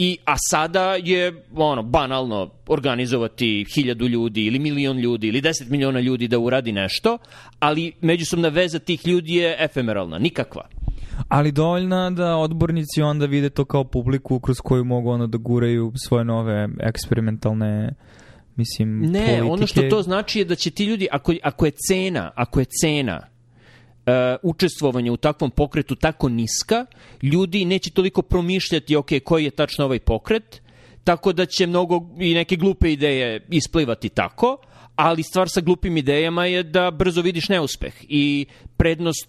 I, 0.00 0.18
a 0.24 0.34
sada 0.50 0.94
je 0.94 1.44
ono, 1.54 1.82
banalno 1.82 2.50
organizovati 2.68 3.66
hiljadu 3.74 4.08
ljudi 4.08 4.44
ili 4.44 4.58
milion 4.58 4.98
ljudi 4.98 5.28
ili 5.28 5.40
deset 5.40 5.68
miliona 5.68 6.00
ljudi 6.00 6.28
da 6.28 6.38
uradi 6.38 6.72
nešto, 6.72 7.18
ali 7.58 7.92
međusobna 8.00 8.48
veza 8.48 8.78
tih 8.78 9.06
ljudi 9.06 9.34
je 9.34 9.56
efemeralna, 9.58 10.18
nikakva. 10.18 10.68
Ali 11.28 11.52
dovoljna 11.52 12.10
da 12.10 12.36
odbornici 12.36 13.02
onda 13.02 13.26
vide 13.26 13.50
to 13.50 13.64
kao 13.64 13.84
publiku 13.84 14.40
kroz 14.40 14.60
koju 14.60 14.84
mogu 14.84 15.10
ono 15.10 15.26
da 15.26 15.38
guraju 15.38 15.92
svoje 15.96 16.24
nove 16.24 16.68
eksperimentalne 16.80 17.94
mislim, 18.60 19.00
ne, 19.00 19.26
politike. 19.26 19.42
ono 19.42 19.66
što 19.66 19.82
to 19.82 20.02
znači 20.02 20.38
je 20.38 20.44
da 20.44 20.54
će 20.54 20.70
ti 20.70 20.84
ljudi, 20.84 21.08
ako, 21.10 21.34
ako 21.42 21.66
je 21.66 21.72
cena, 21.88 22.30
ako 22.34 22.60
je 22.60 22.66
cena 22.80 23.20
uh, 23.20 24.12
učestvovanje 24.42 25.10
u 25.10 25.16
takvom 25.16 25.50
pokretu 25.50 25.94
tako 25.96 26.28
niska, 26.28 26.86
ljudi 27.22 27.64
neće 27.64 27.90
toliko 27.90 28.22
promišljati, 28.22 28.96
ok, 28.96 29.10
koji 29.24 29.44
je 29.44 29.50
tačno 29.50 29.84
ovaj 29.84 29.98
pokret, 29.98 30.62
tako 31.04 31.32
da 31.32 31.46
će 31.46 31.66
mnogo 31.66 32.00
i 32.18 32.34
neke 32.34 32.56
glupe 32.56 32.92
ideje 32.92 33.46
isplivati 33.48 34.08
tako, 34.08 34.56
ali 34.96 35.22
stvar 35.22 35.48
sa 35.48 35.60
glupim 35.60 35.96
idejama 35.96 36.46
je 36.46 36.62
da 36.62 36.90
brzo 36.90 37.22
vidiš 37.22 37.48
neuspeh 37.48 37.94
i 38.08 38.46
prednost 38.76 39.28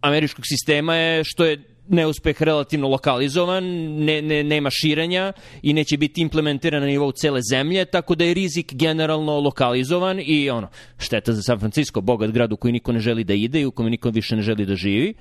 američkog 0.00 0.44
sistema 0.46 0.96
je 0.96 1.24
što 1.24 1.44
je 1.44 1.75
neuspeh 1.88 2.42
relativno 2.42 2.88
lokalizovan, 2.88 3.64
ne, 4.04 4.22
ne, 4.22 4.42
nema 4.44 4.70
širenja 4.70 5.32
i 5.62 5.72
neće 5.72 5.96
biti 5.96 6.20
implementiran 6.20 6.80
na 6.80 6.86
nivou 6.86 7.12
cele 7.12 7.40
zemlje, 7.50 7.84
tako 7.84 8.14
da 8.14 8.24
je 8.24 8.34
rizik 8.34 8.74
generalno 8.74 9.40
lokalizovan 9.40 10.20
i 10.24 10.50
ono, 10.50 10.68
šteta 10.98 11.32
za 11.32 11.42
San 11.42 11.58
Francisco, 11.58 12.00
bogat 12.00 12.30
grad 12.30 12.52
u 12.52 12.56
koji 12.56 12.72
niko 12.72 12.92
ne 12.92 13.00
želi 13.00 13.24
da 13.24 13.34
ide 13.34 13.60
i 13.60 13.66
u 13.66 13.70
kojem 13.70 13.90
niko 13.90 14.10
više 14.10 14.36
ne 14.36 14.42
želi 14.42 14.66
da 14.66 14.74
živi, 14.74 15.14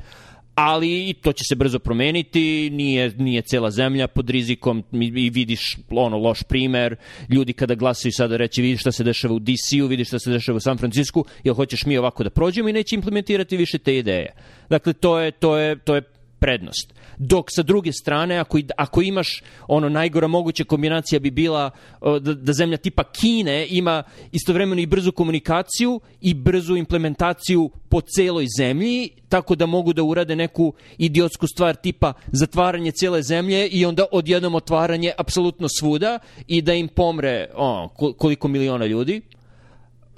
ali 0.55 1.13
to 1.21 1.33
će 1.33 1.43
se 1.49 1.55
brzo 1.55 1.79
promeniti, 1.79 2.69
nije, 2.69 3.13
nije 3.17 3.41
cela 3.41 3.71
zemlja 3.71 4.07
pod 4.07 4.29
rizikom 4.29 4.83
i 4.91 5.29
vidiš 5.29 5.77
ono 5.89 6.17
loš 6.17 6.43
primer, 6.43 6.95
ljudi 7.29 7.53
kada 7.53 7.75
glasaju 7.75 8.11
sada 8.11 8.37
reći 8.37 8.61
vidi 8.61 8.77
šta 8.77 8.91
se 8.91 9.03
dešava 9.03 9.33
u 9.33 9.39
DC-u, 9.39 9.87
vidi 9.87 10.05
šta 10.05 10.19
se 10.19 10.31
dešava 10.31 10.57
u 10.57 10.59
San 10.59 10.77
Francisku, 10.77 11.25
jel 11.43 11.55
hoćeš 11.55 11.85
mi 11.85 11.97
ovako 11.97 12.23
da 12.23 12.29
prođemo 12.29 12.69
i 12.69 12.73
neće 12.73 12.95
implementirati 12.95 13.57
više 13.57 13.77
te 13.77 13.97
ideje. 13.97 14.33
Dakle, 14.69 14.93
to 14.93 15.19
je, 15.19 15.31
to 15.31 15.57
je, 15.57 15.75
to 15.75 15.95
je 15.95 16.01
prednost. 16.45 16.93
Dok 17.17 17.45
sa 17.49 17.63
druge 17.63 17.91
strane, 17.91 18.37
ako, 18.37 18.59
ako 18.77 19.01
imaš 19.01 19.43
ono 19.67 19.89
najgora 19.89 20.27
moguća 20.27 20.63
kombinacija 20.63 21.19
bi 21.19 21.31
bila 21.31 21.71
da, 22.01 22.33
da 22.33 22.53
zemlja 22.53 22.77
tipa 22.77 23.03
Kine 23.03 23.67
ima 23.69 24.03
istovremeno 24.31 24.81
i 24.81 24.85
brzu 24.85 25.11
komunikaciju 25.11 25.99
i 26.21 26.33
brzu 26.33 26.75
implementaciju 26.75 27.69
po 27.89 28.01
celoj 28.01 28.45
zemlji, 28.57 29.09
tako 29.29 29.55
da 29.55 29.65
mogu 29.65 29.93
da 29.93 30.03
urade 30.03 30.35
neku 30.35 30.73
idiotsku 30.97 31.47
stvar 31.47 31.75
tipa 31.75 32.13
zatvaranje 32.31 32.91
cele 32.91 33.21
zemlje 33.21 33.67
i 33.67 33.85
onda 33.85 34.05
odjednom 34.11 34.55
otvaranje 34.55 35.11
apsolutno 35.17 35.67
svuda 35.79 36.19
i 36.47 36.61
da 36.61 36.73
im 36.73 36.87
pomre 36.87 37.49
o, 37.55 37.89
koliko 38.17 38.47
miliona 38.47 38.85
ljudi 38.85 39.21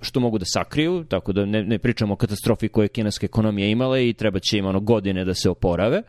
što 0.01 0.19
mogu 0.19 0.37
da 0.37 0.45
sakriju, 0.45 1.03
tako 1.03 1.33
da 1.33 1.45
ne, 1.45 1.63
ne 1.63 1.79
pričamo 1.79 2.13
o 2.13 2.17
katastrofi 2.17 2.67
koje 2.67 2.85
je 2.85 2.89
kineska 2.89 3.25
ekonomija 3.25 3.67
imala 3.67 3.99
i 3.99 4.13
treba 4.13 4.39
će 4.39 4.57
im 4.57 4.65
ono 4.65 4.79
godine 4.79 5.25
da 5.25 5.33
se 5.33 5.49
oporave. 5.49 6.01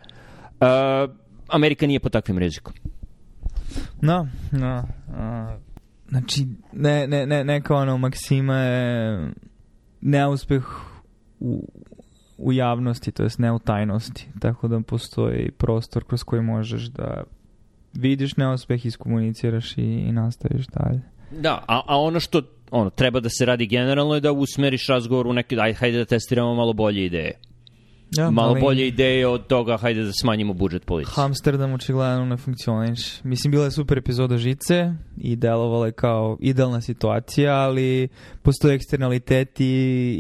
Uh, 0.61 1.15
Amerika 1.49 1.87
nije 1.87 2.01
pod 2.01 2.13
takvim 2.13 2.39
rizikom. 2.39 2.75
No, 4.01 4.29
no. 4.53 4.85
Uh, 5.09 5.15
znači, 6.09 6.47
ne, 6.73 7.07
ne, 7.07 7.27
ne, 7.27 7.45
neka 7.45 7.75
ono 7.75 7.99
Maksima 7.99 8.57
je 8.57 9.31
neuspeh 10.01 10.65
u, 11.41 11.69
u 12.39 12.53
javnosti, 12.53 13.13
to 13.13 13.23
jest 13.23 13.39
ne 13.39 13.53
u 13.53 13.59
tajnosti, 13.59 14.29
tako 14.41 14.69
da 14.69 14.81
postoji 14.81 15.51
prostor 15.51 16.05
kroz 16.05 16.23
koji 16.23 16.43
možeš 16.43 16.83
da 16.83 17.23
vidiš 17.93 18.37
neuspeh, 18.37 18.87
iskomuniciraš 18.87 19.79
i, 19.79 19.83
i 19.83 20.13
nastaviš 20.13 20.67
dalje. 20.67 21.01
Da, 21.31 21.65
a, 21.69 21.83
a 21.87 22.01
ono 22.01 22.21
što 22.21 22.43
ono, 22.71 22.91
treba 22.91 23.21
da 23.21 23.29
se 23.29 23.45
radi 23.45 23.67
generalno 23.67 24.15
je 24.15 24.21
da 24.21 24.33
usmeriš 24.33 24.87
razgovor 24.87 25.27
u 25.27 25.33
neke, 25.33 25.57
aj, 25.61 25.75
hajde 25.75 25.99
da 25.99 26.05
testiramo 26.05 26.55
malo 26.55 26.73
bolje 26.73 27.05
ideje. 27.05 27.33
Ja, 28.17 28.31
malo 28.31 28.51
ali 28.51 28.61
bolje 28.61 28.89
ideje 28.89 29.27
od 29.27 29.47
toga, 29.47 29.77
hajde 29.77 30.03
da 30.03 30.13
smanjimo 30.13 30.53
budžet 30.53 30.85
policije. 30.85 31.25
Amsterdam 31.25 31.73
očigledno 31.73 32.25
ne 32.25 32.37
funkcioniš. 32.37 33.25
Mislim, 33.25 33.51
bila 33.51 33.65
je 33.65 33.71
super 33.71 33.99
epizoda 33.99 34.39
Žice 34.39 34.93
i 35.17 35.37
delovala 35.37 35.87
je 35.87 35.93
kao 35.93 36.37
idealna 36.41 36.81
situacija, 36.81 37.55
ali 37.55 38.09
postoje 38.43 38.75
eksternaliteti 38.75 39.67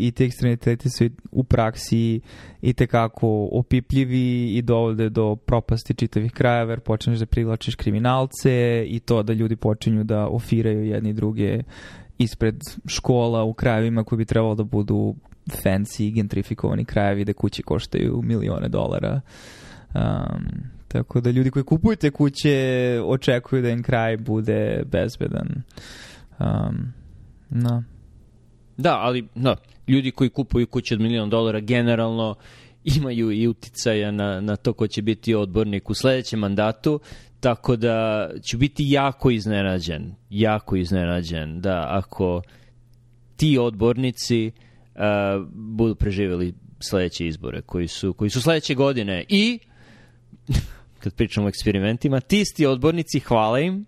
i 0.00 0.12
te 0.16 0.24
eksternaliteti 0.24 0.90
su 0.90 1.04
i 1.04 1.10
u 1.30 1.44
praksi 1.44 2.20
i 2.62 2.72
tekako 2.72 3.48
opipljivi 3.52 4.56
i 4.56 4.62
dovode 4.62 5.08
do 5.08 5.36
propasti 5.36 5.94
čitavih 5.94 6.32
krajeva 6.32 6.72
jer 6.72 6.80
počneš 6.80 7.18
da 7.18 7.26
privlačiš 7.26 7.74
kriminalce 7.74 8.84
i 8.86 9.00
to 9.00 9.22
da 9.22 9.32
ljudi 9.32 9.56
počinju 9.56 10.04
da 10.04 10.26
ofiraju 10.26 10.84
jedni 10.84 11.12
druge 11.12 11.62
ispred 12.18 12.56
škola 12.86 13.44
u 13.44 13.52
krajevima 13.52 14.04
koji 14.04 14.16
bi 14.16 14.24
trebalo 14.24 14.54
da 14.54 14.64
budu 14.64 15.14
fancy, 15.46 16.14
gentrifikovani 16.14 16.84
krajevi 16.84 17.24
da 17.24 17.32
kuće 17.32 17.62
koštaju 17.62 18.22
milione 18.22 18.68
dolara. 18.68 19.20
Um, 19.94 20.46
tako 20.88 21.20
da 21.20 21.30
ljudi 21.30 21.50
koji 21.50 21.64
kupuju 21.64 21.96
te 21.96 22.10
kuće 22.10 23.00
očekuju 23.04 23.62
da 23.62 23.68
im 23.68 23.82
kraj 23.82 24.16
bude 24.16 24.82
bezbedan. 24.86 25.62
Um, 26.38 26.92
no. 27.50 27.84
Da, 28.76 28.98
ali 28.98 29.28
da, 29.34 29.56
ljudi 29.88 30.10
koji 30.10 30.30
kupuju 30.30 30.66
kuće 30.66 30.94
od 30.94 31.00
milion 31.00 31.30
dolara 31.30 31.60
generalno 31.60 32.34
imaju 32.84 33.32
i 33.32 33.48
uticaja 33.48 34.10
na, 34.10 34.40
na 34.40 34.56
to 34.56 34.72
ko 34.72 34.86
će 34.86 35.02
biti 35.02 35.34
odbornik 35.34 35.90
u 35.90 35.94
sledećem 35.94 36.40
mandatu, 36.40 37.00
tako 37.40 37.76
da 37.76 38.30
ću 38.42 38.58
biti 38.58 38.90
jako 38.90 39.30
iznenađen, 39.30 40.14
jako 40.30 40.76
iznenađen 40.76 41.60
da 41.60 41.86
ako 41.88 42.42
ti 43.36 43.58
odbornici 43.58 44.50
uh, 44.94 45.00
budu 45.54 45.94
preživjeli 45.94 46.54
sledeće 46.80 47.26
izbore 47.26 47.62
koji 47.62 47.88
su, 47.88 48.12
koji 48.12 48.30
su 48.30 48.40
sledeće 48.40 48.74
godine 48.74 49.24
i 49.28 49.58
kad 51.02 51.14
pričamo 51.14 51.46
o 51.46 51.48
eksperimentima, 51.48 52.20
ti 52.20 52.40
isti 52.40 52.66
odbornici, 52.66 53.20
hvala 53.20 53.60
im, 53.60 53.86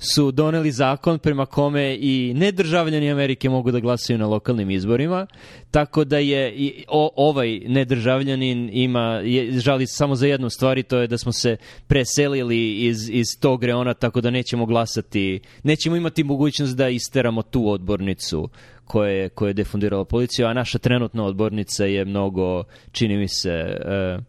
su 0.00 0.30
doneli 0.30 0.72
zakon 0.72 1.18
prema 1.18 1.46
kome 1.46 1.96
i 2.00 2.32
nedržavljani 2.36 3.10
Amerike 3.10 3.48
mogu 3.48 3.70
da 3.70 3.80
glasaju 3.80 4.18
na 4.18 4.26
lokalnim 4.26 4.70
izborima, 4.70 5.26
tako 5.70 6.04
da 6.04 6.18
je 6.18 6.52
i 6.56 6.84
o, 6.88 7.10
ovaj 7.16 7.58
nedržavljanin 7.58 8.70
ima, 8.72 9.20
je, 9.24 9.52
žali 9.52 9.86
samo 9.86 10.14
za 10.14 10.26
jednu 10.26 10.50
stvar 10.50 10.78
i 10.78 10.82
to 10.82 10.98
je 10.98 11.06
da 11.06 11.18
smo 11.18 11.32
se 11.32 11.56
preselili 11.86 12.86
iz, 12.86 13.10
iz 13.10 13.26
tog 13.40 13.64
reona, 13.64 13.94
tako 13.94 14.20
da 14.20 14.30
nećemo 14.30 14.66
glasati, 14.66 15.40
nećemo 15.62 15.96
imati 15.96 16.24
mogućnost 16.24 16.76
da 16.76 16.88
isteramo 16.88 17.42
tu 17.42 17.70
odbornicu 17.70 18.48
koje, 18.84 19.28
koje 19.28 19.50
je 19.50 19.54
defundirala 19.54 20.04
policiju, 20.04 20.46
a 20.46 20.52
naša 20.52 20.78
trenutna 20.78 21.24
odbornica 21.24 21.84
je 21.84 22.04
mnogo, 22.04 22.64
čini 22.92 23.16
mi 23.16 23.28
se, 23.28 23.76
uh, 24.16 24.24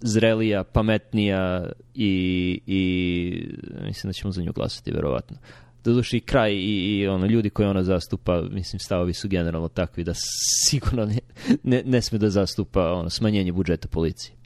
zrelija, 0.00 0.64
pametnija 0.64 1.70
i, 1.94 2.60
i 2.66 2.82
mislim 3.84 4.08
da 4.08 4.12
ćemo 4.12 4.32
za 4.32 4.42
nju 4.42 4.52
glasati, 4.52 4.92
verovatno. 4.92 5.36
Doduše 5.84 6.16
i 6.16 6.20
kraj 6.20 6.52
i, 6.52 6.98
i 6.98 7.06
ono, 7.06 7.26
ljudi 7.26 7.50
koje 7.50 7.68
ona 7.68 7.82
zastupa, 7.82 8.42
mislim, 8.42 8.80
stavovi 8.80 9.12
su 9.12 9.28
generalno 9.28 9.68
takvi 9.68 10.04
da 10.04 10.12
sigurno 10.68 11.04
ne, 11.04 11.18
ne, 11.62 11.82
ne 11.86 12.02
sme 12.02 12.18
da 12.18 12.30
zastupa 12.30 12.92
ono, 12.92 13.10
smanjenje 13.10 13.52
budžeta 13.52 13.88
policije. 13.88 14.39